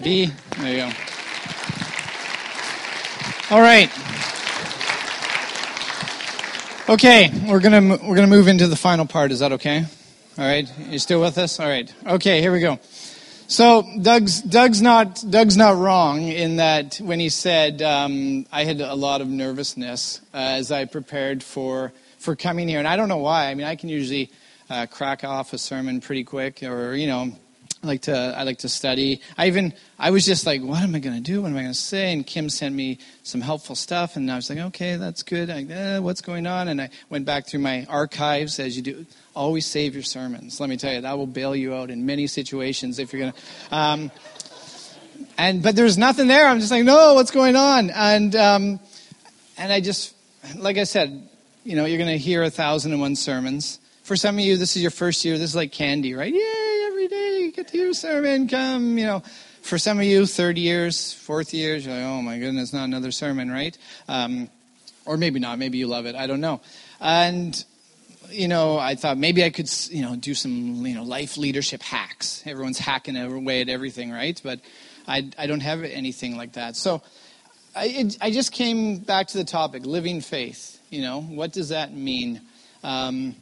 B, 0.03 0.31
there 0.57 0.71
you 0.71 0.77
go. 0.77 0.91
All 3.51 3.61
right. 3.61 3.91
Okay, 6.89 7.31
we're 7.47 7.59
gonna 7.59 7.97
we're 8.03 8.15
gonna 8.15 8.27
move 8.27 8.47
into 8.47 8.67
the 8.67 8.75
final 8.75 9.05
part. 9.05 9.31
Is 9.31 9.39
that 9.39 9.51
okay? 9.53 9.85
All 10.37 10.45
right, 10.45 10.67
you 10.89 10.99
still 10.99 11.21
with 11.21 11.37
us? 11.37 11.59
All 11.59 11.67
right. 11.67 11.93
Okay, 12.05 12.41
here 12.41 12.51
we 12.51 12.59
go. 12.59 12.79
So 13.51 13.85
Doug's 14.01 14.41
Doug's 14.41 14.81
not 14.81 15.21
Doug's 15.29 15.57
not 15.57 15.75
wrong 15.75 16.21
in 16.21 16.55
that 16.55 17.01
when 17.03 17.19
he 17.19 17.27
said 17.27 17.81
um, 17.81 18.45
I 18.49 18.63
had 18.63 18.79
a 18.79 18.95
lot 18.95 19.19
of 19.19 19.27
nervousness 19.27 20.21
uh, 20.33 20.37
as 20.37 20.71
I 20.71 20.85
prepared 20.85 21.43
for 21.43 21.91
for 22.17 22.37
coming 22.37 22.69
here, 22.69 22.79
and 22.79 22.87
I 22.87 22.95
don't 22.95 23.09
know 23.09 23.17
why. 23.17 23.47
I 23.47 23.55
mean, 23.55 23.67
I 23.67 23.75
can 23.75 23.89
usually 23.89 24.31
uh, 24.69 24.85
crack 24.85 25.25
off 25.25 25.51
a 25.51 25.57
sermon 25.57 25.99
pretty 25.99 26.23
quick, 26.23 26.63
or 26.63 26.95
you 26.95 27.07
know, 27.07 27.33
I 27.83 27.87
like 27.87 28.01
to 28.03 28.35
I 28.37 28.43
like 28.43 28.59
to 28.59 28.69
study. 28.69 29.21
I 29.37 29.47
even 29.47 29.73
I 29.97 30.11
was 30.11 30.23
just 30.23 30.45
like, 30.45 30.61
what 30.61 30.83
am 30.83 30.93
I 30.93 30.99
going 30.99 31.15
to 31.15 31.21
do? 31.21 31.41
What 31.41 31.49
am 31.49 31.57
I 31.57 31.61
going 31.61 31.73
to 31.73 31.79
say? 31.79 32.13
And 32.13 32.25
Kim 32.25 32.47
sent 32.47 32.75
me 32.75 32.99
some 33.23 33.41
helpful 33.41 33.75
stuff, 33.75 34.15
and 34.15 34.31
I 34.31 34.35
was 34.35 34.49
like, 34.51 34.59
okay, 34.59 34.97
that's 34.97 35.23
good. 35.23 35.49
I, 35.49 35.63
eh, 35.63 35.97
what's 35.97 36.21
going 36.21 36.45
on? 36.45 36.67
And 36.67 36.79
I 36.79 36.91
went 37.09 37.25
back 37.25 37.47
through 37.47 37.61
my 37.61 37.85
archives 37.89 38.59
as 38.59 38.77
you 38.77 38.83
do. 38.83 39.05
Always 39.35 39.65
save 39.65 39.95
your 39.95 40.03
sermons. 40.03 40.59
Let 40.59 40.69
me 40.69 40.77
tell 40.77 40.93
you, 40.93 41.01
that 41.01 41.17
will 41.17 41.25
bail 41.25 41.55
you 41.55 41.73
out 41.73 41.89
in 41.89 42.05
many 42.05 42.27
situations 42.27 42.99
if 42.99 43.13
you're 43.13 43.21
going 43.21 43.33
to. 43.33 43.75
Um, 43.75 44.11
and 45.39 45.63
but 45.63 45.75
there's 45.75 45.97
nothing 45.97 46.27
there. 46.27 46.47
I'm 46.47 46.59
just 46.59 46.71
like, 46.71 46.83
no, 46.83 47.15
what's 47.15 47.31
going 47.31 47.55
on? 47.55 47.89
And 47.89 48.35
um, 48.35 48.79
and 49.57 49.73
I 49.73 49.79
just, 49.79 50.13
like 50.55 50.77
I 50.77 50.83
said, 50.83 51.27
you 51.63 51.75
know, 51.75 51.85
you're 51.85 51.97
going 51.97 52.11
to 52.11 52.17
hear 52.17 52.43
a 52.43 52.51
thousand 52.51 52.91
and 52.91 53.01
one 53.01 53.15
sermons. 53.15 53.79
For 54.11 54.17
some 54.17 54.37
of 54.37 54.43
you, 54.43 54.57
this 54.57 54.75
is 54.75 54.81
your 54.81 54.91
first 54.91 55.23
year. 55.23 55.37
This 55.37 55.51
is 55.51 55.55
like 55.55 55.71
candy, 55.71 56.13
right? 56.15 56.33
Yay! 56.33 56.83
every 56.85 57.07
day, 57.07 57.49
get 57.51 57.69
to 57.69 57.77
hear 57.77 57.91
a 57.91 57.93
sermon, 57.93 58.45
come, 58.45 58.97
you 58.97 59.05
know. 59.05 59.23
For 59.61 59.77
some 59.77 59.99
of 59.99 60.03
you, 60.03 60.25
third 60.25 60.57
years, 60.57 61.13
fourth 61.13 61.53
years, 61.53 61.85
you're 61.85 61.95
like, 61.95 62.03
oh 62.03 62.21
my 62.21 62.37
goodness, 62.37 62.73
not 62.73 62.83
another 62.83 63.11
sermon, 63.11 63.49
right? 63.49 63.77
Um, 64.09 64.49
or 65.05 65.15
maybe 65.15 65.39
not. 65.39 65.59
Maybe 65.59 65.77
you 65.77 65.87
love 65.87 66.07
it. 66.07 66.15
I 66.15 66.27
don't 66.27 66.41
know. 66.41 66.59
And 66.99 67.63
you 68.29 68.49
know, 68.49 68.77
I 68.77 68.95
thought 68.95 69.17
maybe 69.17 69.45
I 69.45 69.49
could, 69.49 69.71
you 69.89 70.01
know, 70.01 70.17
do 70.17 70.33
some, 70.33 70.85
you 70.85 70.93
know, 70.93 71.03
life 71.03 71.37
leadership 71.37 71.81
hacks. 71.81 72.43
Everyone's 72.45 72.79
hacking 72.79 73.15
away 73.15 73.61
at 73.61 73.69
everything, 73.69 74.11
right? 74.11 74.37
But 74.43 74.59
I, 75.07 75.29
I 75.37 75.47
don't 75.47 75.61
have 75.61 75.85
anything 75.85 76.35
like 76.35 76.51
that. 76.55 76.75
So 76.75 77.01
I, 77.73 77.85
it, 77.85 78.17
I 78.19 78.31
just 78.31 78.51
came 78.51 78.97
back 78.97 79.27
to 79.27 79.37
the 79.37 79.45
topic, 79.45 79.85
living 79.85 80.19
faith. 80.19 80.81
You 80.89 81.01
know, 81.01 81.21
what 81.21 81.53
does 81.53 81.69
that 81.69 81.93
mean? 81.93 82.41
Um, 82.83 83.37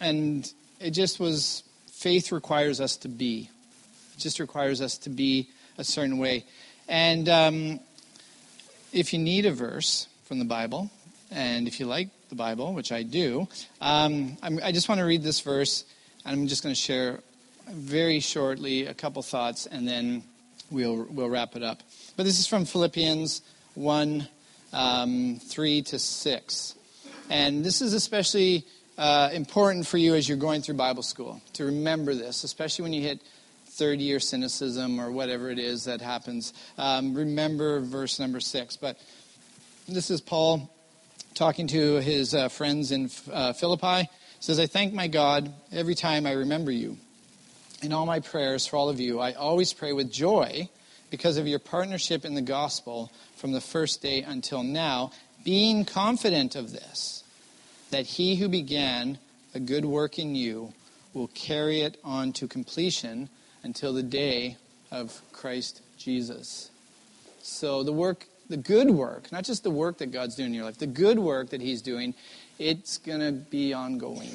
and 0.00 0.50
it 0.80 0.90
just 0.90 1.20
was 1.20 1.62
faith 1.92 2.32
requires 2.32 2.80
us 2.80 2.96
to 2.98 3.08
be. 3.08 3.50
It 4.14 4.18
just 4.18 4.40
requires 4.40 4.80
us 4.80 4.98
to 4.98 5.10
be 5.10 5.48
a 5.76 5.84
certain 5.84 6.18
way. 6.18 6.44
And 6.88 7.28
um, 7.28 7.80
if 8.92 9.12
you 9.12 9.18
need 9.18 9.46
a 9.46 9.52
verse 9.52 10.08
from 10.24 10.38
the 10.38 10.44
Bible, 10.44 10.90
and 11.30 11.68
if 11.68 11.78
you 11.78 11.86
like 11.86 12.08
the 12.28 12.34
Bible, 12.34 12.72
which 12.72 12.90
I 12.90 13.02
do, 13.02 13.46
um, 13.80 14.36
i 14.42 14.72
just 14.72 14.88
want 14.88 14.98
to 15.00 15.04
read 15.04 15.22
this 15.22 15.40
verse. 15.40 15.84
and 16.24 16.34
I'm 16.34 16.46
just 16.46 16.62
going 16.62 16.74
to 16.74 16.80
share 16.80 17.20
very 17.68 18.20
shortly 18.20 18.86
a 18.86 18.94
couple 18.94 19.22
thoughts, 19.22 19.66
and 19.66 19.86
then 19.86 20.22
we'll 20.70 21.06
we'll 21.10 21.28
wrap 21.28 21.56
it 21.56 21.62
up. 21.62 21.82
But 22.16 22.24
this 22.24 22.40
is 22.40 22.46
from 22.46 22.64
Philippians 22.64 23.42
one 23.74 24.26
um, 24.72 25.38
three 25.38 25.82
to 25.82 25.98
six, 25.98 26.74
and 27.28 27.64
this 27.64 27.80
is 27.80 27.94
especially 27.94 28.64
uh, 29.00 29.30
important 29.32 29.86
for 29.86 29.96
you 29.96 30.14
as 30.14 30.28
you're 30.28 30.36
going 30.36 30.60
through 30.60 30.74
Bible 30.74 31.02
school 31.02 31.40
to 31.54 31.64
remember 31.64 32.14
this, 32.14 32.44
especially 32.44 32.82
when 32.82 32.92
you 32.92 33.00
hit 33.00 33.22
third 33.64 33.98
year 33.98 34.20
cynicism 34.20 35.00
or 35.00 35.10
whatever 35.10 35.48
it 35.48 35.58
is 35.58 35.84
that 35.84 36.02
happens. 36.02 36.52
Um, 36.76 37.14
remember 37.14 37.80
verse 37.80 38.20
number 38.20 38.40
six. 38.40 38.76
But 38.76 38.98
this 39.88 40.10
is 40.10 40.20
Paul 40.20 40.70
talking 41.32 41.66
to 41.68 41.96
his 41.96 42.34
uh, 42.34 42.50
friends 42.50 42.92
in 42.92 43.10
uh, 43.32 43.54
Philippi. 43.54 44.02
He 44.02 44.08
says, 44.40 44.60
I 44.60 44.66
thank 44.66 44.92
my 44.92 45.08
God 45.08 45.50
every 45.72 45.94
time 45.94 46.26
I 46.26 46.32
remember 46.32 46.70
you. 46.70 46.98
In 47.82 47.94
all 47.94 48.04
my 48.04 48.20
prayers 48.20 48.66
for 48.66 48.76
all 48.76 48.90
of 48.90 49.00
you, 49.00 49.18
I 49.18 49.32
always 49.32 49.72
pray 49.72 49.94
with 49.94 50.12
joy 50.12 50.68
because 51.10 51.38
of 51.38 51.46
your 51.46 51.58
partnership 51.58 52.26
in 52.26 52.34
the 52.34 52.42
gospel 52.42 53.10
from 53.36 53.52
the 53.52 53.62
first 53.62 54.02
day 54.02 54.20
until 54.20 54.62
now, 54.62 55.12
being 55.42 55.86
confident 55.86 56.54
of 56.54 56.72
this 56.72 57.24
that 57.90 58.06
he 58.06 58.36
who 58.36 58.48
began 58.48 59.18
a 59.54 59.60
good 59.60 59.84
work 59.84 60.18
in 60.18 60.34
you 60.34 60.72
will 61.12 61.28
carry 61.28 61.80
it 61.80 61.96
on 62.04 62.32
to 62.32 62.46
completion 62.46 63.28
until 63.62 63.92
the 63.92 64.02
day 64.02 64.56
of 64.90 65.20
Christ 65.32 65.82
Jesus. 65.98 66.70
So 67.42 67.82
the 67.82 67.92
work, 67.92 68.26
the 68.48 68.56
good 68.56 68.90
work, 68.90 69.30
not 69.32 69.44
just 69.44 69.64
the 69.64 69.70
work 69.70 69.98
that 69.98 70.12
God's 70.12 70.36
doing 70.36 70.48
in 70.48 70.54
your 70.54 70.64
life, 70.64 70.78
the 70.78 70.86
good 70.86 71.18
work 71.18 71.50
that 71.50 71.60
he's 71.60 71.82
doing, 71.82 72.14
it's 72.58 72.98
going 72.98 73.20
to 73.20 73.32
be 73.32 73.72
ongoing. 73.72 74.30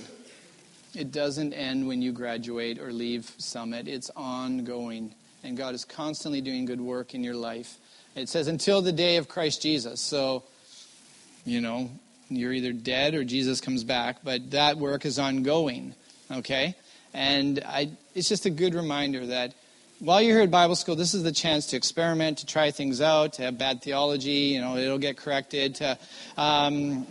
It 0.93 1.11
doesn't 1.11 1.53
end 1.53 1.87
when 1.87 2.01
you 2.01 2.11
graduate 2.11 2.79
or 2.79 2.91
leave 2.91 3.31
Summit. 3.37 3.87
It's 3.87 4.09
ongoing. 4.15 5.13
And 5.43 5.57
God 5.57 5.75
is 5.75 5.85
constantly 5.85 6.41
doing 6.41 6.65
good 6.65 6.81
work 6.81 7.13
in 7.13 7.23
your 7.23 7.35
life. 7.35 7.77
It 8.15 8.29
says 8.29 8.47
until 8.47 8.81
the 8.81 8.93
day 8.93 9.17
of 9.17 9.27
Christ 9.27 9.61
Jesus. 9.61 9.99
So, 9.99 10.43
you 11.45 11.59
know, 11.61 11.91
you're 12.29 12.53
either 12.53 12.73
dead 12.73 13.13
or 13.15 13.23
Jesus 13.23 13.61
comes 13.61 13.83
back, 13.83 14.17
but 14.23 14.51
that 14.51 14.77
work 14.77 15.05
is 15.05 15.19
ongoing, 15.19 15.93
okay? 16.31 16.75
And 17.13 17.63
I, 17.65 17.91
it's 18.13 18.27
just 18.27 18.45
a 18.45 18.49
good 18.49 18.73
reminder 18.73 19.25
that 19.27 19.53
while 19.99 20.21
you're 20.21 20.35
here 20.35 20.43
at 20.43 20.51
Bible 20.51 20.75
school, 20.75 20.95
this 20.95 21.13
is 21.13 21.23
the 21.23 21.31
chance 21.31 21.67
to 21.67 21.77
experiment, 21.77 22.39
to 22.39 22.45
try 22.45 22.71
things 22.71 22.99
out, 22.99 23.33
to 23.33 23.43
have 23.43 23.57
bad 23.57 23.81
theology, 23.81 24.53
you 24.53 24.61
know, 24.61 24.75
it'll 24.75 24.97
get 24.97 25.17
corrected, 25.17 25.75
to, 25.75 25.97
um, 26.37 27.07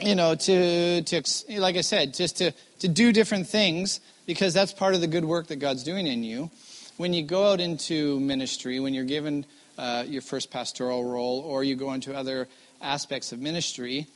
you 0.00 0.14
know, 0.14 0.34
to, 0.34 1.02
to, 1.02 1.22
like 1.60 1.76
I 1.76 1.82
said, 1.82 2.14
just 2.14 2.38
to, 2.38 2.52
to 2.78 2.88
do 2.88 3.12
different 3.12 3.46
things 3.46 4.00
because 4.26 4.54
that's 4.54 4.72
part 4.72 4.94
of 4.94 5.00
the 5.02 5.06
good 5.06 5.24
work 5.24 5.48
that 5.48 5.56
God's 5.56 5.84
doing 5.84 6.06
in 6.06 6.24
you. 6.24 6.50
When 6.96 7.12
you 7.12 7.22
go 7.22 7.52
out 7.52 7.60
into 7.60 8.18
ministry, 8.20 8.80
when 8.80 8.94
you're 8.94 9.04
given 9.04 9.44
uh, 9.76 10.04
your 10.06 10.22
first 10.22 10.50
pastoral 10.50 11.04
role, 11.04 11.40
or 11.40 11.64
you 11.64 11.76
go 11.76 11.92
into 11.92 12.16
other 12.16 12.48
aspects 12.80 13.32
of 13.32 13.40
ministry, 13.40 14.06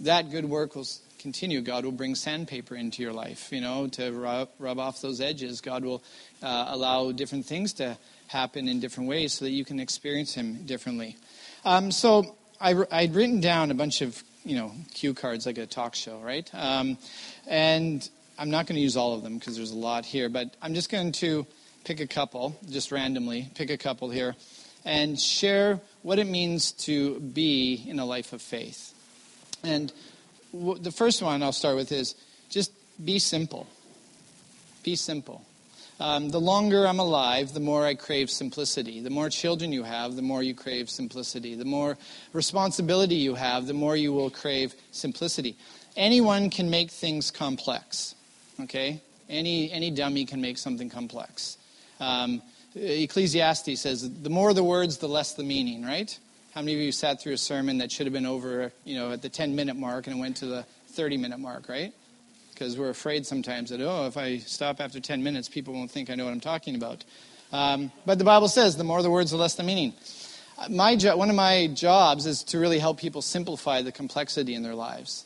that 0.00 0.30
good 0.30 0.44
work 0.44 0.74
will 0.74 0.86
continue. 1.18 1.60
God 1.62 1.84
will 1.84 1.92
bring 1.92 2.14
sandpaper 2.14 2.76
into 2.76 3.02
your 3.02 3.12
life, 3.12 3.50
you 3.50 3.60
know, 3.60 3.86
to 3.88 4.12
rub, 4.12 4.48
rub 4.58 4.78
off 4.78 5.00
those 5.00 5.20
edges. 5.20 5.60
God 5.60 5.84
will 5.84 6.02
uh, 6.42 6.66
allow 6.68 7.12
different 7.12 7.46
things 7.46 7.72
to 7.74 7.96
happen 8.26 8.68
in 8.68 8.80
different 8.80 9.08
ways 9.08 9.32
so 9.32 9.44
that 9.44 9.50
you 9.50 9.64
can 9.64 9.80
experience 9.80 10.34
Him 10.34 10.64
differently. 10.66 11.16
Um, 11.64 11.90
so 11.90 12.36
I, 12.60 12.74
I'd 12.90 13.14
written 13.14 13.40
down 13.40 13.70
a 13.70 13.74
bunch 13.74 14.00
of, 14.02 14.22
you 14.44 14.56
know, 14.56 14.72
cue 14.92 15.14
cards 15.14 15.46
like 15.46 15.58
a 15.58 15.66
talk 15.66 15.94
show, 15.94 16.18
right? 16.18 16.48
Um, 16.52 16.98
and 17.46 18.08
I'm 18.38 18.50
not 18.50 18.66
going 18.66 18.76
to 18.76 18.82
use 18.82 18.96
all 18.96 19.14
of 19.14 19.22
them 19.22 19.38
because 19.38 19.56
there's 19.56 19.70
a 19.70 19.76
lot 19.76 20.04
here, 20.04 20.28
but 20.28 20.54
I'm 20.60 20.74
just 20.74 20.90
going 20.90 21.12
to 21.12 21.46
pick 21.84 22.00
a 22.00 22.06
couple, 22.06 22.56
just 22.68 22.90
randomly, 22.90 23.50
pick 23.54 23.70
a 23.70 23.78
couple 23.78 24.10
here, 24.10 24.34
and 24.84 25.18
share 25.18 25.80
what 26.02 26.18
it 26.18 26.26
means 26.26 26.72
to 26.72 27.20
be 27.20 27.84
in 27.86 27.98
a 27.98 28.04
life 28.04 28.32
of 28.32 28.42
faith. 28.42 28.93
And 29.64 29.92
w- 30.52 30.78
the 30.78 30.92
first 30.92 31.22
one 31.22 31.42
I'll 31.42 31.52
start 31.52 31.76
with 31.76 31.90
is 31.90 32.14
just 32.50 32.70
be 33.04 33.18
simple. 33.18 33.66
Be 34.82 34.94
simple. 34.94 35.42
Um, 36.00 36.30
the 36.30 36.40
longer 36.40 36.86
I'm 36.86 36.98
alive, 36.98 37.54
the 37.54 37.60
more 37.60 37.86
I 37.86 37.94
crave 37.94 38.28
simplicity. 38.28 39.00
The 39.00 39.10
more 39.10 39.30
children 39.30 39.72
you 39.72 39.84
have, 39.84 40.16
the 40.16 40.22
more 40.22 40.42
you 40.42 40.54
crave 40.54 40.90
simplicity. 40.90 41.54
The 41.54 41.64
more 41.64 41.96
responsibility 42.32 43.14
you 43.14 43.36
have, 43.36 43.66
the 43.66 43.74
more 43.74 43.96
you 43.96 44.12
will 44.12 44.30
crave 44.30 44.74
simplicity. 44.90 45.56
Anyone 45.96 46.50
can 46.50 46.68
make 46.68 46.90
things 46.90 47.30
complex. 47.30 48.16
Okay? 48.60 49.00
Any, 49.28 49.70
any 49.70 49.90
dummy 49.90 50.24
can 50.26 50.40
make 50.40 50.58
something 50.58 50.90
complex. 50.90 51.58
Um, 52.00 52.42
Ecclesiastes 52.74 53.80
says, 53.80 54.10
the 54.10 54.30
more 54.30 54.52
the 54.52 54.64
words, 54.64 54.98
the 54.98 55.08
less 55.08 55.34
the 55.34 55.44
meaning, 55.44 55.84
right? 55.84 56.18
How 56.54 56.60
many 56.60 56.74
of 56.74 56.80
you 56.80 56.92
sat 56.92 57.20
through 57.20 57.32
a 57.32 57.36
sermon 57.36 57.78
that 57.78 57.90
should 57.90 58.06
have 58.06 58.12
been 58.12 58.26
over, 58.26 58.70
you 58.84 58.94
know, 58.94 59.10
at 59.10 59.22
the 59.22 59.28
10 59.28 59.56
minute 59.56 59.74
mark 59.74 60.06
and 60.06 60.16
it 60.16 60.20
went 60.20 60.36
to 60.36 60.46
the 60.46 60.64
30 60.90 61.16
minute 61.16 61.40
mark, 61.40 61.68
right? 61.68 61.92
Because 62.52 62.78
we're 62.78 62.90
afraid 62.90 63.26
sometimes 63.26 63.70
that, 63.70 63.80
oh, 63.80 64.06
if 64.06 64.16
I 64.16 64.38
stop 64.38 64.80
after 64.80 65.00
10 65.00 65.24
minutes, 65.24 65.48
people 65.48 65.74
won't 65.74 65.90
think 65.90 66.10
I 66.10 66.14
know 66.14 66.26
what 66.26 66.30
I'm 66.30 66.38
talking 66.38 66.76
about. 66.76 67.02
Um, 67.52 67.90
but 68.06 68.18
the 68.18 68.24
Bible 68.24 68.46
says 68.46 68.76
the 68.76 68.84
more 68.84 69.02
the 69.02 69.10
words, 69.10 69.32
the 69.32 69.36
less 69.36 69.56
the 69.56 69.64
meaning. 69.64 69.94
My 70.70 70.94
jo- 70.94 71.16
one 71.16 71.28
of 71.28 71.34
my 71.34 71.66
jobs 71.74 72.24
is 72.24 72.44
to 72.44 72.60
really 72.60 72.78
help 72.78 73.00
people 73.00 73.20
simplify 73.20 73.82
the 73.82 73.90
complexity 73.90 74.54
in 74.54 74.62
their 74.62 74.76
lives. 74.76 75.24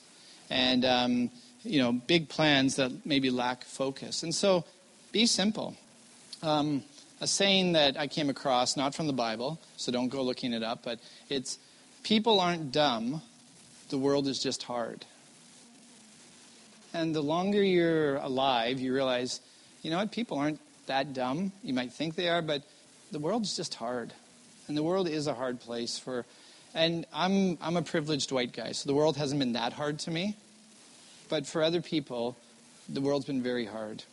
And, 0.49 0.83
um, 0.87 1.31
you 1.63 1.79
know, 1.79 1.93
big 1.93 2.31
plans 2.31 2.77
that 2.77 3.05
maybe 3.05 3.29
lack 3.29 3.65
focus. 3.65 4.23
And 4.23 4.35
so 4.35 4.65
be 5.13 5.27
simple. 5.27 5.77
Um, 6.43 6.85
a 7.21 7.27
saying 7.27 7.73
that 7.73 7.99
I 7.99 8.07
came 8.07 8.31
across, 8.31 8.77
not 8.77 8.95
from 8.95 9.07
the 9.07 9.13
Bible, 9.13 9.59
so 9.77 9.91
don't 9.91 10.09
go 10.09 10.23
looking 10.23 10.53
it 10.53 10.63
up, 10.63 10.85
but 10.85 11.01
it's 11.29 11.59
People 12.03 12.41
aren't 12.41 12.73
dumb, 12.73 13.21
the 13.91 13.99
world 13.99 14.29
is 14.29 14.39
just 14.39 14.63
hard. 14.63 15.05
And 16.95 17.15
the 17.15 17.21
longer 17.21 17.63
you're 17.63 18.17
alive, 18.17 18.81
you 18.81 18.95
realize, 18.95 19.41
you 19.83 19.91
know 19.91 19.99
what, 19.99 20.11
people 20.11 20.39
aren't 20.39 20.61
that 20.87 21.13
dumb. 21.13 21.53
You 21.63 21.75
might 21.75 21.93
think 21.93 22.15
they 22.15 22.29
are, 22.29 22.41
but 22.41 22.63
the 23.13 23.19
world's 23.19 23.55
just 23.55 23.75
hard. 23.75 24.13
And 24.69 24.77
the 24.77 24.83
world 24.83 25.07
is 25.07 25.27
a 25.27 25.35
hard 25.35 25.61
place 25.61 25.99
for 25.99 26.25
and 26.75 27.07
I'm 27.13 27.59
I'm 27.61 27.77
a 27.77 27.83
privileged 27.83 28.31
white 28.31 28.53
guy, 28.53 28.73
so 28.73 28.89
the 28.89 28.95
world 28.95 29.17
hasn't 29.17 29.39
been 29.39 29.53
that 29.55 29.73
hard 29.73 29.99
to 30.01 30.11
me. 30.11 30.37
But 31.29 31.47
for 31.47 31.63
other 31.63 31.81
people, 31.81 32.37
the 32.89 33.01
world's 33.01 33.27
been 33.27 33.43
very 33.43 33.65
hard. 33.65 34.05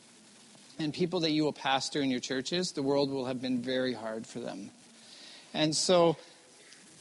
And 0.78 0.94
people 0.94 1.22
that 1.22 1.32
you 1.32 1.44
will 1.44 1.54
pastor 1.54 2.02
in 2.02 2.12
your 2.12 2.20
churches, 2.20 2.74
the 2.74 2.84
world 2.84 3.10
will 3.10 3.26
have 3.26 3.42
been 3.42 3.62
very 3.62 3.94
hard 3.94 4.28
for 4.28 4.40
them. 4.40 4.72
And 5.54 5.76
so 5.76 6.18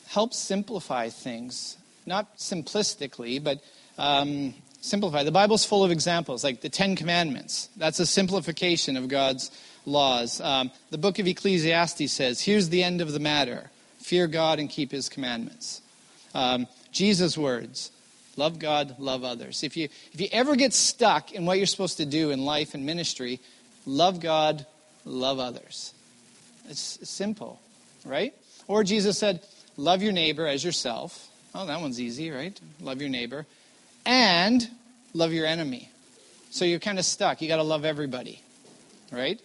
help 0.07 0.33
simplify 0.33 1.09
things. 1.09 1.77
Not 2.07 2.37
simplistically, 2.37 3.43
but 3.43 3.59
um, 3.99 4.55
simplify. 4.81 5.25
The 5.25 5.33
Bible's 5.33 5.65
full 5.65 5.83
of 5.83 5.91
examples, 5.91 6.45
like 6.45 6.61
the 6.61 6.69
Ten 6.69 6.95
Commandments. 6.95 7.69
That's 7.77 7.99
a 7.99 8.07
simplification 8.07 8.97
of 8.97 9.09
God's 9.09 9.51
laws. 9.87 10.41
Um, 10.41 10.71
the 10.91 10.99
book 10.99 11.19
of 11.19 11.27
Ecclesiastes 11.27 12.13
says, 12.13 12.41
here's 12.41 12.69
the 12.69 12.85
end 12.85 13.01
of 13.01 13.13
the 13.13 13.21
matter 13.21 13.71
fear 13.99 14.27
God 14.27 14.59
and 14.59 14.69
keep 14.69 14.93
his 14.93 15.09
commandments. 15.09 15.81
Um, 16.35 16.67
Jesus' 16.93 17.39
words 17.39 17.91
love 18.37 18.59
God, 18.59 18.97
love 18.99 19.25
others. 19.25 19.63
If 19.63 19.77
you, 19.77 19.89
if 20.13 20.21
you 20.21 20.29
ever 20.33 20.57
get 20.57 20.73
stuck 20.73 21.33
in 21.33 21.47
what 21.47 21.57
you're 21.57 21.67
supposed 21.67 21.99
to 21.99 22.07
do 22.07 22.31
in 22.31 22.45
life 22.45 22.75
and 22.75 22.85
ministry, 22.85 23.41
love 23.87 24.21
God, 24.21 24.67
love 25.05 25.39
others. 25.39 25.93
It's 26.69 26.99
simple, 27.09 27.61
right? 28.05 28.35
Or 28.67 28.85
Jesus 28.85 29.19
said, 29.19 29.41
love 29.77 30.03
your 30.03 30.13
neighbor 30.13 30.47
as 30.47 30.65
yourself. 30.65 31.29
Oh, 31.55 31.67
that 31.67 31.81
one's 31.81 32.01
easy, 32.01 32.31
right? 32.31 32.59
Love 32.81 33.01
your 33.01 33.11
neighbor. 33.11 33.47
And 34.07 34.67
love 35.13 35.33
your 35.33 35.47
enemy. 35.47 35.91
So 36.51 36.65
you're 36.65 36.79
kind 36.79 36.99
of 36.99 37.05
stuck. 37.05 37.43
You 37.43 37.49
got 37.49 37.57
to 37.57 37.63
love 37.63 37.85
everybody, 37.85 38.41
right? 39.11 39.41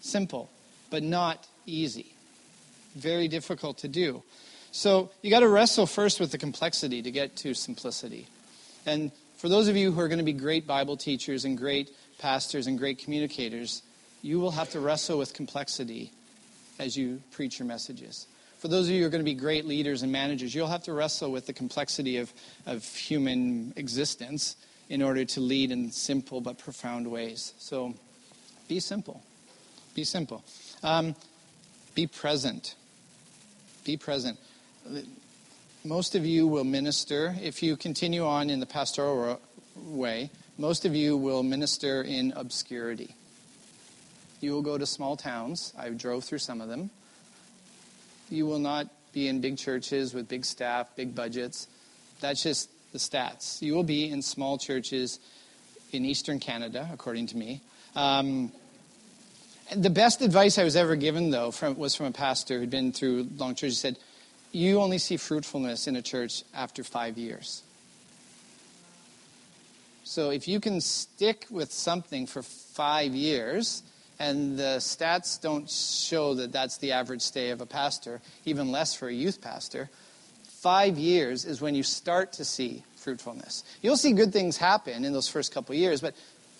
Simple, 0.00 0.50
but 0.90 1.02
not 1.02 1.46
easy. 1.66 2.14
Very 2.96 3.28
difficult 3.28 3.78
to 3.78 3.88
do. 3.88 4.22
So 4.72 5.10
you 5.22 5.30
got 5.30 5.40
to 5.40 5.48
wrestle 5.48 5.86
first 5.86 6.20
with 6.20 6.32
the 6.32 6.38
complexity 6.38 7.02
to 7.02 7.10
get 7.10 7.36
to 7.36 7.54
simplicity. 7.54 8.26
And 8.86 9.12
for 9.36 9.48
those 9.48 9.68
of 9.68 9.76
you 9.76 9.92
who 9.92 10.00
are 10.00 10.08
going 10.08 10.18
to 10.18 10.24
be 10.24 10.32
great 10.32 10.66
Bible 10.66 10.96
teachers 10.96 11.44
and 11.44 11.56
great 11.56 11.90
pastors 12.24 12.66
and 12.66 12.78
great 12.78 12.96
communicators, 12.96 13.82
you 14.22 14.40
will 14.40 14.52
have 14.52 14.70
to 14.70 14.80
wrestle 14.80 15.18
with 15.18 15.34
complexity 15.34 16.10
as 16.78 16.96
you 16.96 17.20
preach 17.32 17.58
your 17.58 17.68
messages. 17.68 18.26
For 18.56 18.68
those 18.68 18.86
of 18.88 18.94
you 18.94 19.02
who 19.02 19.06
are 19.06 19.10
going 19.10 19.20
to 19.20 19.30
be 19.30 19.34
great 19.34 19.66
leaders 19.66 20.02
and 20.02 20.10
managers, 20.10 20.54
you'll 20.54 20.68
have 20.68 20.84
to 20.84 20.94
wrestle 20.94 21.30
with 21.30 21.44
the 21.44 21.52
complexity 21.52 22.16
of, 22.16 22.32
of 22.64 22.82
human 22.82 23.74
existence 23.76 24.56
in 24.88 25.02
order 25.02 25.26
to 25.26 25.40
lead 25.40 25.70
in 25.70 25.92
simple 25.92 26.40
but 26.40 26.56
profound 26.56 27.10
ways. 27.10 27.52
So 27.58 27.92
be 28.68 28.80
simple. 28.80 29.22
Be 29.94 30.04
simple. 30.04 30.42
Um, 30.82 31.14
be 31.94 32.06
present. 32.06 32.74
Be 33.84 33.98
present. 33.98 34.38
Most 35.84 36.14
of 36.14 36.24
you 36.24 36.46
will 36.46 36.64
minister, 36.64 37.36
if 37.42 37.62
you 37.62 37.76
continue 37.76 38.24
on 38.24 38.48
in 38.48 38.60
the 38.60 38.66
pastoral 38.66 39.42
way, 39.76 40.30
most 40.56 40.84
of 40.84 40.94
you 40.94 41.16
will 41.16 41.42
minister 41.42 42.02
in 42.02 42.32
obscurity. 42.36 43.14
You 44.40 44.52
will 44.52 44.62
go 44.62 44.78
to 44.78 44.86
small 44.86 45.16
towns. 45.16 45.72
I 45.76 45.88
drove 45.90 46.24
through 46.24 46.38
some 46.38 46.60
of 46.60 46.68
them. 46.68 46.90
You 48.30 48.46
will 48.46 48.60
not 48.60 48.88
be 49.12 49.26
in 49.26 49.40
big 49.40 49.58
churches 49.58 50.14
with 50.14 50.28
big 50.28 50.44
staff, 50.44 50.94
big 50.94 51.14
budgets. 51.14 51.66
That's 52.20 52.42
just 52.42 52.70
the 52.92 52.98
stats. 52.98 53.60
You 53.60 53.74
will 53.74 53.82
be 53.82 54.08
in 54.08 54.22
small 54.22 54.56
churches 54.56 55.18
in 55.90 56.04
eastern 56.04 56.38
Canada, 56.38 56.88
according 56.92 57.26
to 57.28 57.36
me. 57.36 57.60
Um, 57.96 58.52
the 59.74 59.90
best 59.90 60.22
advice 60.22 60.56
I 60.56 60.62
was 60.62 60.76
ever 60.76 60.94
given, 60.94 61.30
though, 61.30 61.50
from, 61.50 61.76
was 61.76 61.96
from 61.96 62.06
a 62.06 62.12
pastor 62.12 62.60
who'd 62.60 62.70
been 62.70 62.92
through 62.92 63.28
long 63.38 63.56
churches. 63.56 63.82
He 63.82 63.88
said, 63.88 63.98
You 64.52 64.80
only 64.80 64.98
see 64.98 65.16
fruitfulness 65.16 65.88
in 65.88 65.96
a 65.96 66.02
church 66.02 66.44
after 66.54 66.84
five 66.84 67.18
years. 67.18 67.63
So 70.04 70.30
if 70.30 70.46
you 70.46 70.60
can 70.60 70.82
stick 70.82 71.46
with 71.50 71.72
something 71.72 72.26
for 72.26 72.42
five 72.42 73.14
years, 73.14 73.82
and 74.18 74.58
the 74.58 74.76
stats 74.78 75.40
don't 75.40 75.68
show 75.68 76.34
that 76.34 76.52
that's 76.52 76.76
the 76.76 76.92
average 76.92 77.22
stay 77.22 77.50
of 77.50 77.62
a 77.62 77.66
pastor, 77.66 78.20
even 78.44 78.70
less 78.70 78.94
for 78.94 79.08
a 79.08 79.12
youth 79.12 79.40
pastor, 79.40 79.88
five 80.44 80.98
years 80.98 81.46
is 81.46 81.60
when 81.62 81.74
you 81.74 81.82
start 81.82 82.34
to 82.34 82.44
see 82.44 82.84
fruitfulness. 82.96 83.64
You'll 83.80 83.96
see 83.96 84.12
good 84.12 84.32
things 84.32 84.58
happen 84.58 85.06
in 85.06 85.12
those 85.14 85.28
first 85.28 85.52
couple 85.52 85.74
years, 85.74 86.02
but 86.02 86.14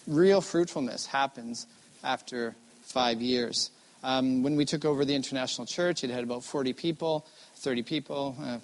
real 0.07 0.41
fruitfulness 0.41 1.07
happens 1.07 1.67
after 2.03 2.57
five 2.81 3.21
years. 3.21 3.71
Um, 4.03 4.43
when 4.43 4.57
we 4.57 4.65
took 4.65 4.87
over 4.87 5.05
the 5.05 5.15
international 5.15 5.67
church, 5.67 6.03
it 6.03 6.11
had 6.11 6.25
about 6.25 6.45
40 6.45 6.73
people, 6.73 7.27
30 7.57 7.83
people. 7.83 8.37
Uh, 8.43 8.59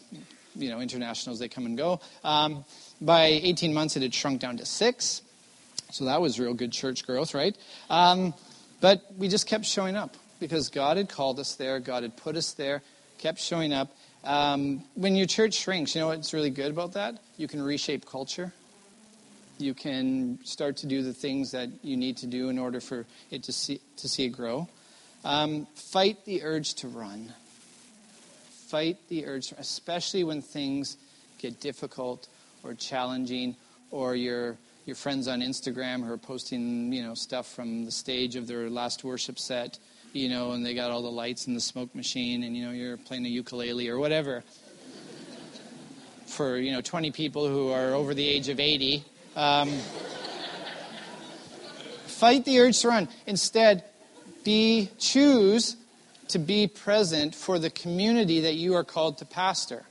you 0.55 0.71
know, 0.71 0.81
internationals, 0.81 1.39
they 1.39 1.49
come 1.49 1.67
and 1.67 1.77
go. 1.77 2.01
Um, 2.25 2.65
by 3.01 3.27
18 3.27 3.73
months, 3.73 3.97
it 3.97 4.03
had 4.03 4.15
shrunk 4.15 4.41
down 4.41 4.57
to 4.59 4.67
six. 4.67 5.23
So 5.93 6.05
that 6.05 6.21
was 6.21 6.39
real 6.39 6.55
good 6.55 6.73
church 6.73 7.07
growth, 7.07 7.35
right? 7.35 7.57
Um, 7.89 8.35
but 8.81 9.03
we 9.17 9.29
just 9.29 9.47
kept 9.47 9.65
showing 9.65 9.97
up 9.97 10.17
because 10.39 10.69
God 10.69 10.97
had 10.97 11.09
called 11.09 11.39
us 11.39 11.55
there, 11.57 11.81
God 11.81 12.03
had 12.03 12.17
put 12.17 12.37
us 12.37 12.53
there, 12.53 12.83
kept 13.19 13.39
showing 13.39 13.73
up. 13.73 13.95
Um, 14.25 14.85
when 14.95 15.17
your 15.17 15.27
church 15.27 15.55
shrinks, 15.55 15.95
you 15.95 16.01
know 16.01 16.09
what's 16.09 16.35
really 16.35 16.51
good 16.51 16.71
about 16.71 16.93
that? 16.93 17.19
You 17.37 17.49
can 17.49 17.63
reshape 17.63 18.07
culture. 18.07 18.53
You 19.59 19.75
can 19.75 20.39
start 20.45 20.79
to 20.79 20.87
do 20.87 21.03
the 21.03 21.13
things 21.13 21.51
that 21.51 21.69
you 21.83 21.97
need 21.97 22.17
to 22.19 22.27
do 22.27 22.49
in 22.49 22.59
order 22.59 22.81
for 22.81 23.07
it 23.31 23.43
to 23.45 23.53
see, 23.53 23.81
to 23.99 24.09
see 24.09 24.25
it 24.25 24.31
grow. 24.31 24.69
Um, 25.25 25.67
fight 25.75 26.25
the 26.25 26.43
urge 26.43 26.75
to 26.77 26.89
run. 26.89 27.35
Fight 28.71 28.99
the 29.09 29.27
urge, 29.27 29.53
especially 29.59 30.23
when 30.23 30.41
things 30.41 30.97
get 31.39 31.59
difficult 31.59 32.29
or 32.63 32.73
challenging, 32.75 33.57
or 33.91 34.15
your 34.15 34.59
your 34.87 34.95
friends 34.95 35.27
on 35.27 35.41
Instagram 35.41 36.07
who 36.07 36.13
are 36.13 36.17
posting 36.17 36.93
you 36.93 37.03
know 37.03 37.15
stuff 37.15 37.53
from 37.53 37.85
the 37.85 37.91
stage 37.91 38.37
of 38.37 38.47
their 38.47 38.71
last 38.71 39.03
worship 39.03 39.41
set, 39.41 39.81
you 40.13 40.29
know, 40.29 40.53
and 40.53 40.65
they 40.65 40.73
got 40.73 40.93
all 40.93 41.03
the 41.03 41.11
lights 41.11 41.49
and 41.49 41.57
the 41.57 41.61
smoke 41.61 41.93
machine, 41.97 42.45
and 42.45 42.57
you 42.57 42.65
know 42.65 42.71
you're 42.71 42.97
playing 42.97 43.27
a 43.27 43.29
ukulele 43.29 43.89
or 43.89 43.99
whatever. 43.99 44.45
For 46.27 46.57
you 46.57 46.71
know 46.71 46.81
20 46.81 47.11
people 47.11 47.49
who 47.49 47.71
are 47.71 47.93
over 47.93 48.15
the 48.15 48.25
age 48.25 48.49
of 48.49 48.61
80, 48.61 49.05
um, 49.35 49.69
fight 52.07 52.45
the 52.45 52.61
urge 52.61 52.79
to 52.83 52.89
run. 52.89 53.09
Instead, 53.27 53.83
be 54.45 54.91
choose 54.97 55.75
to 56.31 56.39
be 56.39 56.67
present 56.67 57.35
for 57.35 57.59
the 57.59 57.71
community 57.71 58.41
that 58.41 58.55
you 58.55 58.75
are 58.75 58.85
called 58.85 59.19
to 59.19 59.25
pastor. 59.25 59.85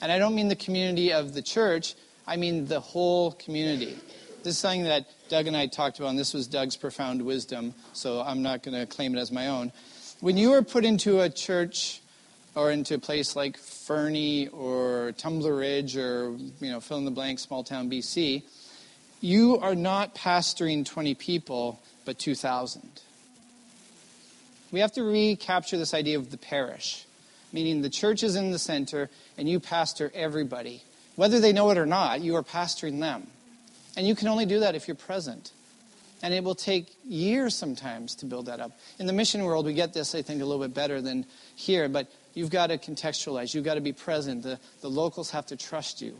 And 0.00 0.10
I 0.10 0.18
don't 0.18 0.34
mean 0.34 0.48
the 0.48 0.56
community 0.56 1.12
of 1.12 1.34
the 1.34 1.42
church, 1.42 1.94
I 2.26 2.36
mean 2.36 2.66
the 2.66 2.80
whole 2.80 3.32
community. 3.32 3.96
This 4.42 4.54
is 4.54 4.58
something 4.58 4.84
that 4.84 5.06
Doug 5.28 5.46
and 5.46 5.56
I 5.56 5.66
talked 5.66 5.98
about, 5.98 6.10
and 6.10 6.18
this 6.18 6.34
was 6.34 6.46
Doug's 6.46 6.76
profound 6.76 7.22
wisdom, 7.22 7.74
so 7.92 8.20
I'm 8.20 8.42
not 8.42 8.62
going 8.62 8.78
to 8.78 8.86
claim 8.86 9.16
it 9.16 9.18
as 9.18 9.32
my 9.32 9.48
own. 9.48 9.72
When 10.20 10.36
you 10.36 10.52
are 10.52 10.62
put 10.62 10.84
into 10.84 11.20
a 11.20 11.30
church 11.30 12.00
or 12.54 12.70
into 12.70 12.94
a 12.94 12.98
place 12.98 13.34
like 13.34 13.56
Fernie 13.56 14.48
or 14.48 15.12
Tumbler 15.16 15.56
Ridge 15.56 15.96
or, 15.96 16.36
you 16.60 16.70
know, 16.70 16.80
fill 16.80 16.98
in 16.98 17.04
the 17.04 17.10
blank, 17.10 17.38
small 17.38 17.64
town 17.64 17.90
BC, 17.90 18.42
you 19.20 19.58
are 19.58 19.74
not 19.74 20.14
pastoring 20.14 20.84
20 20.84 21.14
people, 21.14 21.82
but 22.04 22.18
2,000. 22.18 23.00
We 24.74 24.80
have 24.80 24.92
to 24.94 25.04
recapture 25.04 25.78
this 25.78 25.94
idea 25.94 26.18
of 26.18 26.32
the 26.32 26.36
parish, 26.36 27.06
meaning 27.52 27.80
the 27.80 27.88
church 27.88 28.24
is 28.24 28.34
in 28.34 28.50
the 28.50 28.58
center 28.58 29.08
and 29.38 29.48
you 29.48 29.60
pastor 29.60 30.10
everybody. 30.12 30.82
Whether 31.14 31.38
they 31.38 31.52
know 31.52 31.70
it 31.70 31.78
or 31.78 31.86
not, 31.86 32.22
you 32.22 32.34
are 32.34 32.42
pastoring 32.42 32.98
them. 32.98 33.28
And 33.96 34.04
you 34.04 34.16
can 34.16 34.26
only 34.26 34.46
do 34.46 34.58
that 34.58 34.74
if 34.74 34.88
you're 34.88 34.96
present. 34.96 35.52
And 36.24 36.34
it 36.34 36.42
will 36.42 36.56
take 36.56 36.88
years 37.04 37.54
sometimes 37.54 38.16
to 38.16 38.26
build 38.26 38.46
that 38.46 38.58
up. 38.58 38.72
In 38.98 39.06
the 39.06 39.12
mission 39.12 39.44
world, 39.44 39.64
we 39.64 39.74
get 39.74 39.94
this, 39.94 40.12
I 40.12 40.22
think, 40.22 40.42
a 40.42 40.44
little 40.44 40.66
bit 40.66 40.74
better 40.74 41.00
than 41.00 41.24
here, 41.54 41.88
but 41.88 42.10
you've 42.32 42.50
got 42.50 42.66
to 42.66 42.76
contextualize. 42.76 43.54
You've 43.54 43.64
got 43.64 43.74
to 43.74 43.80
be 43.80 43.92
present. 43.92 44.42
The, 44.42 44.58
the 44.80 44.90
locals 44.90 45.30
have 45.30 45.46
to 45.46 45.56
trust 45.56 46.02
you. 46.02 46.16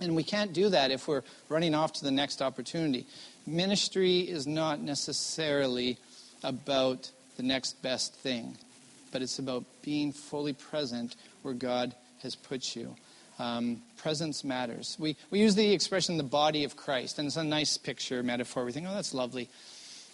And 0.00 0.16
we 0.16 0.24
can't 0.24 0.52
do 0.52 0.70
that 0.70 0.90
if 0.90 1.06
we're 1.06 1.22
running 1.48 1.76
off 1.76 1.92
to 1.92 2.04
the 2.04 2.10
next 2.10 2.42
opportunity. 2.42 3.06
Ministry 3.46 4.22
is 4.22 4.44
not 4.44 4.80
necessarily 4.80 5.98
about 6.42 7.12
the 7.36 7.42
next 7.42 7.82
best 7.82 8.14
thing, 8.14 8.56
but 9.12 9.22
it's 9.22 9.38
about 9.38 9.64
being 9.82 10.12
fully 10.12 10.52
present 10.52 11.16
where 11.42 11.54
God 11.54 11.94
has 12.22 12.34
put 12.34 12.74
you. 12.74 12.96
Um, 13.38 13.82
presence 13.98 14.44
matters. 14.44 14.96
We, 14.98 15.16
we 15.30 15.40
use 15.40 15.54
the 15.54 15.72
expression 15.72 16.16
the 16.16 16.22
body 16.22 16.64
of 16.64 16.76
Christ, 16.76 17.18
and 17.18 17.26
it's 17.26 17.36
a 17.36 17.44
nice 17.44 17.76
picture, 17.76 18.22
metaphor. 18.22 18.64
We 18.64 18.72
think, 18.72 18.86
oh, 18.88 18.94
that's 18.94 19.12
lovely. 19.12 19.50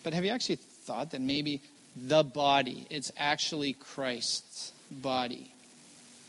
But 0.02 0.12
have 0.14 0.24
you 0.24 0.32
actually 0.32 0.56
thought 0.56 1.12
that 1.12 1.20
maybe 1.20 1.60
the 1.96 2.24
body, 2.24 2.86
it's 2.90 3.12
actually 3.16 3.74
Christ's 3.74 4.72
body 4.90 5.52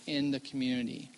in 0.06 0.30
the 0.32 0.40
community? 0.40 1.10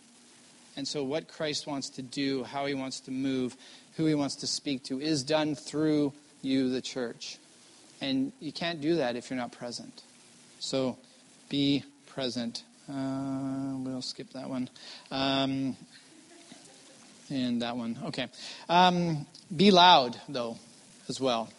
And 0.77 0.87
so, 0.87 1.03
what 1.03 1.27
Christ 1.27 1.67
wants 1.67 1.89
to 1.91 2.01
do, 2.01 2.43
how 2.43 2.65
he 2.65 2.73
wants 2.73 3.01
to 3.01 3.11
move, 3.11 3.55
who 3.97 4.05
he 4.05 4.15
wants 4.15 4.35
to 4.37 4.47
speak 4.47 4.83
to, 4.85 4.99
is 4.99 5.23
done 5.23 5.55
through 5.55 6.13
you, 6.41 6.69
the 6.69 6.81
church. 6.81 7.37
And 8.01 8.31
you 8.39 8.51
can't 8.51 8.81
do 8.81 8.95
that 8.97 9.15
if 9.15 9.29
you're 9.29 9.39
not 9.39 9.51
present. 9.51 10.03
So, 10.59 10.97
be 11.49 11.83
present. 12.07 12.63
Uh, 12.89 13.75
we'll 13.77 14.01
skip 14.01 14.31
that 14.33 14.49
one. 14.49 14.69
Um, 15.11 15.75
and 17.29 17.61
that 17.61 17.77
one. 17.77 17.97
Okay. 18.05 18.27
Um, 18.69 19.25
be 19.55 19.71
loud, 19.71 20.19
though, 20.29 20.57
as 21.07 21.19
well. 21.19 21.49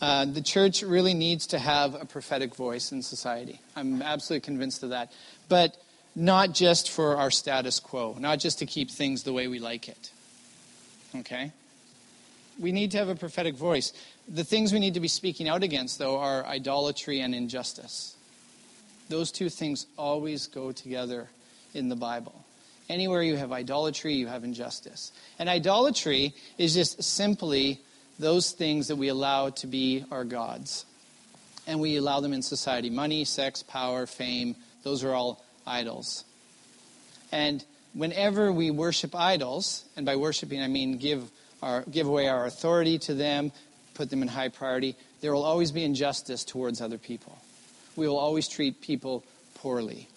Uh, 0.00 0.24
the 0.26 0.42
church 0.42 0.82
really 0.82 1.14
needs 1.14 1.46
to 1.48 1.58
have 1.58 1.94
a 1.94 2.04
prophetic 2.04 2.54
voice 2.54 2.92
in 2.92 3.02
society. 3.02 3.60
I'm 3.74 4.02
absolutely 4.02 4.44
convinced 4.44 4.82
of 4.82 4.90
that. 4.90 5.12
But 5.48 5.76
not 6.14 6.52
just 6.52 6.90
for 6.90 7.16
our 7.16 7.30
status 7.30 7.80
quo, 7.80 8.16
not 8.18 8.38
just 8.38 8.58
to 8.58 8.66
keep 8.66 8.90
things 8.90 9.22
the 9.22 9.32
way 9.32 9.48
we 9.48 9.58
like 9.58 9.88
it. 9.88 10.10
Okay? 11.14 11.52
We 12.58 12.72
need 12.72 12.90
to 12.92 12.98
have 12.98 13.08
a 13.08 13.14
prophetic 13.14 13.54
voice. 13.54 13.92
The 14.28 14.44
things 14.44 14.72
we 14.72 14.78
need 14.78 14.94
to 14.94 15.00
be 15.00 15.08
speaking 15.08 15.48
out 15.48 15.62
against, 15.62 15.98
though, 15.98 16.18
are 16.18 16.44
idolatry 16.46 17.20
and 17.20 17.34
injustice. 17.34 18.16
Those 19.08 19.30
two 19.30 19.48
things 19.48 19.86
always 19.96 20.46
go 20.46 20.72
together 20.72 21.28
in 21.74 21.88
the 21.88 21.96
Bible. 21.96 22.44
Anywhere 22.88 23.22
you 23.22 23.36
have 23.36 23.52
idolatry, 23.52 24.14
you 24.14 24.26
have 24.26 24.44
injustice. 24.44 25.12
And 25.38 25.48
idolatry 25.48 26.34
is 26.56 26.74
just 26.74 27.02
simply 27.02 27.80
those 28.18 28.52
things 28.52 28.88
that 28.88 28.96
we 28.96 29.08
allow 29.08 29.50
to 29.50 29.66
be 29.66 30.04
our 30.10 30.24
gods. 30.24 30.86
And 31.66 31.80
we 31.80 31.96
allow 31.96 32.20
them 32.20 32.32
in 32.32 32.42
society 32.42 32.90
money, 32.90 33.24
sex, 33.24 33.62
power, 33.62 34.06
fame. 34.06 34.54
Those 34.82 35.04
are 35.04 35.12
all 35.12 35.44
idols. 35.66 36.24
And 37.32 37.64
whenever 37.92 38.52
we 38.52 38.70
worship 38.70 39.14
idols, 39.14 39.84
and 39.96 40.06
by 40.06 40.16
worshiping 40.16 40.62
I 40.62 40.68
mean 40.68 40.98
give, 40.98 41.30
our, 41.62 41.82
give 41.90 42.06
away 42.06 42.28
our 42.28 42.46
authority 42.46 42.98
to 43.00 43.14
them, 43.14 43.52
put 43.94 44.10
them 44.10 44.22
in 44.22 44.28
high 44.28 44.48
priority, 44.48 44.96
there 45.20 45.32
will 45.32 45.44
always 45.44 45.72
be 45.72 45.84
injustice 45.84 46.44
towards 46.44 46.80
other 46.80 46.98
people. 46.98 47.38
We 47.96 48.06
will 48.06 48.18
always 48.18 48.48
treat 48.48 48.80
people 48.80 49.24
poorly. 49.54 50.08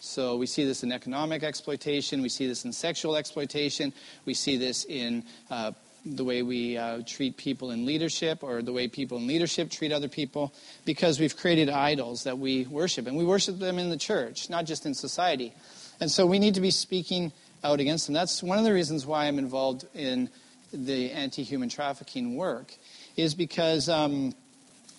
So 0.00 0.36
we 0.36 0.46
see 0.46 0.64
this 0.64 0.82
in 0.82 0.92
economic 0.92 1.42
exploitation, 1.42 2.20
we 2.20 2.28
see 2.28 2.46
this 2.46 2.64
in 2.64 2.72
sexual 2.72 3.16
exploitation, 3.16 3.92
we 4.26 4.34
see 4.34 4.56
this 4.56 4.84
in 4.84 5.24
uh, 5.50 5.72
the 6.04 6.24
way 6.24 6.42
we 6.42 6.76
uh, 6.76 7.00
treat 7.06 7.36
people 7.36 7.70
in 7.70 7.86
leadership 7.86 8.42
or 8.42 8.60
the 8.60 8.72
way 8.72 8.88
people 8.88 9.16
in 9.16 9.26
leadership 9.26 9.70
treat 9.70 9.92
other 9.92 10.08
people 10.08 10.52
because 10.84 11.18
we've 11.18 11.36
created 11.36 11.70
idols 11.70 12.24
that 12.24 12.38
we 12.38 12.66
worship. 12.66 13.06
And 13.06 13.16
we 13.16 13.24
worship 13.24 13.58
them 13.58 13.78
in 13.78 13.88
the 13.88 13.96
church, 13.96 14.50
not 14.50 14.66
just 14.66 14.84
in 14.84 14.94
society. 14.94 15.54
And 16.00 16.10
so 16.10 16.26
we 16.26 16.38
need 16.38 16.54
to 16.54 16.60
be 16.60 16.70
speaking 16.70 17.32
out 17.64 17.80
against 17.80 18.06
them. 18.06 18.14
That's 18.14 18.42
one 18.42 18.58
of 18.58 18.64
the 18.64 18.72
reasons 18.72 19.06
why 19.06 19.26
I'm 19.26 19.38
involved 19.38 19.86
in 19.94 20.30
the 20.72 21.10
anti 21.10 21.42
human 21.42 21.68
trafficking 21.68 22.36
work, 22.36 22.74
is 23.16 23.34
because 23.34 23.88
um, 23.88 24.34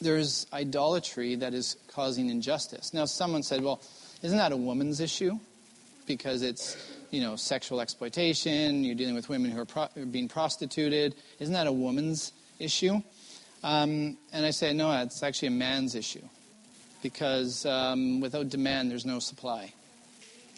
there's 0.01 0.47
idolatry 0.51 1.35
that 1.35 1.53
is 1.53 1.77
causing 1.87 2.29
injustice. 2.29 2.93
Now, 2.93 3.05
someone 3.05 3.43
said, 3.43 3.63
well, 3.63 3.81
isn't 4.21 4.37
that 4.37 4.51
a 4.51 4.57
woman's 4.57 4.99
issue? 4.99 5.39
Because 6.07 6.41
it's 6.41 6.75
you 7.11 7.21
know, 7.21 7.35
sexual 7.35 7.79
exploitation, 7.79 8.83
you're 8.83 8.95
dealing 8.95 9.15
with 9.15 9.29
women 9.29 9.51
who 9.51 9.61
are, 9.61 9.65
pro- 9.65 9.87
are 9.95 10.05
being 10.05 10.27
prostituted. 10.27 11.15
Isn't 11.39 11.53
that 11.53 11.65
a 11.65 11.71
woman's 11.71 12.33
issue? 12.59 13.01
Um, 13.63 14.17
and 14.33 14.45
I 14.45 14.51
say, 14.51 14.73
no, 14.73 14.91
it's 15.01 15.23
actually 15.23 15.47
a 15.49 15.51
man's 15.51 15.95
issue. 15.95 16.21
Because 17.01 17.65
um, 17.65 18.19
without 18.19 18.49
demand, 18.49 18.91
there's 18.91 19.05
no 19.05 19.19
supply. 19.19 19.73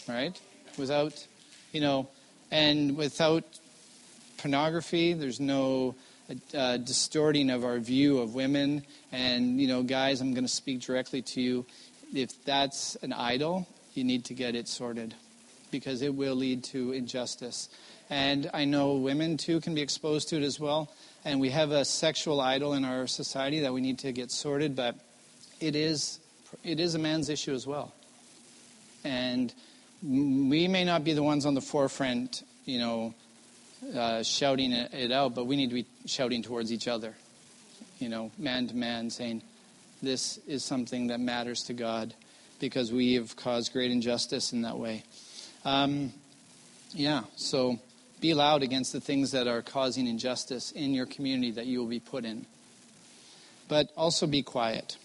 Right? 0.08 0.40
Without, 0.78 1.28
you 1.72 1.82
know, 1.82 2.08
and 2.52 2.98
without 2.98 3.44
pornography, 4.38 5.14
there's 5.14 5.40
no 5.40 5.96
uh, 6.54 6.78
distorting 6.78 7.50
of 7.50 7.64
our 7.64 7.80
view 7.80 8.20
of 8.20 8.36
women. 8.36 8.84
And, 9.12 9.60
you 9.60 9.68
know, 9.68 9.84
guys, 9.84 10.22
I'm 10.22 10.34
going 10.34 10.46
to 10.46 10.52
speak 10.52 10.82
directly 10.82 11.22
to 11.22 11.42
you. 11.42 11.66
If 12.14 12.44
that's 12.46 12.96
an 13.02 13.14
idol, 13.14 13.68
you 13.94 14.04
need 14.04 14.26
to 14.26 14.34
get 14.34 14.56
it 14.56 14.68
sorted 14.68 15.14
because 15.72 16.02
it 16.02 16.14
will 16.16 16.36
lead 16.36 16.64
to 16.66 16.94
injustice. 16.94 17.70
And 18.10 18.50
I 18.54 18.66
know 18.66 18.94
women 18.94 19.38
too 19.38 19.60
can 19.60 19.76
be 19.76 19.82
exposed 19.82 20.30
to 20.30 20.38
it 20.38 20.44
as 20.44 20.60
well. 20.60 20.90
And 21.26 21.42
we 21.42 21.50
have 21.50 21.72
a 21.72 21.84
sexual 21.84 22.40
idol 22.40 22.74
in 22.74 22.86
our 22.86 23.08
society 23.08 23.62
that 23.62 23.74
we 23.74 23.82
need 23.82 24.00
to 24.00 24.14
get 24.14 24.32
sorted, 24.32 24.76
but 24.76 24.96
it 25.60 25.76
is 25.76 26.20
it 26.64 26.80
is 26.80 26.96
a 26.96 27.00
man's 27.00 27.28
issue 27.28 27.54
as 27.54 27.68
well. 27.68 27.94
And 29.04 29.54
we 30.04 30.68
may 30.68 30.84
not 30.84 31.04
be 31.04 31.14
the 31.14 31.24
ones 31.24 31.46
on 31.46 31.54
the 31.54 31.62
forefront, 31.62 32.44
you 32.66 32.80
know, 32.80 33.14
uh, 33.96 34.24
shouting 34.24 34.72
it 34.72 35.12
out, 35.12 35.36
but 35.36 35.46
we 35.46 35.56
need 35.56 35.70
to 35.70 35.76
be 35.76 35.86
shouting 36.06 36.44
towards 36.44 36.72
each 36.72 36.88
other, 36.88 37.14
you 38.00 38.10
know, 38.10 38.32
man 38.38 38.68
to 38.68 38.76
man, 38.76 39.10
saying, 39.10 39.42
"This 40.02 40.40
is 40.48 40.64
something 40.64 41.08
that 41.08 41.20
matters 41.20 41.64
to 41.64 41.74
God," 41.74 42.14
because 42.60 42.92
we 42.92 43.14
have 43.14 43.36
caused 43.36 43.74
great 43.74 43.92
injustice 43.92 44.54
in 44.54 44.64
that 44.64 44.78
way. 44.78 45.04
Um, 45.66 46.14
yeah, 46.94 47.24
so 47.36 47.80
be 48.20 48.34
loud 48.34 48.64
against 48.64 48.94
the 48.94 49.02
things 49.02 49.32
that 49.32 49.48
are 49.48 49.62
causing 49.62 50.08
injustice 50.08 50.72
in 50.72 50.94
your 50.94 51.06
community 51.06 51.52
that 51.52 51.66
you 51.66 51.80
will 51.80 51.88
be 51.88 52.00
put 52.00 52.26
in. 52.26 52.46
But 53.68 53.92
also 53.98 54.28
be 54.28 54.44
quiet. 54.44 54.98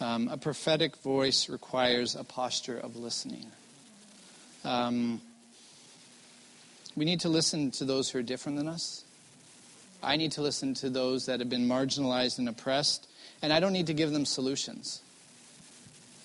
Um, 0.00 0.28
a 0.28 0.38
prophetic 0.38 0.96
voice 0.96 1.48
requires 1.48 2.14
a 2.14 2.24
posture 2.24 2.78
of 2.78 2.96
listening. 2.96 3.52
Um, 4.64 5.20
we 6.96 7.04
need 7.04 7.20
to 7.20 7.28
listen 7.28 7.70
to 7.72 7.84
those 7.84 8.10
who 8.10 8.18
are 8.18 8.22
different 8.22 8.58
than 8.58 8.68
us. 8.68 9.04
I 10.02 10.16
need 10.16 10.32
to 10.32 10.42
listen 10.42 10.74
to 10.74 10.90
those 10.90 11.26
that 11.26 11.40
have 11.40 11.48
been 11.48 11.68
marginalized 11.68 12.38
and 12.38 12.48
oppressed, 12.48 13.08
and 13.42 13.52
I 13.52 13.60
don't 13.60 13.72
need 13.72 13.86
to 13.88 13.94
give 13.94 14.12
them 14.12 14.24
solutions. 14.24 15.02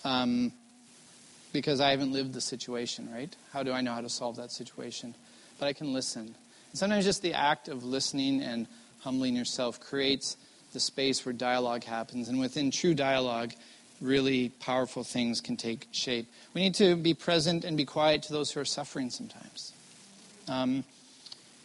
Um, 0.04 0.52
because 1.56 1.80
I 1.80 1.92
haven't 1.92 2.12
lived 2.12 2.34
the 2.34 2.42
situation, 2.42 3.10
right? 3.12 3.34
How 3.54 3.64
do 3.64 3.72
I 3.72 3.80
know 3.80 3.94
how 3.94 4.02
to 4.02 4.10
solve 4.10 4.36
that 4.36 4.52
situation? 4.52 5.16
But 5.58 5.68
I 5.68 5.74
can 5.74 5.94
listen. 5.94 6.24
And 6.24 6.80
sometimes 6.80 7.06
just 7.06 7.22
the 7.22 7.34
act 7.34 7.70
of 7.70 7.86
listening 7.86 8.42
and 8.42 8.68
humbling 9.00 9.36
yourself 9.38 9.80
creates 9.80 10.36
the 10.74 10.82
space 10.82 11.26
where 11.26 11.32
dialogue 11.32 11.86
happens. 11.86 12.28
And 12.28 12.40
within 12.42 12.72
true 12.72 12.94
dialogue, 12.94 13.54
really 14.02 14.50
powerful 14.50 15.04
things 15.04 15.42
can 15.42 15.58
take 15.58 15.88
shape. 15.92 16.28
We 16.54 16.62
need 16.62 16.76
to 16.76 16.96
be 16.96 17.14
present 17.14 17.64
and 17.64 17.78
be 17.78 17.86
quiet 17.86 18.24
to 18.24 18.34
those 18.34 18.52
who 18.52 18.60
are 18.60 18.66
suffering 18.66 19.10
sometimes. 19.10 19.74
Um, 20.48 20.84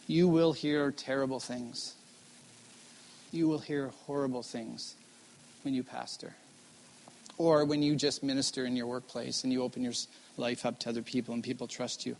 you 0.07 0.27
will 0.27 0.53
hear 0.53 0.91
terrible 0.91 1.39
things. 1.39 1.95
You 3.31 3.47
will 3.47 3.59
hear 3.59 3.91
horrible 4.05 4.43
things 4.43 4.95
when 5.63 5.73
you 5.73 5.83
pastor 5.83 6.35
or 7.37 7.65
when 7.65 7.81
you 7.81 7.95
just 7.95 8.23
minister 8.23 8.65
in 8.65 8.75
your 8.75 8.87
workplace 8.87 9.43
and 9.43 9.53
you 9.53 9.63
open 9.63 9.83
your 9.83 9.93
life 10.37 10.65
up 10.65 10.79
to 10.79 10.89
other 10.89 11.01
people 11.01 11.33
and 11.33 11.43
people 11.43 11.67
trust 11.67 12.05
you. 12.05 12.15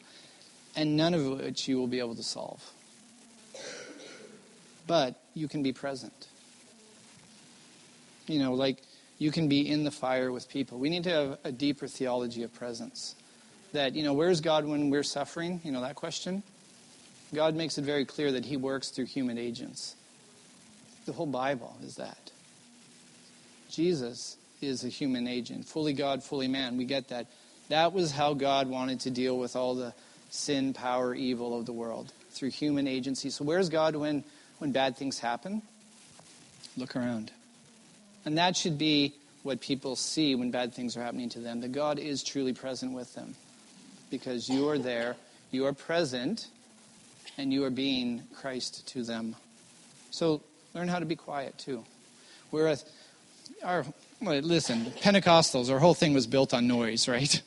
And 0.75 0.95
none 0.95 1.13
of 1.13 1.25
which 1.39 1.67
you 1.67 1.77
will 1.77 1.87
be 1.87 1.99
able 1.99 2.15
to 2.15 2.23
solve. 2.23 2.63
But 4.87 5.21
you 5.33 5.47
can 5.47 5.63
be 5.63 5.73
present. 5.73 6.27
You 8.27 8.39
know, 8.39 8.53
like 8.53 8.81
you 9.21 9.29
can 9.31 9.47
be 9.47 9.69
in 9.69 9.83
the 9.83 9.91
fire 9.91 10.31
with 10.31 10.49
people. 10.49 10.79
We 10.79 10.89
need 10.89 11.03
to 11.03 11.11
have 11.11 11.37
a 11.43 11.51
deeper 11.51 11.85
theology 11.85 12.41
of 12.41 12.51
presence. 12.55 13.13
That, 13.71 13.93
you 13.93 14.01
know, 14.01 14.13
where's 14.13 14.41
God 14.41 14.65
when 14.65 14.89
we're 14.89 15.03
suffering? 15.03 15.61
You 15.63 15.71
know, 15.71 15.81
that 15.81 15.93
question. 15.93 16.41
God 17.31 17.53
makes 17.53 17.77
it 17.77 17.83
very 17.83 18.03
clear 18.03 18.31
that 18.31 18.45
He 18.45 18.57
works 18.57 18.89
through 18.89 19.05
human 19.05 19.37
agents. 19.37 19.95
The 21.05 21.13
whole 21.13 21.27
Bible 21.27 21.77
is 21.83 21.97
that. 21.97 22.31
Jesus 23.69 24.37
is 24.59 24.83
a 24.83 24.89
human 24.89 25.27
agent, 25.27 25.65
fully 25.65 25.93
God, 25.93 26.23
fully 26.23 26.47
man. 26.47 26.75
We 26.75 26.85
get 26.85 27.09
that. 27.09 27.27
That 27.69 27.93
was 27.93 28.11
how 28.11 28.33
God 28.33 28.67
wanted 28.69 29.01
to 29.01 29.11
deal 29.11 29.37
with 29.37 29.55
all 29.55 29.75
the 29.75 29.93
sin, 30.31 30.73
power, 30.73 31.13
evil 31.13 31.59
of 31.59 31.67
the 31.67 31.73
world 31.73 32.11
through 32.31 32.49
human 32.49 32.87
agency. 32.87 33.29
So 33.29 33.45
where's 33.45 33.69
God 33.69 33.95
when 33.95 34.23
when 34.57 34.71
bad 34.71 34.97
things 34.97 35.19
happen? 35.19 35.61
Look 36.75 36.95
around. 36.95 37.31
And 38.25 38.37
that 38.37 38.55
should 38.55 38.77
be 38.77 39.13
what 39.43 39.59
people 39.59 39.95
see 39.95 40.35
when 40.35 40.51
bad 40.51 40.73
things 40.73 40.95
are 40.95 41.01
happening 41.01 41.29
to 41.29 41.39
them. 41.39 41.61
That 41.61 41.71
God 41.71 41.99
is 41.99 42.23
truly 42.23 42.53
present 42.53 42.93
with 42.93 43.13
them. 43.15 43.35
Because 44.09 44.49
you 44.49 44.69
are 44.69 44.77
there, 44.77 45.15
you 45.51 45.65
are 45.65 45.73
present, 45.73 46.47
and 47.37 47.53
you 47.53 47.63
are 47.63 47.69
being 47.69 48.23
Christ 48.35 48.87
to 48.89 49.03
them. 49.03 49.35
So 50.11 50.41
learn 50.73 50.87
how 50.87 50.99
to 50.99 51.05
be 51.05 51.15
quiet 51.15 51.57
too. 51.57 51.83
We're 52.51 52.75
our 53.63 53.85
listen, 54.21 54.85
Pentecostals, 55.01 55.71
our 55.71 55.79
whole 55.79 55.93
thing 55.93 56.13
was 56.13 56.27
built 56.27 56.53
on 56.53 56.67
noise, 56.67 57.07
right? 57.07 57.41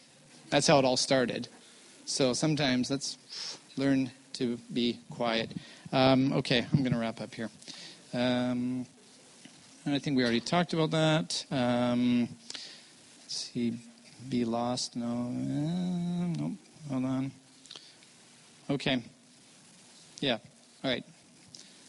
That's 0.51 0.66
how 0.66 0.79
it 0.79 0.85
all 0.85 0.97
started. 0.97 1.49
So 2.05 2.33
sometimes 2.33 2.91
let's 2.91 3.18
learn 3.77 4.11
to 4.35 4.59
be 4.72 4.99
quiet. 5.11 5.51
Um, 5.93 6.33
okay, 6.35 6.66
I'm 6.72 6.81
going 6.81 6.93
to 6.93 6.99
wrap 6.99 7.20
up 7.20 7.35
here. 7.35 7.51
Um, 8.12 8.87
I 9.87 9.99
think 9.99 10.16
we 10.16 10.22
already 10.22 10.41
talked 10.41 10.72
about 10.72 10.93
that. 10.93 11.45
Um, 11.51 12.28
let's 13.22 13.37
see, 13.37 13.74
be 14.30 14.47
lost. 14.47 14.97
No, 14.97 15.07
uh, 15.07 16.39
nope. 16.39 16.53
Hold 16.89 17.05
on. 17.05 17.32
Okay. 18.70 19.03
Yeah. 20.20 20.39
All 20.82 20.91
right. 20.91 21.05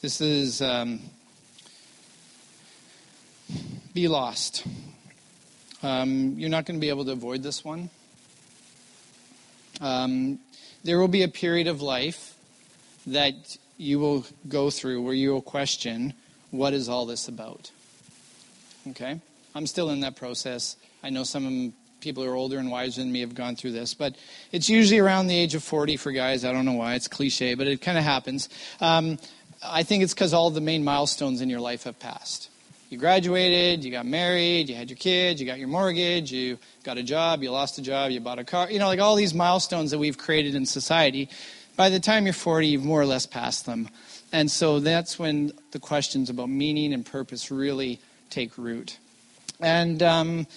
This 0.01 0.19
is 0.19 0.61
um, 0.61 0.99
be 3.93 4.09
lost. 4.09 4.65
Um, 5.81 6.35
you're 6.37 6.49
not 6.49 6.65
going 6.65 6.77
to 6.77 6.81
be 6.81 6.89
able 6.89 7.05
to 7.05 7.13
avoid 7.13 7.43
this 7.43 7.63
one. 7.63 7.89
Um, 9.79 10.39
there 10.83 10.99
will 10.99 11.07
be 11.07 11.23
a 11.23 11.29
period 11.29 11.67
of 11.67 11.81
life 11.81 12.35
that 13.07 13.57
you 13.77 13.99
will 13.99 14.25
go 14.49 14.69
through 14.69 15.01
where 15.01 15.13
you 15.13 15.31
will 15.31 15.41
question, 15.41 16.13
what 16.51 16.73
is 16.73 16.89
all 16.89 17.05
this 17.05 17.29
about? 17.29 17.71
Okay? 18.89 19.19
I'm 19.53 19.67
still 19.67 19.89
in 19.89 20.01
that 20.01 20.15
process. 20.15 20.75
I 21.03 21.09
know 21.09 21.23
some 21.23 21.73
people 22.01 22.23
who 22.23 22.29
are 22.29 22.35
older 22.35 22.59
and 22.59 22.69
wiser 22.69 23.01
than 23.01 23.11
me 23.11 23.21
have 23.21 23.33
gone 23.33 23.55
through 23.55 23.71
this, 23.71 23.93
but 23.93 24.15
it's 24.51 24.69
usually 24.69 24.99
around 24.99 25.27
the 25.27 25.35
age 25.35 25.55
of 25.55 25.63
40 25.63 25.97
for 25.97 26.11
guys. 26.11 26.45
I 26.45 26.51
don't 26.51 26.65
know 26.65 26.73
why. 26.73 26.95
It's 26.95 27.07
cliche, 27.07 27.55
but 27.55 27.67
it 27.67 27.81
kind 27.81 27.97
of 27.97 28.03
happens. 28.03 28.49
Um, 28.79 29.17
I 29.63 29.83
think 29.83 30.03
it's 30.03 30.13
because 30.13 30.33
all 30.33 30.51
the 30.51 30.61
main 30.61 30.83
milestones 30.83 31.41
in 31.41 31.49
your 31.49 31.61
life 31.61 31.83
have 31.83 31.99
passed. 31.99 32.49
You 32.89 32.99
graduated, 32.99 33.83
you 33.83 33.91
got 33.91 34.05
married, 34.05 34.69
you 34.69 34.75
had 34.75 34.89
your 34.89 34.97
kids, 34.97 35.41
you 35.41 35.47
got 35.47 35.57
your 35.57 35.67
mortgage, 35.67 36.31
you 36.31 36.59
got 36.83 36.97
a 36.97 37.03
job, 37.03 37.41
you 37.41 37.49
lost 37.49 37.79
a 37.79 37.81
job, 37.81 38.11
you 38.11 38.19
bought 38.19 38.37
a 38.37 38.43
car. 38.43 38.69
You 38.69 38.77
know, 38.77 38.87
like 38.87 38.99
all 38.99 39.15
these 39.15 39.33
milestones 39.33 39.89
that 39.91 39.97
we've 39.97 40.17
created 40.17 40.53
in 40.53 40.65
society. 40.65 41.29
By 41.75 41.89
the 41.89 41.99
time 41.99 42.25
you're 42.25 42.33
40, 42.33 42.67
you've 42.67 42.85
more 42.85 43.01
or 43.01 43.05
less 43.05 43.25
passed 43.25 43.65
them. 43.65 43.89
And 44.31 44.51
so 44.51 44.79
that's 44.79 45.17
when 45.17 45.51
the 45.71 45.79
questions 45.79 46.29
about 46.29 46.49
meaning 46.49 46.93
and 46.93 47.05
purpose 47.05 47.49
really 47.49 47.99
take 48.35 48.57
root. 48.57 48.97
And 49.61 50.03
um, 50.03 50.47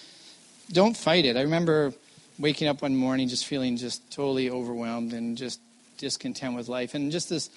don't 0.72 0.97
fight 0.97 1.24
it. 1.24 1.37
I 1.37 1.43
remember 1.43 1.95
waking 2.39 2.66
up 2.66 2.83
one 2.83 2.97
morning 2.97 3.29
just 3.29 3.47
feeling 3.47 3.76
just 3.76 4.11
totally 4.11 4.51
overwhelmed 4.51 5.12
and 5.12 5.37
just 5.37 5.61
discontent 5.97 6.57
with 6.57 6.68
life. 6.68 6.95
And 6.95 7.12
just 7.12 7.29
this 7.29 7.49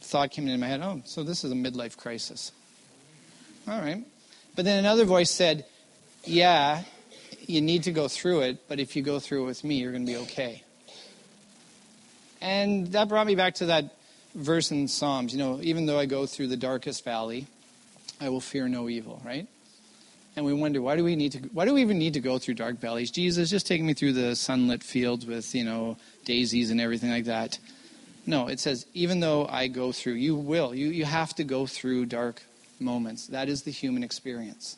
thought 0.00 0.30
came 0.30 0.46
into 0.46 0.58
my 0.58 0.66
head 0.66 0.80
oh, 0.82 1.02
so 1.04 1.24
this 1.24 1.42
is 1.42 1.50
a 1.50 1.54
midlife 1.56 1.96
crisis. 1.96 2.52
All 3.66 3.80
right. 3.80 4.04
But 4.54 4.64
then 4.64 4.78
another 4.78 5.04
voice 5.04 5.30
said, 5.30 5.64
yeah, 6.24 6.82
you 7.46 7.60
need 7.60 7.84
to 7.84 7.92
go 7.92 8.06
through 8.06 8.42
it, 8.42 8.68
but 8.68 8.78
if 8.78 8.94
you 8.94 9.02
go 9.02 9.18
through 9.18 9.44
it 9.44 9.46
with 9.46 9.64
me, 9.64 9.76
you're 9.76 9.92
going 9.92 10.06
to 10.06 10.12
be 10.12 10.18
okay. 10.18 10.62
And 12.40 12.88
that 12.92 13.08
brought 13.08 13.26
me 13.26 13.34
back 13.34 13.54
to 13.56 13.66
that 13.66 13.96
verse 14.34 14.70
in 14.70 14.86
Psalms. 14.86 15.32
You 15.32 15.38
know, 15.38 15.58
even 15.62 15.86
though 15.86 15.98
I 15.98 16.06
go 16.06 16.26
through 16.26 16.48
the 16.48 16.56
darkest 16.56 17.04
valley, 17.04 17.46
I 18.22 18.28
will 18.28 18.40
fear 18.40 18.68
no 18.68 18.88
evil, 18.88 19.20
right? 19.24 19.48
And 20.36 20.46
we 20.46 20.52
wonder 20.52 20.80
why 20.80 20.96
do 20.96 21.02
we 21.02 21.16
need 21.16 21.32
to 21.32 21.38
why 21.52 21.64
do 21.64 21.74
we 21.74 21.82
even 21.82 21.98
need 21.98 22.14
to 22.14 22.20
go 22.20 22.38
through 22.38 22.54
dark 22.54 22.78
valleys? 22.78 23.10
Jesus 23.10 23.50
just 23.50 23.66
take 23.66 23.82
me 23.82 23.94
through 23.94 24.12
the 24.12 24.36
sunlit 24.36 24.82
fields 24.82 25.26
with, 25.26 25.52
you 25.54 25.64
know, 25.64 25.96
daisies 26.24 26.70
and 26.70 26.80
everything 26.80 27.10
like 27.10 27.24
that. 27.24 27.58
No, 28.24 28.46
it 28.46 28.60
says, 28.60 28.86
even 28.94 29.18
though 29.18 29.46
I 29.48 29.66
go 29.66 29.90
through, 29.90 30.14
you 30.14 30.36
will. 30.36 30.72
You, 30.72 30.88
you 30.88 31.04
have 31.04 31.34
to 31.34 31.44
go 31.44 31.66
through 31.66 32.06
dark 32.06 32.42
moments. 32.78 33.26
That 33.26 33.48
is 33.48 33.64
the 33.64 33.72
human 33.72 34.04
experience. 34.04 34.76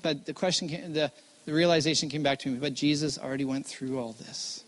But 0.00 0.26
the 0.26 0.32
question, 0.32 0.68
came, 0.68 0.92
the, 0.92 1.10
the 1.44 1.52
realization 1.52 2.08
came 2.08 2.22
back 2.22 2.38
to 2.40 2.48
me, 2.48 2.58
but 2.58 2.74
Jesus 2.74 3.18
already 3.18 3.44
went 3.44 3.66
through 3.66 3.98
all 3.98 4.12
this, 4.12 4.62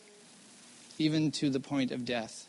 even 0.99 1.31
to 1.33 1.49
the 1.51 1.61
point 1.61 1.93
of 1.93 2.05
death. 2.05 2.47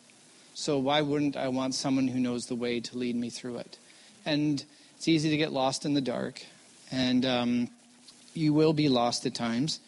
So 0.55 0.79
why 0.79 1.01
wouldn't 1.01 1.37
I 1.37 1.49
want 1.49 1.75
someone 1.75 2.07
who 2.07 2.19
knows 2.19 2.47
the 2.47 2.55
way 2.55 2.79
to 2.79 2.97
lead 2.97 3.15
me 3.15 3.29
through 3.29 3.57
it? 3.57 3.77
And 4.25 4.65
it's 5.03 5.09
easy 5.09 5.31
to 5.31 5.35
get 5.35 5.51
lost 5.51 5.83
in 5.83 5.93
the 5.93 5.99
dark, 5.99 6.41
and 6.89 7.25
um, 7.25 7.69
you 8.33 8.53
will 8.53 8.71
be 8.71 8.87
lost 8.87 9.25
at 9.25 9.35
times. 9.35 9.81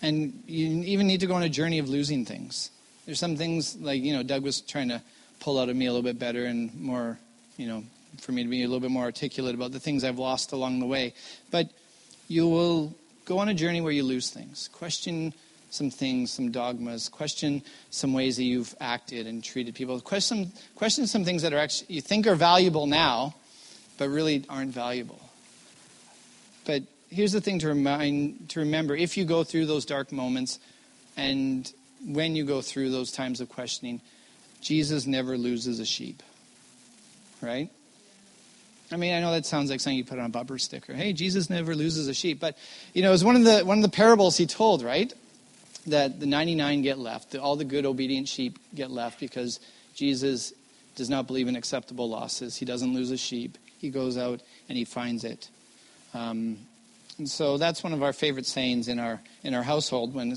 And 0.00 0.44
you 0.46 0.68
even 0.84 1.08
need 1.08 1.18
to 1.20 1.26
go 1.26 1.34
on 1.34 1.42
a 1.42 1.48
journey 1.48 1.80
of 1.80 1.88
losing 1.88 2.24
things. 2.24 2.70
There's 3.04 3.18
some 3.18 3.34
things 3.34 3.74
like, 3.74 4.00
you 4.00 4.12
know, 4.12 4.22
Doug 4.22 4.44
was 4.44 4.60
trying 4.60 4.90
to 4.90 5.02
pull 5.40 5.58
out 5.58 5.70
of 5.70 5.74
me 5.74 5.86
a 5.86 5.92
little 5.92 6.04
bit 6.04 6.20
better 6.20 6.44
and 6.44 6.72
more, 6.80 7.18
you 7.56 7.66
know, 7.66 7.82
for 8.20 8.30
me 8.30 8.44
to 8.44 8.48
be 8.48 8.62
a 8.62 8.68
little 8.68 8.78
bit 8.78 8.92
more 8.92 9.02
articulate 9.02 9.56
about 9.56 9.72
the 9.72 9.80
things 9.80 10.04
I've 10.04 10.20
lost 10.20 10.52
along 10.52 10.78
the 10.78 10.86
way. 10.86 11.14
But 11.50 11.70
you 12.28 12.46
will 12.46 12.94
go 13.24 13.40
on 13.40 13.48
a 13.48 13.54
journey 13.54 13.80
where 13.80 13.90
you 13.90 14.04
lose 14.04 14.30
things. 14.30 14.68
Question 14.72 15.34
some 15.70 15.90
things, 15.90 16.30
some 16.30 16.52
dogmas. 16.52 17.08
Question 17.08 17.60
some 17.90 18.12
ways 18.12 18.36
that 18.36 18.44
you've 18.44 18.72
acted 18.80 19.26
and 19.26 19.42
treated 19.42 19.74
people. 19.74 20.00
Question, 20.00 20.52
question 20.76 21.08
some 21.08 21.24
things 21.24 21.42
that 21.42 21.52
are 21.52 21.58
actually 21.58 21.92
you 21.96 22.00
think 22.00 22.28
are 22.28 22.36
valuable 22.36 22.86
now, 22.86 23.34
but 23.98 24.08
really 24.08 24.44
aren't 24.48 24.72
valuable. 24.72 25.20
But 26.64 26.82
here's 27.10 27.32
the 27.32 27.40
thing 27.40 27.58
to 27.60 27.68
remind 27.68 28.50
to 28.50 28.60
remember: 28.60 28.94
if 28.94 29.16
you 29.16 29.24
go 29.24 29.44
through 29.44 29.66
those 29.66 29.84
dark 29.84 30.12
moments, 30.12 30.58
and 31.16 31.70
when 32.06 32.36
you 32.36 32.44
go 32.44 32.60
through 32.60 32.90
those 32.90 33.12
times 33.12 33.40
of 33.40 33.48
questioning, 33.48 34.00
Jesus 34.60 35.06
never 35.06 35.36
loses 35.36 35.80
a 35.80 35.84
sheep. 35.84 36.22
Right? 37.40 37.70
I 38.92 38.96
mean, 38.96 39.14
I 39.14 39.20
know 39.20 39.32
that 39.32 39.46
sounds 39.46 39.70
like 39.70 39.80
something 39.80 39.96
you 39.96 40.04
put 40.04 40.18
on 40.18 40.26
a 40.26 40.30
bumper 40.30 40.58
sticker. 40.58 40.92
Hey, 40.94 41.12
Jesus 41.12 41.48
never 41.48 41.74
loses 41.74 42.06
a 42.06 42.14
sheep. 42.14 42.38
But, 42.38 42.56
you 42.92 43.02
know, 43.02 43.08
it 43.08 43.12
was 43.12 43.24
one 43.24 43.36
of 43.36 43.44
the, 43.44 43.64
one 43.64 43.78
of 43.78 43.82
the 43.82 43.90
parables 43.90 44.36
he 44.36 44.46
told, 44.46 44.82
right? 44.82 45.12
That 45.86 46.20
the 46.20 46.26
99 46.26 46.82
get 46.82 46.98
left. 46.98 47.34
All 47.34 47.56
the 47.56 47.64
good, 47.64 47.86
obedient 47.86 48.28
sheep 48.28 48.58
get 48.74 48.90
left 48.90 49.20
because 49.20 49.58
Jesus 49.94 50.52
does 50.96 51.10
not 51.10 51.26
believe 51.26 51.48
in 51.48 51.56
acceptable 51.56 52.08
losses. 52.08 52.56
He 52.56 52.64
doesn't 52.64 52.94
lose 52.94 53.10
a 53.10 53.16
sheep. 53.16 53.58
He 53.78 53.90
goes 53.90 54.16
out 54.16 54.40
and 54.68 54.78
he 54.78 54.84
finds 54.84 55.24
it. 55.24 55.48
Um, 56.12 56.58
and 57.18 57.28
so 57.28 57.58
that's 57.58 57.82
one 57.82 57.92
of 57.92 58.02
our 58.02 58.12
favorite 58.12 58.46
sayings 58.46 58.88
in 58.88 58.98
our, 58.98 59.20
in 59.42 59.54
our 59.54 59.62
household 59.62 60.14
when 60.14 60.34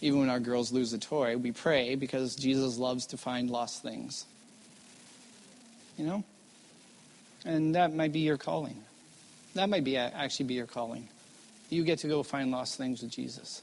even 0.00 0.18
when 0.18 0.28
our 0.28 0.40
girls 0.40 0.72
lose 0.72 0.92
a 0.92 0.98
toy, 0.98 1.36
we 1.36 1.52
pray 1.52 1.94
because 1.94 2.34
Jesus 2.34 2.76
loves 2.76 3.06
to 3.06 3.16
find 3.16 3.48
lost 3.48 3.82
things. 3.82 4.26
You 5.96 6.06
know? 6.06 6.24
And 7.44 7.76
that 7.76 7.94
might 7.94 8.12
be 8.12 8.20
your 8.20 8.36
calling. 8.36 8.76
That 9.54 9.68
might 9.68 9.84
be 9.84 9.96
actually 9.96 10.46
be 10.46 10.54
your 10.54 10.66
calling. 10.66 11.08
You 11.70 11.84
get 11.84 12.00
to 12.00 12.08
go 12.08 12.22
find 12.22 12.50
lost 12.50 12.76
things 12.76 13.00
with 13.00 13.12
Jesus. 13.12 13.62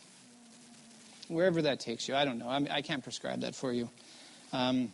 Wherever 1.27 1.61
that 1.63 1.79
takes 1.79 2.07
you, 2.07 2.15
I 2.15 2.25
don't 2.25 2.39
know. 2.39 2.49
I, 2.49 2.59
mean, 2.59 2.71
I 2.71 2.81
can't 2.81 3.03
prescribe 3.03 3.41
that 3.41 3.53
for 3.53 3.71
you. 3.71 3.89
Um, 4.53 4.91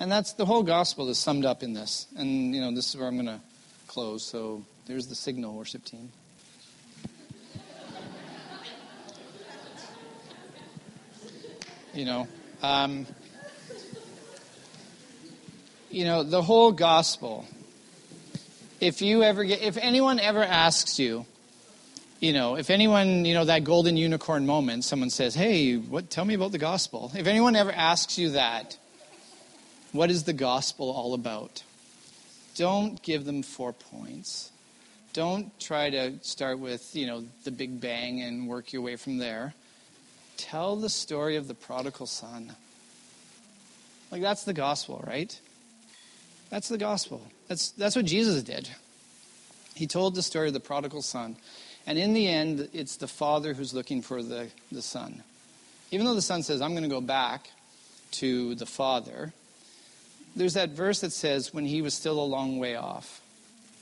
and 0.00 0.10
that's 0.10 0.32
the 0.34 0.44
whole 0.44 0.62
gospel 0.62 1.08
is 1.08 1.18
summed 1.18 1.44
up 1.44 1.62
in 1.62 1.72
this. 1.72 2.06
And 2.16 2.54
you 2.54 2.60
know, 2.60 2.74
this 2.74 2.88
is 2.88 2.96
where 2.96 3.08
I'm 3.08 3.14
going 3.14 3.26
to 3.26 3.40
close. 3.86 4.24
So 4.24 4.64
there's 4.86 5.06
the 5.06 5.14
signal 5.14 5.54
worship 5.54 5.84
team. 5.84 6.10
you 11.94 12.04
know, 12.04 12.28
um, 12.62 13.06
you 15.90 16.04
know, 16.04 16.22
the 16.22 16.42
whole 16.42 16.72
gospel. 16.72 17.46
If 18.80 19.00
you 19.00 19.22
ever 19.22 19.44
get, 19.44 19.62
if 19.62 19.78
anyone 19.78 20.18
ever 20.18 20.42
asks 20.42 20.98
you, 20.98 21.24
you 22.20 22.32
know, 22.32 22.56
if 22.56 22.70
anyone, 22.70 23.24
you 23.24 23.34
know, 23.34 23.44
that 23.44 23.64
golden 23.64 23.96
unicorn 23.96 24.44
moment, 24.44 24.84
someone 24.84 25.10
says, 25.10 25.34
"Hey, 25.34 25.76
what? 25.76 26.10
Tell 26.10 26.24
me 26.24 26.34
about 26.34 26.52
the 26.52 26.58
gospel." 26.58 27.12
If 27.14 27.26
anyone 27.26 27.54
ever 27.54 27.70
asks 27.70 28.18
you 28.18 28.30
that, 28.30 28.76
what 29.94 30.10
is 30.10 30.24
the 30.24 30.32
gospel 30.32 30.90
all 30.90 31.14
about? 31.14 31.62
Don't 32.56 33.00
give 33.02 33.24
them 33.24 33.44
four 33.44 33.72
points. 33.72 34.50
Don't 35.12 35.56
try 35.60 35.88
to 35.90 36.18
start 36.22 36.58
with, 36.58 36.96
you 36.96 37.06
know, 37.06 37.24
the 37.44 37.52
Big 37.52 37.80
Bang 37.80 38.20
and 38.20 38.48
work 38.48 38.72
your 38.72 38.82
way 38.82 38.96
from 38.96 39.18
there. 39.18 39.54
Tell 40.36 40.74
the 40.74 40.88
story 40.88 41.36
of 41.36 41.46
the 41.46 41.54
prodigal 41.54 42.06
son. 42.06 42.56
Like, 44.10 44.20
that's 44.20 44.42
the 44.42 44.52
gospel, 44.52 45.04
right? 45.06 45.38
That's 46.50 46.68
the 46.68 46.78
gospel. 46.78 47.22
That's, 47.46 47.70
that's 47.70 47.94
what 47.94 48.04
Jesus 48.04 48.42
did. 48.42 48.68
He 49.76 49.86
told 49.86 50.16
the 50.16 50.22
story 50.22 50.48
of 50.48 50.54
the 50.54 50.60
prodigal 50.60 51.02
son. 51.02 51.36
And 51.86 51.98
in 51.98 52.14
the 52.14 52.26
end, 52.26 52.68
it's 52.72 52.96
the 52.96 53.06
father 53.06 53.54
who's 53.54 53.72
looking 53.72 54.02
for 54.02 54.24
the, 54.24 54.48
the 54.72 54.82
son. 54.82 55.22
Even 55.92 56.04
though 56.04 56.14
the 56.14 56.22
son 56.22 56.42
says, 56.42 56.60
I'm 56.60 56.72
going 56.72 56.82
to 56.82 56.88
go 56.88 57.00
back 57.00 57.48
to 58.12 58.56
the 58.56 58.66
father, 58.66 59.32
there's 60.36 60.54
that 60.54 60.70
verse 60.70 61.00
that 61.00 61.12
says, 61.12 61.54
when 61.54 61.64
he 61.64 61.82
was 61.82 61.94
still 61.94 62.20
a 62.20 62.24
long 62.24 62.58
way 62.58 62.76
off, 62.76 63.20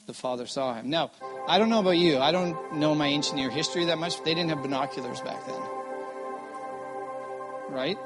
the 0.07 0.15
father 0.15 0.47
saw 0.47 0.75
him. 0.75 0.91
Now, 0.91 1.11
I 1.49 1.59
don't 1.59 1.69
know 1.69 1.81
about 1.81 1.99
you. 1.99 2.19
I 2.19 2.33
don't 2.33 2.75
know 2.75 2.95
my 2.95 3.07
ancient 3.07 3.37
near 3.37 3.51
history 3.51 3.87
that 3.87 3.99
much. 3.99 4.23
They 4.25 4.35
didn't 4.35 4.51
have 4.51 4.63
binoculars 4.63 5.21
back 5.21 5.47
then 5.47 5.61
right? 7.73 7.97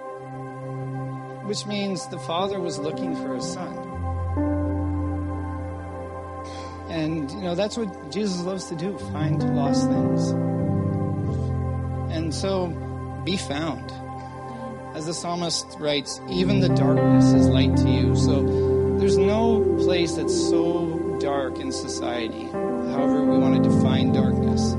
Which 1.44 1.66
means 1.66 2.06
the 2.08 2.18
father 2.20 2.60
was 2.60 2.78
looking 2.78 3.14
for 3.16 3.34
his 3.34 3.52
son. 3.52 3.76
And, 6.88 7.30
you 7.30 7.40
know, 7.40 7.54
that's 7.54 7.76
what 7.76 8.10
Jesus 8.10 8.40
loves 8.42 8.66
to 8.66 8.76
do 8.76 8.96
find 9.12 9.56
lost 9.56 9.86
things. 9.88 10.30
And 12.14 12.32
so, 12.34 12.68
be 13.24 13.36
found. 13.36 13.92
As 14.96 15.04
the 15.04 15.12
psalmist 15.12 15.76
writes, 15.78 16.22
even 16.30 16.60
the 16.60 16.70
darkness 16.70 17.26
is 17.34 17.48
light 17.48 17.76
to 17.76 17.90
you. 17.90 18.16
So, 18.16 18.96
there's 18.98 19.18
no 19.18 19.60
place 19.84 20.14
that's 20.14 20.34
so 20.34 21.18
dark 21.20 21.58
in 21.58 21.70
society, 21.70 22.44
however 22.44 23.22
we 23.24 23.36
want 23.36 23.62
to 23.62 23.68
define 23.68 24.14
darkness, 24.14 24.72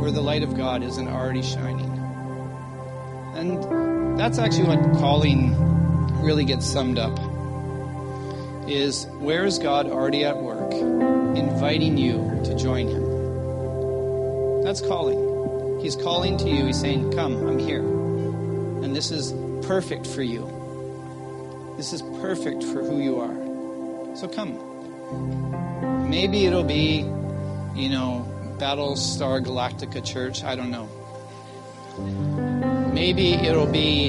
where 0.00 0.12
the 0.12 0.20
light 0.20 0.44
of 0.44 0.56
God 0.56 0.84
isn't 0.84 1.08
already 1.08 1.42
shining. 1.42 1.90
And 3.34 4.16
that's 4.16 4.38
actually 4.38 4.68
what 4.68 4.80
calling 5.00 5.56
really 6.22 6.44
gets 6.44 6.64
summed 6.64 7.00
up 7.00 7.18
is 8.68 9.06
where 9.18 9.44
is 9.44 9.58
God 9.58 9.88
already 9.88 10.24
at 10.24 10.40
work, 10.40 10.72
inviting 11.36 11.98
you 11.98 12.18
to 12.44 12.54
join 12.54 12.86
Him? 12.86 14.62
That's 14.62 14.80
calling. 14.80 15.80
He's 15.80 15.96
calling 15.96 16.36
to 16.36 16.48
you. 16.48 16.66
He's 16.66 16.78
saying, 16.78 17.10
Come, 17.10 17.44
I'm 17.44 17.58
here. 17.58 17.80
And 17.80 18.94
this 18.94 19.10
is 19.10 19.34
perfect 19.66 20.06
for 20.06 20.22
you. 20.22 20.46
This 21.76 21.92
is 21.92 22.02
perfect 22.20 22.64
for 22.64 22.82
who 22.82 23.00
you 23.00 23.20
are. 23.20 24.16
So 24.16 24.26
come. 24.28 24.58
Maybe 26.10 26.46
it'll 26.46 26.64
be, 26.64 27.04
you 27.74 27.88
know, 27.88 28.26
Battlestar 28.58 29.44
Galactica 29.44 30.04
Church. 30.04 30.42
I 30.42 30.56
don't 30.56 30.70
know. 30.70 30.88
Maybe 32.92 33.34
it'll 33.34 33.70
be, 33.70 34.06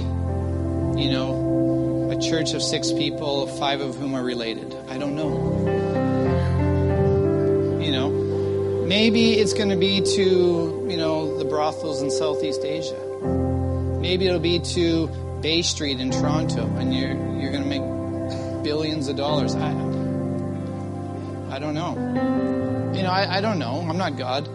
you 1.00 1.12
know, 1.12 2.10
a 2.12 2.20
church 2.20 2.54
of 2.54 2.64
six 2.64 2.92
people, 2.92 3.46
five 3.60 3.82
of 3.82 3.96
whom 3.96 4.16
are 4.16 4.24
related. 4.24 4.76
I 4.90 4.98
don't 4.98 5.16
know. 5.16 5.68
You 7.80 7.92
know, 7.92 8.10
maybe 8.88 9.34
it's 9.34 9.54
going 9.54 9.70
to 9.70 9.76
be 9.76 10.02
to, 10.02 10.88
you 10.90 10.98
know, 10.98 11.38
the 11.38 11.46
brothels 11.46 12.02
in 12.02 12.10
Southeast 12.10 12.64
Asia. 12.64 13.00
Maybe 14.02 14.26
it'll 14.26 14.40
be 14.40 14.60
to 14.60 15.08
Bay 15.42 15.62
Street 15.62 16.00
in 16.00 16.12
Toronto, 16.12 16.66
and 16.78 16.94
you're 16.94 17.14
you're 17.40 17.52
going 17.52 17.64
to 17.64 17.70
make 17.70 18.64
billions 18.64 19.08
of 19.08 19.16
dollars. 19.16 19.56
I, 19.56 19.70
I 21.56 21.60
don't 21.60 21.74
know. 21.74 21.96
You 22.96 23.04
know, 23.04 23.10
I, 23.10 23.38
I 23.38 23.42
don't 23.42 23.60
know. 23.60 23.86
I'm 23.88 23.98
not 23.98 24.18
God. 24.18 24.50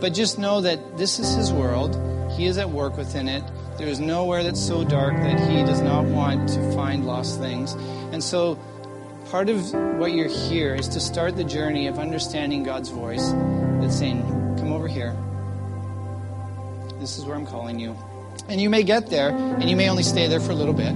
But 0.00 0.12
just 0.12 0.38
know 0.38 0.60
that 0.60 0.98
this 0.98 1.18
is 1.18 1.34
His 1.34 1.52
world. 1.52 1.96
He 2.36 2.46
is 2.46 2.58
at 2.58 2.68
work 2.68 2.96
within 2.96 3.28
it. 3.28 3.42
There 3.78 3.88
is 3.88 4.00
nowhere 4.00 4.42
that's 4.42 4.60
so 4.60 4.84
dark 4.84 5.16
that 5.16 5.50
He 5.50 5.62
does 5.64 5.80
not 5.80 6.04
want 6.04 6.50
to 6.50 6.72
find 6.74 7.06
lost 7.06 7.38
things. 7.40 7.72
And 8.12 8.22
so, 8.22 8.58
part 9.30 9.48
of 9.48 9.72
what 9.98 10.12
you're 10.12 10.28
here 10.28 10.74
is 10.74 10.88
to 10.88 11.00
start 11.00 11.36
the 11.36 11.44
journey 11.44 11.86
of 11.86 11.98
understanding 11.98 12.62
God's 12.62 12.90
voice 12.90 13.32
that's 13.80 13.98
saying, 13.98 14.22
Come 14.58 14.72
over 14.72 14.88
here. 14.88 15.16
This 17.00 17.18
is 17.18 17.24
where 17.24 17.36
I'm 17.36 17.46
calling 17.46 17.78
you. 17.78 17.96
And 18.48 18.60
you 18.60 18.70
may 18.70 18.82
get 18.82 19.10
there, 19.10 19.30
and 19.30 19.68
you 19.68 19.76
may 19.76 19.88
only 19.90 20.02
stay 20.02 20.28
there 20.28 20.40
for 20.40 20.52
a 20.52 20.54
little 20.54 20.74
bit. 20.74 20.94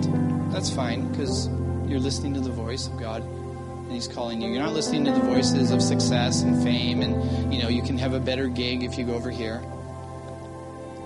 That's 0.53 0.71
fine, 0.71 1.11
because 1.11 1.49
you're 1.87 2.01
listening 2.01 2.35
to 2.35 2.41
the 2.41 2.51
voice 2.51 2.87
of 2.87 2.99
God 2.99 3.23
and 3.23 3.97
he's 3.97 4.07
calling 4.07 4.41
you. 4.41 4.49
You're 4.49 4.63
not 4.63 4.73
listening 4.73 5.05
to 5.07 5.11
the 5.11 5.19
voices 5.19 5.73
of 5.73 5.83
success 5.83 6.43
and 6.43 6.63
fame, 6.63 7.03
and 7.03 7.53
you 7.53 7.61
know 7.61 7.69
you 7.69 7.83
can 7.83 7.99
have 7.99 8.15
a 8.15 8.21
better 8.21 8.47
gig 8.47 8.85
if 8.85 8.97
you 8.97 9.05
go 9.05 9.15
over 9.15 9.33
here. 9.33 9.61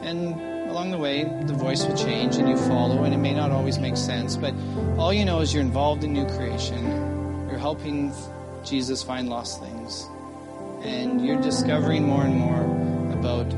And 0.02 0.68
along 0.70 0.90
the 0.90 0.98
way, 0.98 1.24
the 1.24 1.54
voice 1.54 1.86
will 1.86 1.96
change, 1.96 2.36
and 2.36 2.46
you 2.46 2.58
follow, 2.58 3.04
and 3.04 3.14
it 3.14 3.16
may 3.16 3.32
not 3.32 3.50
always 3.50 3.78
make 3.78 3.96
sense, 3.96 4.36
but 4.36 4.52
all 4.98 5.14
you 5.14 5.24
know 5.24 5.40
is 5.40 5.54
you're 5.54 5.62
involved 5.62 6.04
in 6.04 6.12
new 6.12 6.26
creation. 6.36 7.48
You're 7.48 7.58
helping 7.58 8.12
Jesus 8.64 9.02
find 9.02 9.30
lost 9.30 9.62
things, 9.62 10.06
and 10.82 11.24
you're 11.24 11.40
discovering 11.40 12.06
more 12.06 12.24
and 12.24 12.36
more 12.36 12.64
about 13.18 13.50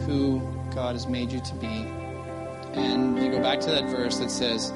who 0.00 0.42
God 0.74 0.96
has 0.96 1.06
made 1.06 1.32
you 1.32 1.40
to 1.40 1.54
be. 1.54 1.89
And 2.74 3.18
you 3.22 3.30
go 3.30 3.40
back 3.40 3.60
to 3.60 3.70
that 3.70 3.84
verse 3.84 4.18
that 4.18 4.30
says, 4.30 4.72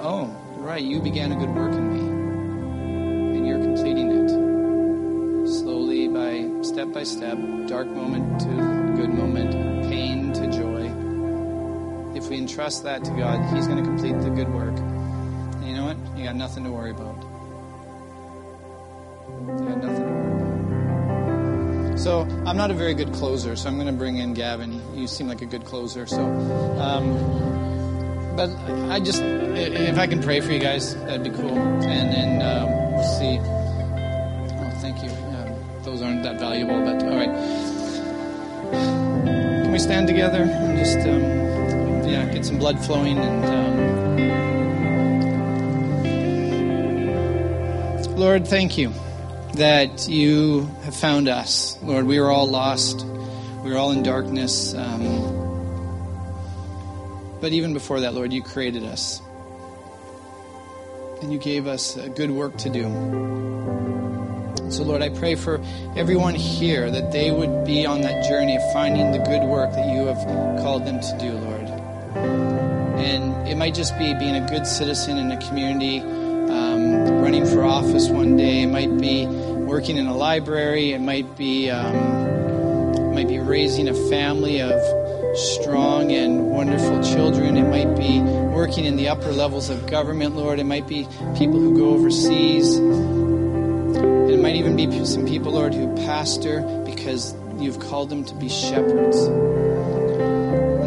"Oh, 0.00 0.34
right, 0.56 0.82
you 0.82 1.00
began 1.00 1.32
a 1.32 1.36
good 1.36 1.54
work 1.54 1.72
in 1.72 1.92
me." 1.92 3.36
And 3.38 3.46
you're 3.46 3.58
completing 3.58 4.10
it. 4.10 4.30
Slowly 5.48 6.08
by 6.08 6.62
step 6.62 6.92
by 6.92 7.04
step, 7.04 7.38
dark 7.66 7.86
moment 7.88 8.40
to 8.40 8.48
good 8.96 9.10
moment, 9.10 9.52
pain 9.88 10.32
to 10.32 10.46
joy. 10.50 10.90
If 12.16 12.28
we 12.28 12.36
entrust 12.36 12.82
that 12.84 13.04
to 13.04 13.10
God, 13.12 13.40
He's 13.54 13.66
going 13.66 13.78
to 13.78 13.84
complete 13.84 14.18
the 14.20 14.30
good 14.30 14.52
work. 14.52 14.76
And 14.78 15.64
you 15.66 15.74
know 15.74 15.86
what? 15.86 15.96
You 16.16 16.24
got 16.24 16.36
nothing 16.36 16.64
to 16.64 16.70
worry 16.70 16.90
about. 16.90 17.16
You 19.38 19.68
got 19.68 19.82
nothing 19.82 20.04
to 20.04 20.12
worry 20.12 20.26
about. 20.26 20.37
So 21.98 22.22
I'm 22.46 22.56
not 22.56 22.70
a 22.70 22.74
very 22.74 22.94
good 22.94 23.12
closer, 23.12 23.56
so 23.56 23.68
I'm 23.68 23.74
going 23.74 23.86
to 23.86 23.92
bring 23.92 24.16
in 24.18 24.32
Gavin. 24.34 24.80
You 24.96 25.06
seem 25.06 25.28
like 25.28 25.42
a 25.42 25.46
good 25.46 25.64
closer, 25.64 26.06
so. 26.06 26.24
Um, 26.80 27.12
but 28.36 28.50
I 28.90 29.00
just, 29.00 29.20
if 29.20 29.98
I 29.98 30.06
can 30.06 30.22
pray 30.22 30.40
for 30.40 30.52
you 30.52 30.60
guys, 30.60 30.94
that'd 30.94 31.24
be 31.24 31.30
cool. 31.30 31.58
And 31.58 32.12
then. 32.12 32.42
Um, 32.42 32.78
We'll 32.98 33.06
see. 33.06 33.38
Oh, 33.38 34.70
thank 34.80 35.04
you. 35.04 35.10
Um, 35.10 35.54
those 35.84 36.02
aren't 36.02 36.24
that 36.24 36.40
valuable, 36.40 36.80
but 36.84 37.00
all 37.04 37.14
right. 37.14 37.30
Can 38.72 39.70
we 39.70 39.78
stand 39.78 40.08
together 40.08 40.42
and 40.42 40.76
just, 40.76 40.98
um, 40.98 41.22
yeah, 42.10 42.28
get 42.34 42.44
some 42.44 42.58
blood 42.58 42.84
flowing 42.84 43.18
and. 43.18 43.44
Um... 48.08 48.16
Lord, 48.16 48.48
thank 48.48 48.76
you 48.76 48.92
that 49.54 50.08
you 50.08 50.66
have 50.84 50.94
found 50.94 51.28
us. 51.28 51.76
Lord, 51.82 52.06
we 52.06 52.18
are 52.18 52.30
all 52.30 52.48
lost. 52.48 53.04
we 53.64 53.72
are 53.72 53.76
all 53.76 53.90
in 53.90 54.02
darkness. 54.02 54.74
Um, 54.74 55.38
but 57.40 57.52
even 57.52 57.72
before 57.72 58.00
that, 58.00 58.14
Lord, 58.14 58.32
you 58.32 58.42
created 58.42 58.84
us 58.84 59.22
and 61.22 61.32
you 61.32 61.38
gave 61.38 61.66
us 61.66 61.96
a 61.96 62.08
good 62.08 62.30
work 62.30 62.56
to 62.58 62.70
do. 62.70 62.84
So, 64.70 64.82
Lord, 64.84 65.02
I 65.02 65.08
pray 65.08 65.34
for 65.34 65.60
everyone 65.96 66.34
here 66.34 66.90
that 66.90 67.10
they 67.10 67.30
would 67.30 67.64
be 67.64 67.86
on 67.86 68.02
that 68.02 68.28
journey 68.28 68.56
of 68.56 68.72
finding 68.72 69.12
the 69.12 69.18
good 69.18 69.42
work 69.42 69.72
that 69.72 69.88
you 69.88 70.06
have 70.06 70.60
called 70.60 70.84
them 70.84 71.00
to 71.00 71.18
do, 71.18 71.32
Lord. 71.32 71.68
And 72.98 73.48
it 73.48 73.56
might 73.56 73.74
just 73.74 73.96
be 73.98 74.12
being 74.14 74.36
a 74.36 74.46
good 74.46 74.66
citizen 74.66 75.16
in 75.16 75.32
a 75.32 75.38
community, 75.48 76.00
um, 76.78 77.20
running 77.20 77.46
for 77.46 77.64
office 77.64 78.08
one 78.08 78.36
day. 78.36 78.62
It 78.62 78.68
might 78.68 78.96
be 78.98 79.26
working 79.26 79.96
in 79.96 80.06
a 80.06 80.16
library. 80.16 80.92
It 80.92 81.00
might 81.00 81.36
be 81.36 81.70
um, 81.70 81.94
it 82.94 83.14
might 83.14 83.28
be 83.28 83.38
raising 83.38 83.88
a 83.88 83.94
family 84.08 84.60
of 84.60 84.80
strong 85.36 86.12
and 86.12 86.50
wonderful 86.50 87.02
children. 87.02 87.56
It 87.56 87.68
might 87.68 87.96
be 87.96 88.20
working 88.20 88.84
in 88.84 88.96
the 88.96 89.08
upper 89.08 89.32
levels 89.32 89.70
of 89.70 89.86
government, 89.86 90.36
Lord. 90.36 90.58
It 90.58 90.64
might 90.64 90.86
be 90.86 91.06
people 91.36 91.58
who 91.58 91.76
go 91.76 91.90
overseas. 91.90 92.76
It 92.78 94.40
might 94.40 94.56
even 94.56 94.76
be 94.76 95.04
some 95.04 95.26
people, 95.26 95.52
Lord, 95.52 95.74
who 95.74 95.94
pastor 95.96 96.62
because 96.84 97.34
you've 97.58 97.80
called 97.80 98.10
them 98.10 98.24
to 98.24 98.34
be 98.34 98.48
shepherds. 98.48 99.16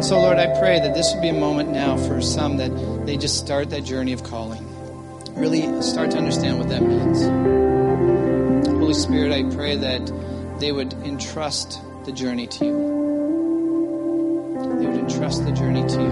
And 0.02 0.04
so, 0.04 0.20
Lord, 0.20 0.38
I 0.38 0.58
pray 0.58 0.80
that 0.80 0.94
this 0.94 1.12
would 1.12 1.22
be 1.22 1.28
a 1.28 1.34
moment 1.34 1.70
now 1.70 1.96
for 1.96 2.20
some 2.20 2.56
that 2.56 2.70
they 3.06 3.16
just 3.16 3.38
start 3.38 3.70
that 3.70 3.84
journey 3.84 4.12
of 4.12 4.24
calling. 4.24 4.71
Really 5.34 5.82
start 5.82 6.10
to 6.12 6.18
understand 6.18 6.58
what 6.58 6.68
that 6.68 6.82
means. 6.82 7.22
Holy 8.66 8.94
Spirit, 8.94 9.32
I 9.32 9.42
pray 9.54 9.76
that 9.76 10.12
they 10.58 10.72
would 10.72 10.92
entrust 11.04 11.80
the 12.04 12.12
journey 12.12 12.46
to 12.46 12.64
you 12.64 12.72
They 14.80 14.86
would 14.86 14.98
entrust 14.98 15.44
the 15.44 15.52
journey 15.52 15.86
to 15.86 16.02
you. 16.02 16.10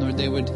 Lord, 0.00 0.16
they 0.16 0.28
would 0.28 0.50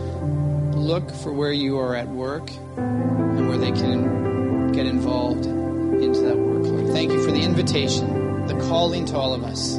look 0.75 1.11
for 1.11 1.33
where 1.33 1.53
you 1.53 1.79
are 1.79 1.95
at 1.95 2.09
work 2.09 2.51
and 2.77 3.49
where 3.49 3.59
they 3.59 3.73
can 3.73 4.73
get 4.73 4.87
involved 4.87 5.47
into 5.47 6.21
that 6.21 6.37
work, 6.37 6.65
Lord. 6.65 6.93
Thank 6.93 7.13
you 7.13 7.25
for 7.25 7.31
the 7.31 7.43
invitation, 7.43 8.47
the 8.47 8.55
calling 8.69 9.05
to 9.07 9.17
all 9.17 9.35
of 9.35 9.45
us 9.45 9.79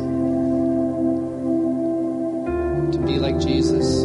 to 2.91 2.97
be 3.05 3.19
like 3.19 3.39
Jesus 3.39 4.03